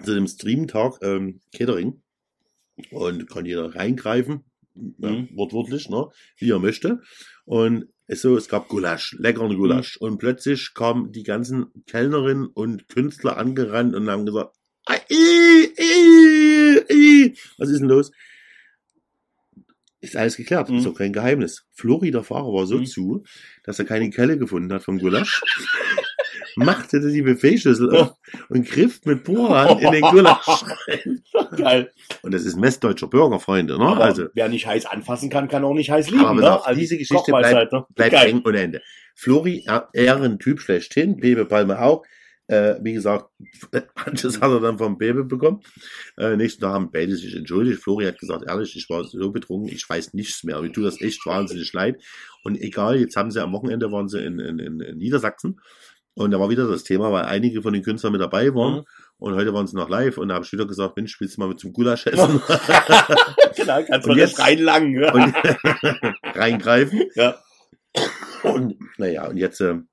zu 0.05 0.15
dem 0.15 0.27
Streamtag 0.27 0.99
ähm, 1.03 1.41
Catering 1.55 2.03
und 2.91 3.29
kann 3.31 3.47
jeder 3.47 3.75
reingreifen, 3.75 4.45
ja, 4.75 5.11
Mhm. 5.11 5.29
wortwörtlich, 5.35 5.89
ne, 5.89 6.07
wie 6.39 6.51
er 6.51 6.59
möchte. 6.59 7.01
Und 7.45 7.87
es 8.07 8.21
so, 8.23 8.37
es 8.37 8.49
gab 8.49 8.69
Gulasch, 8.69 9.17
leckeren 9.19 9.57
Gulasch. 9.57 9.97
Und 9.97 10.19
plötzlich 10.19 10.75
kamen 10.75 11.11
die 11.13 11.23
ganzen 11.25 11.67
Kellnerinnen 11.87 12.47
und 12.47 12.89
Künstler 12.89 13.37
angerannt 13.37 13.95
und 13.95 14.09
haben 14.11 14.27
gesagt, 14.27 14.55
"Ah, 14.85 14.97
i, 15.11 15.73
i, 15.81 16.81
i." 16.93 17.35
was 17.59 17.71
ist 17.71 17.81
denn 17.81 17.89
los? 17.89 18.13
Ist 20.07 20.17
alles 20.17 20.37
geklärt, 20.37 20.71
Mhm. 20.71 20.79
ist 20.79 20.87
auch 20.87 20.95
kein 20.95 21.13
Geheimnis. 21.13 21.65
Flori, 21.73 22.11
der 22.13 22.23
Fahrer, 22.23 22.53
war 22.53 22.67
so 22.67 22.79
Mhm. 22.79 22.87
zu, 22.87 23.25
dass 23.65 23.79
er 23.81 23.85
keine 23.87 24.09
Kelle 24.11 24.39
gefunden 24.39 24.73
hat 24.73 24.85
vom 24.85 24.99
Gulasch. 24.99 25.41
machte 26.57 27.01
die 27.01 27.23
Buffetschüssel 27.23 27.95
auf 27.95 28.13
und 28.49 28.67
griff 28.67 29.01
mit 29.05 29.25
Bohrhand 29.25 29.83
in 29.83 29.91
den 29.93 30.01
Gulasch 30.03 30.47
rein. 30.49 31.23
Geil. 31.57 31.91
Und 32.23 32.33
das 32.33 32.45
ist 32.47 32.57
Messdeutscher 32.57 33.09
Bürger, 33.09 33.41
Freunde. 33.41 33.79
Ne? 33.79 33.85
Aber 33.85 34.05
Also 34.05 34.27
wer 34.33 34.49
nicht 34.49 34.67
heiß 34.67 34.87
anfassen 34.87 35.29
kann, 35.29 35.49
kann 35.49 35.65
auch 35.65 35.75
nicht 35.75 35.91
heiß 35.91 36.09
lieben. 36.11 36.25
Aber 36.25 36.41
ne? 36.41 36.55
auf 36.61 36.75
diese 36.75 36.97
Geschichte 36.97 37.31
Kochweisheit, 37.31 37.73
ne? 37.73 37.85
bleibt 37.95 38.15
eng 38.15 38.43
ohne 38.47 38.61
Ende. 38.61 38.81
Flori, 39.15 39.67
Ehrentyp 39.93 40.61
schlechthin, 40.61 41.17
Bebe 41.17 41.45
Palme 41.47 41.81
auch. 41.83 42.05
Äh, 42.49 42.77
wie 42.81 42.93
gesagt, 42.93 43.31
manches 44.07 44.41
hat 44.41 44.51
er 44.51 44.61
dann 44.61 44.79
vom 44.79 44.99
Bebe 44.99 45.25
bekommen. 45.25 45.61
Äh, 46.17 46.37
nächsten 46.37 46.61
Tag 46.61 46.73
haben 46.75 46.91
beide 46.93 47.17
sich 47.17 47.35
entschuldigt. 47.35 47.83
Flori 47.83 48.05
hat 48.05 48.19
gesagt, 48.19 48.45
ehrlich, 48.47 48.77
ich 48.77 48.89
war 48.89 49.03
so 49.05 49.31
betrunken, 49.33 49.69
ich 49.69 49.89
weiß 49.89 50.15
nichts 50.15 50.45
mehr. 50.45 50.61
Mir 50.63 50.73
tut 50.73 50.85
das 50.85 51.01
echt 51.01 51.27
wahnsinnig 51.27 51.73
leid. 51.73 52.01
Und 52.45 52.61
egal, 52.61 52.99
jetzt 53.01 53.17
haben 53.17 53.31
sie 53.33 53.43
am 53.43 53.53
Wochenende 53.53 53.91
waren 53.91 54.09
sie 54.09 54.25
in, 54.25 54.39
in, 54.39 54.59
in, 54.61 54.97
Niedersachsen. 54.97 55.61
Und 56.15 56.31
da 56.31 56.41
war 56.41 56.49
wieder 56.49 56.67
das 56.69 56.85
Thema, 56.85 57.13
weil 57.13 57.25
einige 57.25 57.61
von 57.63 57.73
den 57.75 57.83
Künstlern 57.83 58.13
mit 58.13 58.23
dabei 58.23 58.55
waren. 58.55 58.77
Mhm. 58.77 58.85
Und 59.19 59.35
heute 59.35 59.53
waren 59.53 59.67
sie 59.67 59.77
noch 59.77 59.89
live. 59.89 60.17
Und 60.19 60.29
da 60.29 60.37
habe 60.37 60.45
ich 60.45 60.53
wieder 60.53 60.67
gesagt, 60.67 60.97
Mensch, 60.97 61.21
willst 61.21 61.37
du 61.37 61.41
mal 61.41 61.49
mit 61.49 61.59
zum 61.59 61.73
Gulasch 61.73 62.07
essen? 62.07 62.41
genau, 63.57 63.83
kannst 63.85 64.07
du 64.07 64.13
jetzt- 64.13 64.39
jetzt 64.39 64.41
reinlangen. 64.41 65.01
Ja. 65.03 65.13
und 65.13 65.35
reingreifen. 66.35 67.03
ja. 67.17 67.37
Und 68.55 68.77
naja, 68.99 69.29
und 69.29 69.37
jetzt 69.37 69.61
ähm, 69.61 69.89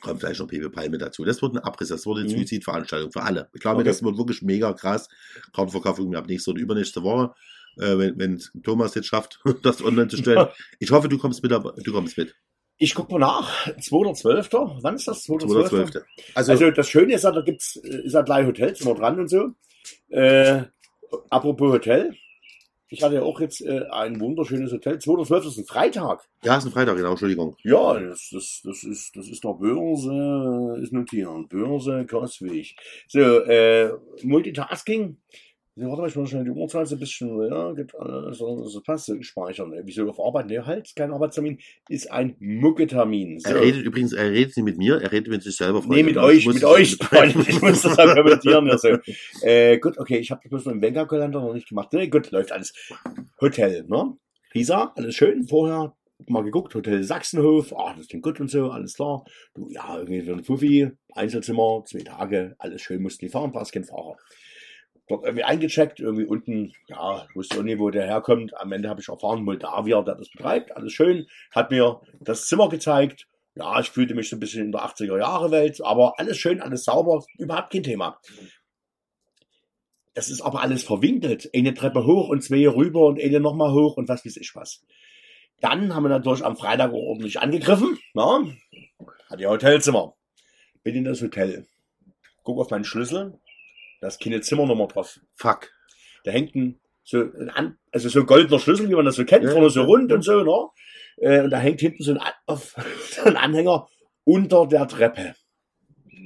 kommt 0.00 0.20
vielleicht 0.20 0.40
noch 0.40 0.46
Pepe 0.48 0.70
Palme 0.70 0.98
dazu. 0.98 1.24
Das 1.24 1.40
wird 1.42 1.54
ein 1.54 1.58
Abriss, 1.58 1.88
das 1.88 2.06
wird 2.06 2.18
eine 2.18 2.26
Mhm. 2.28 2.36
Suizidveranstaltung 2.38 3.12
für 3.12 3.22
alle. 3.22 3.48
Ich 3.54 3.60
glaube, 3.60 3.80
Okay. 3.80 3.88
das 3.88 4.02
wird 4.02 4.18
wirklich 4.18 4.42
mega 4.42 4.72
krass. 4.72 5.08
Kartenverkaufung 5.54 6.14
ab 6.14 6.26
nächste 6.26 6.50
oder 6.50 6.60
übernächste 6.60 7.02
Woche, 7.02 7.34
äh, 7.78 7.96
wenn, 7.98 8.18
wenn 8.18 8.42
Thomas 8.62 8.94
jetzt 8.94 9.06
schafft, 9.06 9.40
das 9.62 9.82
online 9.82 10.08
zu 10.08 10.16
stellen. 10.18 10.48
Ich 10.78 10.90
hoffe, 10.90 11.08
du 11.08 11.18
kommst 11.18 11.42
mit. 11.42 11.52
Du 11.52 11.92
kommst 11.92 12.18
mit. 12.18 12.34
Ich 12.76 12.94
guck 12.94 13.10
mal 13.10 13.18
nach. 13.20 13.66
2.12. 13.68 14.78
Wann 14.82 14.96
ist 14.96 15.06
das? 15.08 15.24
2.12. 15.26 15.68
2.12. 15.70 16.02
Also, 16.34 16.52
Also 16.52 16.70
das 16.72 16.88
Schöne 16.88 17.14
ist 17.14 17.22
ja, 17.22 17.30
da 17.30 17.40
gibt's 17.40 17.76
äh, 17.76 18.02
ist 18.04 18.12
ja 18.12 18.22
gleich 18.22 18.46
Hotelzimmer 18.46 18.94
dran 18.94 19.18
und 19.20 19.28
so. 19.28 19.52
Äh, 20.08 20.62
apropos 21.30 21.72
Hotel. 21.72 22.14
Ich 22.94 23.02
hatte 23.02 23.16
ja 23.16 23.22
auch 23.22 23.40
jetzt 23.40 23.60
äh, 23.60 23.82
ein 23.90 24.20
wunderschönes 24.20 24.72
Hotel. 24.72 24.98
2.12. 24.98 25.48
ist 25.48 25.58
ein 25.58 25.64
Freitag. 25.64 26.28
ja, 26.44 26.56
ist 26.56 26.64
ein 26.64 26.70
Freitag, 26.70 26.96
genau, 26.96 27.10
Entschuldigung. 27.10 27.56
Ja, 27.64 27.98
das, 27.98 28.30
das, 28.30 28.60
das 28.62 28.84
ist, 28.84 29.16
das 29.16 29.28
ist 29.28 29.44
doch 29.44 29.58
Börse, 29.58 30.80
ist 30.80 30.92
notiert. 30.92 31.48
Börse, 31.48 32.06
Kostweg. 32.06 32.76
So, 33.08 33.20
äh, 33.20 33.92
Multitasking. 34.22 35.16
So, 35.76 35.86
warte 35.88 36.02
mal, 36.02 36.08
ich 36.08 36.14
muss 36.14 36.30
schnell 36.30 36.44
die 36.44 36.50
Uhrzeit 36.50 36.86
so 36.86 36.94
ein 36.94 37.00
bisschen, 37.00 37.36
ja, 37.50 37.74
alles, 37.98 38.38
das 38.38 38.82
passt, 38.84 39.10
speichern. 39.24 39.72
Äh, 39.72 39.82
Wieso 39.84 40.08
auf 40.08 40.20
Arbeit? 40.20 40.46
Nee, 40.46 40.60
halt, 40.60 40.92
kein 40.94 41.10
Arbeitstermin, 41.12 41.58
ist 41.88 42.12
ein 42.12 42.36
Mucketermin. 42.38 43.40
So. 43.40 43.48
Er 43.50 43.60
redet 43.60 43.82
übrigens, 43.82 44.12
er 44.12 44.30
redet 44.30 44.56
nicht 44.56 44.64
mit 44.64 44.78
mir, 44.78 45.00
er 45.00 45.10
redet 45.10 45.28
mit 45.32 45.42
sich 45.42 45.56
selber. 45.56 45.80
Nee, 45.80 45.86
Freunde. 45.86 46.04
mit 46.04 46.12
Ich 46.16 46.22
euch, 46.22 46.46
muss 46.46 46.54
mit 46.54 46.62
das- 46.62 46.70
euch, 46.70 46.96
Freunde. 46.96 47.40
Ich 47.48 47.60
muss 47.60 47.82
das 47.82 47.98
halt 47.98 48.16
kommentieren. 48.16 48.70
Also. 48.70 48.98
Äh, 49.42 49.78
gut, 49.78 49.98
okay, 49.98 50.18
ich 50.18 50.30
habe 50.30 50.40
das 50.44 50.50
bloß 50.50 50.64
noch 50.66 50.72
im 50.74 50.80
Wenger-Kalender 50.82 51.40
noch 51.40 51.54
nicht 51.54 51.68
gemacht. 51.68 51.92
Nee, 51.92 52.06
gut, 52.06 52.30
läuft 52.30 52.52
alles. 52.52 52.72
Hotel, 53.40 53.84
ne? 53.88 54.16
Pisa, 54.52 54.92
alles 54.94 55.16
schön. 55.16 55.42
Vorher 55.48 55.96
mal 56.28 56.44
geguckt, 56.44 56.72
Hotel 56.76 57.02
Sachsenhof. 57.02 57.72
Ah, 57.76 57.94
das 57.96 58.06
klingt 58.06 58.22
gut 58.22 58.38
und 58.38 58.48
so, 58.48 58.70
alles 58.70 58.94
klar. 58.94 59.24
Du, 59.54 59.68
ja, 59.70 59.98
irgendwie 59.98 60.22
für 60.22 60.34
ein 60.34 60.44
Fuffi, 60.44 60.88
Einzelzimmer, 61.12 61.82
zwei 61.84 61.98
Tage, 62.04 62.54
alles 62.58 62.80
schön, 62.80 63.02
mussten 63.02 63.24
die 63.26 63.30
fahren, 63.32 63.50
passt 63.50 63.72
kein 63.72 63.82
Fahrer. 63.82 64.16
Dort 65.08 65.24
irgendwie 65.24 65.44
eingecheckt, 65.44 66.00
irgendwie 66.00 66.24
unten, 66.24 66.72
ja, 66.88 67.26
wusste 67.34 67.58
auch 67.58 67.62
nicht, 67.62 67.78
wo 67.78 67.90
der 67.90 68.06
herkommt. 68.06 68.56
Am 68.58 68.72
Ende 68.72 68.88
habe 68.88 69.02
ich 69.02 69.08
erfahren, 69.08 69.44
Moldawier, 69.44 70.02
der 70.02 70.14
das 70.14 70.30
betreibt, 70.30 70.74
alles 70.74 70.92
schön. 70.92 71.26
Hat 71.50 71.70
mir 71.70 72.00
das 72.20 72.46
Zimmer 72.46 72.68
gezeigt. 72.70 73.26
Ja, 73.54 73.78
ich 73.80 73.90
fühlte 73.90 74.14
mich 74.14 74.30
so 74.30 74.36
ein 74.36 74.40
bisschen 74.40 74.64
in 74.64 74.72
der 74.72 74.80
80er 74.80 75.18
Jahre 75.18 75.50
Welt, 75.50 75.80
aber 75.84 76.18
alles 76.18 76.38
schön, 76.38 76.60
alles 76.60 76.84
sauber, 76.84 77.24
überhaupt 77.38 77.72
kein 77.72 77.82
Thema. 77.82 78.18
Das 80.14 80.30
ist 80.30 80.40
aber 80.40 80.62
alles 80.62 80.84
verwinkelt. 80.84 81.50
Eine 81.54 81.74
Treppe 81.74 82.06
hoch 82.06 82.28
und 82.28 82.42
zwei 82.42 82.66
rüber 82.68 83.06
und 83.06 83.20
eine 83.20 83.40
nochmal 83.40 83.72
hoch 83.72 83.96
und 83.96 84.08
was 84.08 84.24
weiß 84.24 84.36
ich 84.38 84.52
was. 84.54 84.84
Dann 85.60 85.94
haben 85.94 86.04
wir 86.04 86.08
natürlich 86.08 86.44
am 86.44 86.56
Freitag 86.56 86.92
auch 86.92 87.08
ordentlich 87.08 87.40
angegriffen. 87.40 87.98
Na? 88.14 88.44
Hat 89.28 89.40
ja 89.40 89.50
Hotelzimmer. 89.50 90.14
Bin 90.82 90.94
in 90.94 91.04
das 91.04 91.20
Hotel. 91.20 91.66
Guck 92.42 92.58
auf 92.60 92.70
meinen 92.70 92.84
Schlüssel. 92.84 93.38
Da 94.04 94.08
ist 94.08 94.20
keine 94.20 94.42
Zimmernummer 94.42 94.86
drauf. 94.86 95.18
Fuck. 95.34 95.72
Da 96.24 96.30
hängt 96.30 96.54
ein, 96.54 96.78
so 97.04 97.24
ein, 97.54 97.78
also 97.90 98.10
so 98.10 98.20
ein 98.20 98.26
goldener 98.26 98.58
Schlüssel, 98.58 98.90
wie 98.90 98.94
man 98.94 99.06
das 99.06 99.14
so 99.16 99.24
kennt, 99.24 99.44
Ja, 99.44 99.50
vorne 99.50 99.70
so 99.70 99.82
rund 99.84 100.12
und 100.12 100.20
so, 100.20 100.42
ne? 100.42 100.68
Äh, 101.26 101.40
und 101.40 101.48
da 101.48 101.56
hängt 101.56 101.80
hinten 101.80 102.02
so 102.02 102.12
ein, 102.12 102.20
auf, 102.44 102.74
ein 103.24 103.38
Anhänger 103.38 103.88
unter 104.24 104.66
der 104.66 104.86
Treppe. 104.88 105.34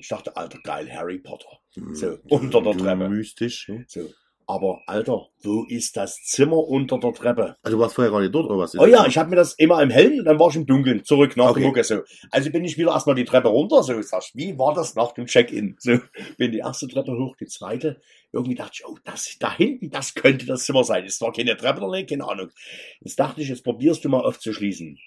Ich 0.00 0.08
dachte, 0.08 0.36
alter, 0.36 0.58
geil, 0.64 0.92
Harry 0.92 1.20
Potter. 1.20 1.60
So, 1.92 2.18
unter 2.28 2.62
der 2.62 2.76
Treppe. 2.76 3.08
Mystisch. 3.08 3.70
So. 3.86 4.10
Aber, 4.50 4.80
Alter, 4.86 5.26
wo 5.42 5.64
ist 5.68 5.98
das 5.98 6.22
Zimmer 6.24 6.56
unter 6.56 6.98
der 6.98 7.12
Treppe? 7.12 7.56
Also 7.62 7.76
du 7.76 7.82
warst 7.82 7.94
vorher 7.94 8.10
gar 8.10 8.22
nicht 8.22 8.34
dort, 8.34 8.46
oder 8.46 8.58
was? 8.58 8.74
Oh 8.78 8.86
ja, 8.86 9.06
ich 9.06 9.18
habe 9.18 9.28
mir 9.28 9.36
das 9.36 9.52
immer 9.52 9.82
im 9.82 9.90
Hellen 9.90 10.20
und 10.20 10.24
dann 10.24 10.38
war 10.40 10.48
ich 10.48 10.56
im 10.56 10.64
Dunkeln 10.64 11.04
zurück 11.04 11.36
nach 11.36 11.50
Okay. 11.50 11.60
dem 11.60 11.66
Mucke. 11.66 11.84
So. 11.84 12.00
Also 12.30 12.50
bin 12.50 12.64
ich 12.64 12.78
wieder 12.78 12.92
erstmal 12.92 13.14
die 13.14 13.26
Treppe 13.26 13.48
runter. 13.48 13.82
So, 13.82 14.00
sag 14.00 14.22
ich, 14.22 14.30
wie 14.34 14.58
war 14.58 14.72
das 14.72 14.94
nach 14.94 15.12
dem 15.12 15.26
Check-in? 15.26 15.76
So, 15.78 15.98
bin 16.38 16.50
die 16.50 16.60
erste 16.60 16.88
Treppe 16.88 17.12
hoch, 17.12 17.36
die 17.36 17.44
zweite. 17.44 18.00
Irgendwie 18.32 18.54
dachte 18.54 18.72
ich, 18.76 18.86
oh, 18.86 18.96
das 19.04 19.36
da 19.38 19.54
hinten, 19.54 19.90
das 19.90 20.14
könnte 20.14 20.46
das 20.46 20.64
Zimmer 20.64 20.82
sein. 20.82 21.04
Ist 21.04 21.18
zwar 21.18 21.32
keine 21.34 21.54
Treppe 21.54 21.82
oder 21.82 21.98
nicht, 21.98 22.08
keine 22.08 22.26
Ahnung. 22.26 22.48
Jetzt 23.02 23.20
dachte 23.20 23.42
ich, 23.42 23.50
jetzt 23.50 23.64
probierst 23.64 24.02
du 24.06 24.08
mal 24.08 24.22
aufzuschließen. 24.24 24.98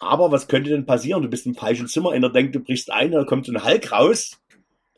Aber 0.00 0.30
was 0.32 0.48
könnte 0.48 0.68
denn 0.68 0.84
passieren? 0.84 1.22
Du 1.22 1.28
bist 1.30 1.46
im 1.46 1.54
falschen 1.54 1.88
Zimmer, 1.88 2.10
einer 2.10 2.28
denkt, 2.30 2.54
du 2.54 2.60
brichst 2.60 2.92
ein, 2.92 3.12
da 3.12 3.24
kommt 3.24 3.46
so 3.46 3.52
ein 3.52 3.64
Hulk 3.64 3.90
raus. 3.90 4.38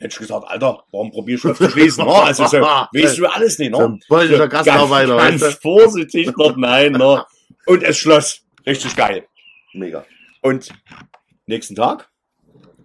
Hätte 0.02 0.14
ich 0.14 0.18
gesagt, 0.18 0.44
Alter, 0.48 0.82
warum 0.90 1.12
probierst 1.12 1.44
du 1.44 1.50
aufzuschließen? 1.50 2.04
ne? 2.04 2.12
Also 2.12 2.44
so, 2.46 2.56
weißt 2.60 3.18
du 3.18 3.26
alles 3.26 3.58
nicht, 3.58 3.72
So 3.72 3.78
ne? 3.78 3.84
ein 3.94 4.00
polnischer 4.08 4.42
So, 4.42 4.48
Gastarbeiter, 4.48 5.16
Ganz, 5.16 5.40
ganz 5.40 5.54
vorsichtig 5.54 6.36
noch, 6.36 6.56
nein, 6.56 6.92
ne? 6.92 7.24
Und 7.66 7.84
es 7.84 7.98
schloss. 7.98 8.40
Richtig 8.66 8.96
geil. 8.96 9.26
Mega. 9.74 10.04
Und 10.40 10.70
nächsten 11.46 11.76
Tag 11.76 12.10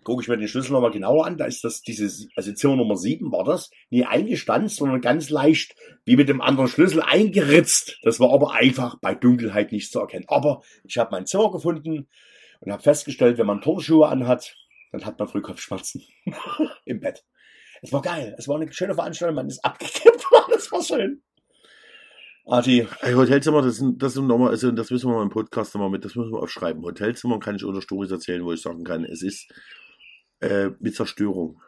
gucke 0.03 0.21
ich 0.21 0.27
mir 0.29 0.37
den 0.37 0.47
Schlüssel 0.47 0.73
nochmal 0.73 0.91
genauer 0.91 1.25
an. 1.25 1.37
Da 1.37 1.45
ist 1.45 1.63
das 1.63 1.81
diese, 1.81 2.27
also 2.35 2.53
Zimmer 2.53 2.75
Nummer 2.75 2.95
7 2.95 3.31
war 3.31 3.43
das, 3.43 3.71
nie 3.89 4.05
eingestanzt, 4.05 4.75
sondern 4.77 5.01
ganz 5.01 5.29
leicht 5.31 5.75
wie 6.05 6.15
mit 6.15 6.29
dem 6.29 6.39
anderen 6.39 6.69
Schlüssel 6.69 7.01
eingeritzt. 7.01 7.97
Das 8.03 8.19
war 8.19 8.31
aber 8.31 8.53
einfach 8.53 8.97
bei 9.01 9.15
Dunkelheit 9.15 9.71
nicht 9.71 9.91
zu 9.91 9.99
erkennen. 9.99 10.25
Aber 10.27 10.61
ich 10.83 10.97
habe 10.99 11.09
mein 11.11 11.25
Zimmer 11.25 11.51
gefunden 11.51 12.07
und 12.59 12.71
habe 12.71 12.83
festgestellt, 12.83 13.37
wenn 13.39 13.47
man 13.47 13.59
Turnschuhe 13.61 14.07
anhat, 14.07 14.55
dann 14.91 15.05
hat 15.05 15.19
man 15.19 15.27
früh 15.27 15.41
Kopfschmerzen 15.41 16.03
im 16.85 16.99
Bett. 16.99 17.23
Es 17.81 17.93
war 17.93 18.01
geil. 18.01 18.35
Es 18.37 18.47
war 18.47 18.59
eine 18.59 18.71
schöne 18.71 18.95
Veranstaltung. 18.95 19.35
Man 19.35 19.47
ist 19.47 19.63
abgekippt 19.63 20.23
worden. 20.31 20.53
Es 20.55 20.71
war 20.71 20.81
schön. 20.83 21.21
Arti, 22.49 22.87
Ey, 23.01 23.13
Hotelzimmer, 23.13 23.61
das 23.61 23.75
sind, 23.75 24.01
das 24.01 24.13
sind 24.13 24.25
nochmal, 24.25 24.51
also 24.51 24.71
das 24.71 24.89
müssen 24.89 25.09
wir 25.09 25.17
mal 25.17 25.23
im 25.23 25.29
Podcast 25.29 25.75
nochmal 25.75 25.89
mit, 25.89 26.05
das 26.05 26.15
müssen 26.15 26.31
wir 26.31 26.41
aufschreiben. 26.41 26.81
Hotelzimmer 26.81 27.39
kann 27.39 27.57
ich 27.57 27.65
unter 27.65 27.81
Stories 27.81 28.09
erzählen, 28.09 28.45
wo 28.45 28.53
ich 28.53 28.61
sagen 28.61 28.85
kann, 28.85 29.03
es 29.03 29.21
ist 29.21 29.51
äh, 30.39 30.69
mit 30.79 30.95
Zerstörung. 30.95 31.61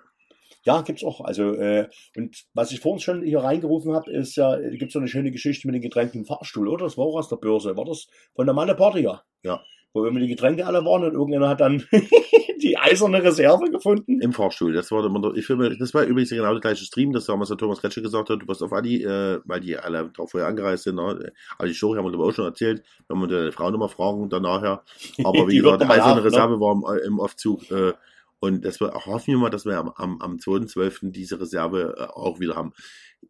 Ja, 0.64 0.82
gibt's 0.82 1.04
auch. 1.04 1.20
Also, 1.22 1.54
äh, 1.56 1.90
und 2.16 2.46
was 2.54 2.72
ich 2.72 2.80
vorhin 2.80 3.02
schon 3.02 3.24
hier 3.24 3.40
reingerufen 3.40 3.94
habe, 3.94 4.10
ist 4.12 4.38
ja, 4.38 4.56
äh, 4.56 4.78
gibt's 4.78 4.94
so 4.94 5.00
eine 5.00 5.10
schöne 5.10 5.32
Geschichte 5.32 5.68
mit 5.68 5.76
den 5.76 5.82
Getränken 5.82 6.22
im 6.22 6.26
Fahrstuhl, 6.26 6.70
oder? 6.70 6.86
Das 6.86 6.98
war 6.98 7.06
auch 7.06 7.18
aus 7.18 7.28
der 7.28 7.38
Börse. 7.38 7.76
War 7.76 7.86
das 7.86 8.08
von 8.36 8.46
der 8.46 8.56
Malle 8.56 8.76
Party, 8.76 9.02
ja? 9.02 9.22
Ja. 9.44 9.62
Wo 9.94 10.06
immer 10.06 10.20
die 10.20 10.28
Getränke 10.28 10.66
alle 10.66 10.84
waren 10.86 11.04
und 11.04 11.14
irgendeiner 11.14 11.50
hat 11.50 11.62
dann 11.62 11.84
die 12.62 12.78
eiserne 12.78 13.24
Reserve 13.24 13.70
gefunden. 13.72 14.22
Im 14.22 14.34
Fahrstuhl. 14.34 14.74
Das 14.74 14.92
war, 14.92 15.06
immer, 15.06 15.34
ich 15.36 15.46
finde, 15.46 15.78
das 15.78 15.94
war 15.94 16.04
übrigens 16.04 16.30
genau 16.30 16.52
der 16.52 16.62
gleiche 16.62 16.86
Stream, 16.86 17.14
das 17.14 17.26
damals 17.26 17.50
der 17.50 17.58
Thomas 17.58 17.84
Retsche 17.84 18.02
gesagt 18.02 18.30
hat, 18.30 18.42
du 18.42 18.48
warst 18.48 18.62
auf 18.62 18.74
Adi, 18.74 19.04
äh, 19.04 19.40
weil 19.46 19.62
die 19.62 19.78
alle 19.78 20.10
drauf 20.10 20.32
vorher 20.32 20.50
angereist 20.50 20.84
sind. 20.84 20.96
Ne? 20.96 21.32
Also 21.58 21.72
die 21.72 21.74
Story 21.74 21.98
haben 21.98 22.06
wir 22.06 22.14
aber 22.14 22.26
auch 22.26 22.34
schon 22.34 22.46
erzählt, 22.46 22.84
wenn 23.08 23.20
wir 23.20 23.28
die 23.28 23.52
Frau 23.52 23.72
nochmal 23.72 23.90
fragen 23.90 24.30
dann 24.30 24.44
nachher. 24.44 24.84
Aber 25.24 25.48
wie 25.48 25.52
Die 25.56 25.62
gesagt, 25.62 25.88
mal 25.88 26.00
eiserne 26.00 26.22
ne? 26.22 26.26
Reserve 26.26 26.60
war 26.60 26.74
im, 26.74 27.06
im 27.06 27.20
Aufzug. 27.20 27.70
Äh, 27.72 27.94
und 28.40 28.64
das 28.64 28.80
wir, 28.80 28.94
hoffen 28.94 29.34
wir 29.34 29.38
mal, 29.38 29.50
dass 29.50 29.66
wir 29.66 29.78
am, 29.78 29.90
am, 29.96 30.22
am 30.22 30.38
2.12. 30.38 31.12
diese 31.12 31.40
Reserve 31.40 31.96
äh, 31.98 32.04
auch 32.04 32.40
wieder 32.40 32.56
haben. 32.56 32.74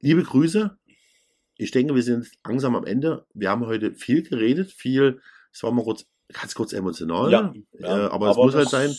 Liebe 0.02 0.24
Grüße. 0.24 0.78
Ich 1.58 1.72
denke, 1.72 1.94
wir 1.94 2.04
sind 2.04 2.30
langsam 2.46 2.76
am 2.76 2.86
Ende. 2.86 3.26
Wir 3.34 3.50
haben 3.50 3.66
heute 3.66 3.94
viel 3.94 4.24
geredet, 4.24 4.72
viel, 4.72 5.20
es 5.52 5.62
war 5.62 5.74
mal 5.74 5.84
kurz, 5.84 6.06
ganz 6.32 6.54
kurz 6.54 6.74
emotional. 6.74 7.32
Ja, 7.32 7.54
äh, 7.80 7.86
aber, 7.86 8.30
es 8.32 8.38
muss 8.38 8.54
halt 8.56 8.70
sein. 8.70 8.94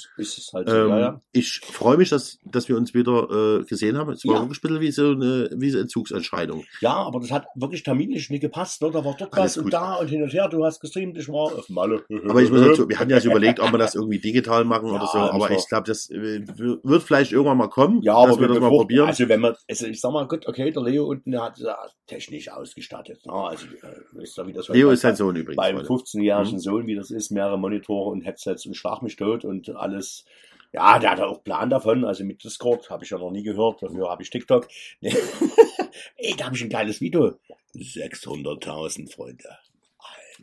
Halt 0.53 0.69
Ähm, 0.69 0.89
ja, 0.89 0.99
ja. 0.99 1.21
Ich 1.33 1.61
freue 1.61 1.97
mich, 1.97 2.09
dass, 2.11 2.39
dass 2.45 2.69
wir 2.69 2.77
uns 2.77 2.93
wieder 2.95 3.61
äh, 3.61 3.65
gesehen 3.65 3.97
haben. 3.99 4.13
Es 4.13 4.25
war 4.25 4.35
Ja. 4.35 4.41
wirklich 4.43 4.59
ein 4.59 4.63
bisschen 4.63 4.81
wie 4.81 4.91
so 4.91 5.11
eine, 5.11 5.51
wie 5.57 5.71
so 5.71 5.77
eine 5.79 5.83
Entzugsentscheidung. 5.83 6.65
ja, 6.81 6.93
aber 6.95 7.21
das 7.21 7.31
hat 7.31 7.47
wirklich 7.55 7.83
terminlich 7.85 8.31
nicht 8.31 8.41
gepasst. 8.41 8.83
Ne? 8.83 8.91
Da 8.91 9.05
war 9.05 9.15
dort 9.17 9.33
Alles 9.33 9.53
was 9.53 9.57
und 9.59 9.65
gut. 9.65 9.73
da 9.75 9.95
und 9.97 10.09
hin 10.09 10.23
und 10.23 10.33
her. 10.33 10.49
Du 10.49 10.65
hast 10.65 10.81
gestreamt, 10.81 11.17
ich 11.19 11.29
war 11.29 11.55
auf 11.57 11.69
Malle. 11.69 12.05
Aber 12.29 12.43
ich 12.43 12.51
muss 12.51 12.61
dazu, 12.67 12.89
wir 12.89 12.99
hatten 12.99 13.11
ja 13.11 13.23
überlegt, 13.23 13.61
ob 13.61 13.71
wir 13.73 13.79
das 13.79 13.95
irgendwie 13.95 14.19
digital 14.19 14.65
machen 14.65 14.91
oder 14.91 15.03
Ja, 15.05 15.07
so. 15.07 15.19
Aber 15.19 15.51
ich 15.51 15.69
glaube, 15.69 15.87
das 15.87 16.11
äh, 16.11 16.45
wird 16.83 17.03
vielleicht 17.03 17.33
irgendwann 17.33 17.59
mal 17.59 17.69
kommen, 17.69 18.03
Ja, 18.03 18.15
aber 18.17 18.41
wir 18.41 18.49
das 18.49 18.59
mal 18.59 18.71
probieren. 18.71 19.07
Also 19.09 19.29
wenn 19.29 19.41
man, 19.41 19.55
also 19.69 19.87
ich 19.87 20.01
sag 20.01 20.13
mal, 20.13 20.27
gut, 20.27 20.47
okay, 20.49 20.71
der 20.71 20.83
Leo 20.83 21.07
unten, 21.07 21.31
der 21.31 21.43
hat 21.43 21.59
ja 21.59 21.77
technisch 22.07 22.51
ausgestattet. 22.51 23.25
Ne? 23.25 23.33
Also 23.33 23.67
äh, 23.67 24.23
ist 24.23 24.37
ja 24.37 24.47
wie 24.47 24.53
das 24.53 24.69
Leo 24.69 24.91
ist 24.91 25.03
sein 25.03 25.15
Sohn 25.17 25.37
übrigens. 25.37 25.57
beim 25.57 25.77
Freunde. 25.85 25.89
15-jährigen 26.03 26.55
Mhm. 26.55 26.59
Sohn, 26.59 26.87
wie 26.87 26.97
das 26.97 27.11
ist, 27.11 27.20
mehrere 27.29 27.59
Monitore 27.59 28.11
und 28.11 28.23
Headsets 28.23 28.65
und 28.65 28.75
Schlag 28.75 29.03
mich 29.03 29.17
tot 29.17 29.45
und 29.45 29.69
alles. 29.77 30.25
Ja, 30.73 30.99
der 30.99 31.11
hat 31.11 31.21
auch 31.21 31.45
Plan 31.45 31.69
davon. 31.69 32.05
Also 32.05 32.25
mit 32.25 32.43
Discord 32.43 32.89
habe 32.89 33.05
ich 33.05 33.11
ja 33.11 33.19
noch 33.19 33.31
nie 33.31 33.43
gehört. 33.43 33.83
Dafür 33.83 34.09
habe 34.09 34.23
ich 34.23 34.31
TikTok. 34.31 34.69
Ey, 35.01 36.35
da 36.39 36.47
habe 36.47 36.57
ich 36.57 36.63
ein 36.63 36.71
geiles 36.71 37.01
Video. 37.01 37.35
600.000 37.75 39.13
Freunde. 39.13 39.59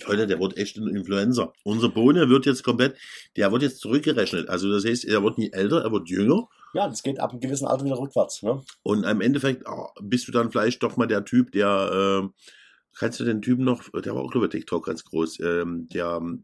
Leute, 0.05 0.27
der 0.27 0.39
wird 0.39 0.57
echt 0.57 0.77
ein 0.77 0.87
Influencer. 0.87 1.53
Unser 1.63 1.89
Bohne 1.89 2.29
wird 2.29 2.45
jetzt 2.45 2.63
komplett, 2.63 2.97
der 3.35 3.51
wird 3.51 3.63
jetzt 3.63 3.79
zurückgerechnet. 3.79 4.49
Also 4.49 4.71
das 4.71 4.85
heißt, 4.85 5.05
er 5.05 5.23
wird 5.23 5.37
nie 5.37 5.51
älter, 5.51 5.81
er 5.81 5.91
wird 5.91 6.09
jünger. 6.09 6.47
Ja, 6.73 6.87
das 6.87 7.01
geht 7.01 7.19
ab 7.19 7.31
einem 7.31 7.39
gewissen 7.39 7.67
Alter 7.67 7.85
wieder 7.85 7.97
rückwärts. 7.97 8.43
Ne? 8.43 8.61
Und 8.83 9.03
im 9.03 9.21
Endeffekt 9.21 9.65
ah, 9.65 9.91
bist 10.01 10.27
du 10.27 10.31
dann 10.31 10.51
vielleicht 10.51 10.83
doch 10.83 10.97
mal 10.97 11.07
der 11.07 11.25
Typ, 11.25 11.51
der, 11.51 12.23
äh, 12.23 12.29
kannst 12.99 13.19
du 13.19 13.23
den 13.25 13.41
Typen 13.41 13.63
noch, 13.65 13.83
der 14.03 14.15
war 14.15 14.21
auch 14.23 14.33
über 14.35 14.49
TikTok 14.49 14.85
ganz 14.85 15.03
groß, 15.05 15.39
ähm, 15.41 15.87
der, 15.93 16.17
ähm, 16.21 16.43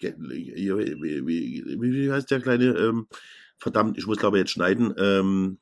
wie, 0.00 1.26
wie, 1.26 1.80
wie, 1.80 2.12
heißt 2.12 2.30
der 2.30 2.40
kleine, 2.40 2.66
ähm, 2.76 3.06
verdammt, 3.58 3.98
ich 3.98 4.06
muss 4.06 4.18
glaube 4.18 4.38
ich 4.38 4.42
jetzt 4.42 4.52
schneiden, 4.52 4.94
ähm, 4.98 5.58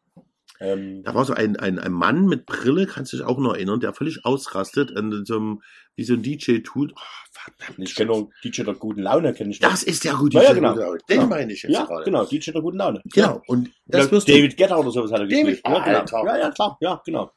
Ähm, 0.61 1.05
da 1.05 1.15
war 1.15 1.25
so 1.25 1.35
ein, 1.35 1.55
ein, 1.57 1.79
ein 1.79 1.93
Mann 1.93 2.27
mit 2.27 2.45
Brille, 2.45 2.87
kannst 2.87 3.13
du 3.13 3.17
dich 3.19 3.25
auch 3.25 3.39
noch 3.39 3.55
erinnern, 3.55 3.79
der 3.79 3.93
völlig 3.95 4.25
ausrastet, 4.25 4.91
und 4.91 5.25
so 5.25 5.37
einem, 5.37 5.63
wie 5.95 6.03
so 6.03 6.15
ein 6.15 6.23
DJ 6.23 6.59
tut. 6.65 6.93
Oh, 6.97 7.01
verdammt. 7.31 7.79
ich 7.79 7.95
kenne 7.95 8.27
DJ 8.43 8.65
der 8.65 8.75
guten 8.75 9.03
Laune, 9.03 9.33
kenne 9.35 9.51
ich. 9.51 9.61
das 9.61 9.85
ist 9.85 10.03
der 10.03 10.15
gute 10.15 10.39
Ja, 10.39 10.43
ja, 10.43 10.49
DJ, 10.51 10.55
genau. 10.57 10.97
Den 11.09 11.21
Ja. 11.21 11.27
meine 11.27 11.53
ich 11.53 11.63
jetzt 11.63 11.73
ja, 11.73 11.85
gerade. 11.85 12.05
genau, 12.05 12.25
DJ 12.25 12.51
der 12.51 12.61
guten 12.63 12.79
Laune. 12.79 13.01
Genau. 13.15 13.41
Und 13.47 13.71
das 13.87 14.07
Ja, 14.07 14.11
wirst 14.11 14.29
David 14.29 14.57
Guetta 14.57 14.77
oder 14.79 14.91
sowas 14.91 15.13
hat 15.13 15.21
er 15.21 15.27
David- 15.29 15.47
gespielt. 15.47 15.61
Ja, 15.65 15.81
Alter. 15.81 16.05
genau. 16.11 16.27
ja, 16.27 16.39
ja, 16.39 16.51
klar. 16.51 16.77
Ja, 16.81 17.03
genau. 17.07 17.31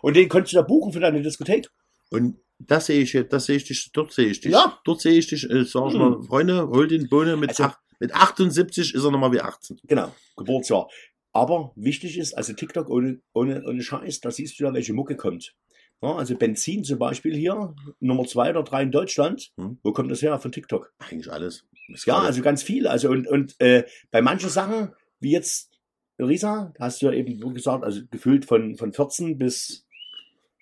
Und 0.00 0.14
den 0.16 0.28
konntest 0.28 0.52
du 0.52 0.58
da 0.58 0.62
buchen 0.62 0.92
für 0.92 1.00
deine 1.00 1.20
Diskothek. 1.20 1.68
Und 2.10 2.38
das 2.58 2.86
sehe 2.86 3.00
ich 3.02 3.12
jetzt, 3.12 3.32
das 3.32 3.46
sehe 3.46 3.56
ich 3.56 3.64
dich, 3.64 3.90
dort 3.92 4.12
sehe 4.12 4.26
ich 4.28 4.40
dich. 4.40 4.52
Ja. 4.52 4.78
Dort 4.84 5.00
sehe 5.00 5.18
ich 5.18 5.26
dich, 5.28 5.48
äh, 5.48 5.64
sag 5.64 5.88
ich 5.88 5.94
Mhm. 5.94 5.98
mal, 6.00 6.22
Freunde, 6.22 6.68
hol 6.68 6.88
den 6.88 7.08
Bohne 7.08 7.36
mit, 7.36 7.50
Also- 7.50 7.64
ach, 7.64 7.78
mit 8.00 8.14
78 8.14 8.94
ist 8.94 9.04
er 9.04 9.10
nochmal 9.10 9.32
wie 9.32 9.40
18. 9.40 9.78
Genau, 9.84 10.14
Geburtsjahr. 10.36 10.88
Aber 11.32 11.72
wichtig 11.76 12.18
ist, 12.18 12.32
also 12.34 12.52
TikTok 12.52 12.88
ohne, 12.88 13.20
ohne, 13.32 13.62
ohne 13.64 13.82
Scheiß, 13.82 14.20
da 14.20 14.30
siehst 14.30 14.58
du 14.58 14.64
ja, 14.64 14.72
welche 14.74 14.92
Mucke 14.92 15.14
kommt. 15.16 15.54
Ja, 16.02 16.14
also 16.14 16.36
Benzin 16.36 16.84
zum 16.84 16.98
Beispiel 16.98 17.34
hier, 17.36 17.74
Nummer 18.00 18.24
zwei 18.24 18.50
oder 18.50 18.62
drei 18.62 18.82
in 18.84 18.92
Deutschland. 18.92 19.50
Hm. 19.56 19.78
Wo 19.82 19.92
kommt 19.92 20.10
das 20.12 20.22
her? 20.22 20.38
Von 20.38 20.52
TikTok. 20.52 20.92
Eigentlich 20.98 21.30
alles. 21.30 21.64
Ist 21.88 22.06
Ja, 22.06 22.18
also 22.18 22.40
ganz 22.40 22.62
viel. 22.62 22.86
Also 22.86 23.10
und, 23.10 23.26
und 23.26 23.60
äh, 23.60 23.84
bei 24.12 24.22
manchen 24.22 24.48
Sachen, 24.48 24.92
wie 25.20 25.32
jetzt 25.32 25.70
Risa, 26.20 26.72
hast 26.78 27.02
du 27.02 27.06
ja 27.06 27.12
eben 27.12 27.52
gesagt, 27.54 27.82
also 27.84 28.00
gefüllt 28.10 28.44
von, 28.44 28.76
von 28.76 28.92
14 28.92 29.38
bis 29.38 29.86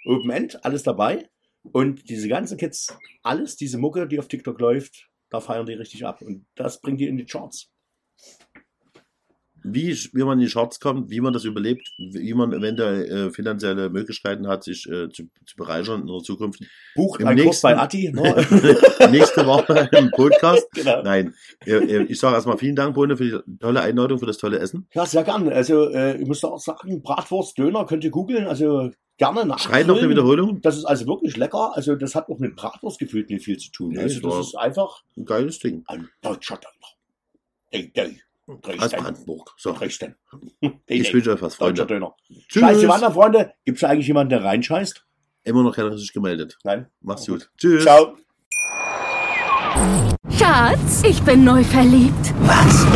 Open 0.06 0.30
End, 0.30 0.64
alles 0.64 0.82
dabei. 0.82 1.28
Und 1.72 2.08
diese 2.08 2.28
ganzen 2.28 2.58
Kids, 2.58 2.96
alles, 3.22 3.56
diese 3.56 3.78
Mucke, 3.78 4.06
die 4.06 4.18
auf 4.18 4.28
TikTok 4.28 4.60
läuft, 4.60 5.08
da 5.30 5.40
feiern 5.40 5.66
die 5.66 5.74
richtig 5.74 6.04
ab. 6.04 6.22
Und 6.22 6.46
das 6.54 6.80
bringt 6.80 7.00
die 7.00 7.06
in 7.06 7.16
die 7.16 7.24
Charts. 7.24 7.70
Wie, 9.66 9.92
wie 10.12 10.22
man 10.24 10.38
in 10.40 10.46
die 10.46 10.52
Charts 10.52 10.80
kommt, 10.80 11.10
wie 11.10 11.20
man 11.20 11.32
das 11.32 11.44
überlebt, 11.44 11.92
wie 11.98 12.32
man 12.34 12.52
eventuell 12.52 13.04
äh, 13.28 13.30
finanzielle 13.30 13.90
Möglichkeiten 13.90 14.46
hat, 14.48 14.64
sich 14.64 14.86
äh, 14.88 15.08
zu, 15.10 15.24
zu 15.44 15.56
bereichern 15.56 16.02
in 16.02 16.06
der 16.06 16.18
Zukunft. 16.22 16.62
Bucht 16.94 17.20
Im 17.20 17.26
ein 17.28 17.36
Kurs 17.36 17.46
nächsten- 17.46 17.62
bei 17.66 17.78
Atti. 17.78 18.12
Ne? 18.12 19.10
Nächste 19.10 19.46
Woche 19.46 19.88
im 19.92 20.10
Podcast. 20.10 20.66
genau. 20.74 21.02
Nein, 21.02 21.34
ich 21.64 22.18
sage 22.18 22.34
erstmal 22.36 22.58
vielen 22.58 22.76
Dank, 22.76 22.94
Bohne, 22.94 23.16
für 23.16 23.24
die 23.42 23.58
tolle 23.58 23.80
Einladung, 23.82 24.18
für 24.18 24.26
das 24.26 24.38
tolle 24.38 24.58
Essen. 24.58 24.86
Ja, 24.94 25.04
sehr 25.06 25.24
gern. 25.24 25.48
Also 25.48 25.90
äh, 25.90 26.20
ich 26.20 26.26
muss 26.26 26.42
auch 26.44 26.58
sagen, 26.58 27.02
Bratwurst, 27.02 27.58
Döner 27.58 27.84
könnt 27.86 28.04
ihr 28.04 28.10
googeln. 28.10 28.46
Also 28.46 28.90
gerne 29.18 29.44
nach. 29.46 29.58
Schreit 29.58 29.86
noch 29.86 29.98
eine 29.98 30.08
Wiederholung. 30.08 30.60
Das 30.60 30.76
ist 30.76 30.84
also 30.84 31.06
wirklich 31.06 31.36
lecker. 31.36 31.72
Also 31.74 31.94
das 31.96 32.14
hat 32.14 32.28
auch 32.28 32.38
mit 32.38 32.54
Bratwurst 32.56 32.98
gefühlt 32.98 33.30
nicht 33.30 33.44
viel 33.44 33.56
zu 33.58 33.70
tun. 33.70 33.90
Nee, 33.92 34.00
also 34.00 34.20
das 34.20 34.48
ist 34.48 34.54
einfach 34.56 35.02
Ein 35.16 35.24
geiles 35.24 35.58
Ding. 35.58 35.84
ein 35.86 36.08
deutscher 36.22 36.56
Döner. 36.56 36.92
Ey, 37.70 37.90
ey. 37.94 38.20
Aus. 38.46 38.92
Brandenburg. 38.92 39.54
So, 39.56 39.72
Dresden. 39.72 40.14
ich 40.86 41.12
wünsche 41.12 41.32
euch 41.32 41.42
was, 41.42 41.56
Deutscher 41.56 41.86
Freunde. 41.86 41.86
Döner. 41.86 42.14
Tschüss. 42.48 42.60
Scheiße, 42.60 42.88
Wanderfreunde. 42.88 43.52
Gibt 43.64 43.78
es 43.78 43.84
eigentlich 43.84 44.06
jemanden, 44.06 44.30
der 44.30 44.44
reinscheißt? 44.44 45.04
Immer 45.44 45.62
noch 45.62 45.74
keiner 45.74 45.96
sich 45.96 46.12
gemeldet. 46.12 46.56
Nein. 46.64 46.86
Mach's 47.00 47.26
gut. 47.26 47.50
Tschüss. 47.56 47.82
Ciao. 47.82 48.16
Schatz, 50.30 51.02
ich 51.04 51.22
bin 51.22 51.44
neu 51.44 51.62
verliebt. 51.64 52.34
Was? 52.40 52.86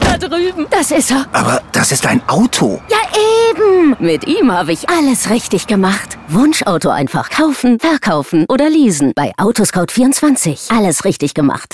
Da 0.00 0.16
drüben. 0.18 0.66
Das 0.70 0.90
ist 0.90 1.10
er. 1.10 1.26
Aber 1.32 1.62
das 1.72 1.92
ist 1.92 2.06
ein 2.06 2.26
Auto. 2.28 2.80
Ja, 2.88 2.98
eben. 3.50 3.96
Mit 3.98 4.26
ihm 4.26 4.52
habe 4.52 4.72
ich 4.72 4.88
alles 4.88 5.30
richtig 5.30 5.66
gemacht. 5.66 6.18
Wunschauto 6.28 6.90
einfach 6.90 7.30
kaufen, 7.30 7.78
verkaufen 7.78 8.44
oder 8.48 8.68
leasen. 8.68 9.12
Bei 9.14 9.32
Autoscout24. 9.36 10.76
Alles 10.76 11.04
richtig 11.04 11.34
gemacht. 11.34 11.72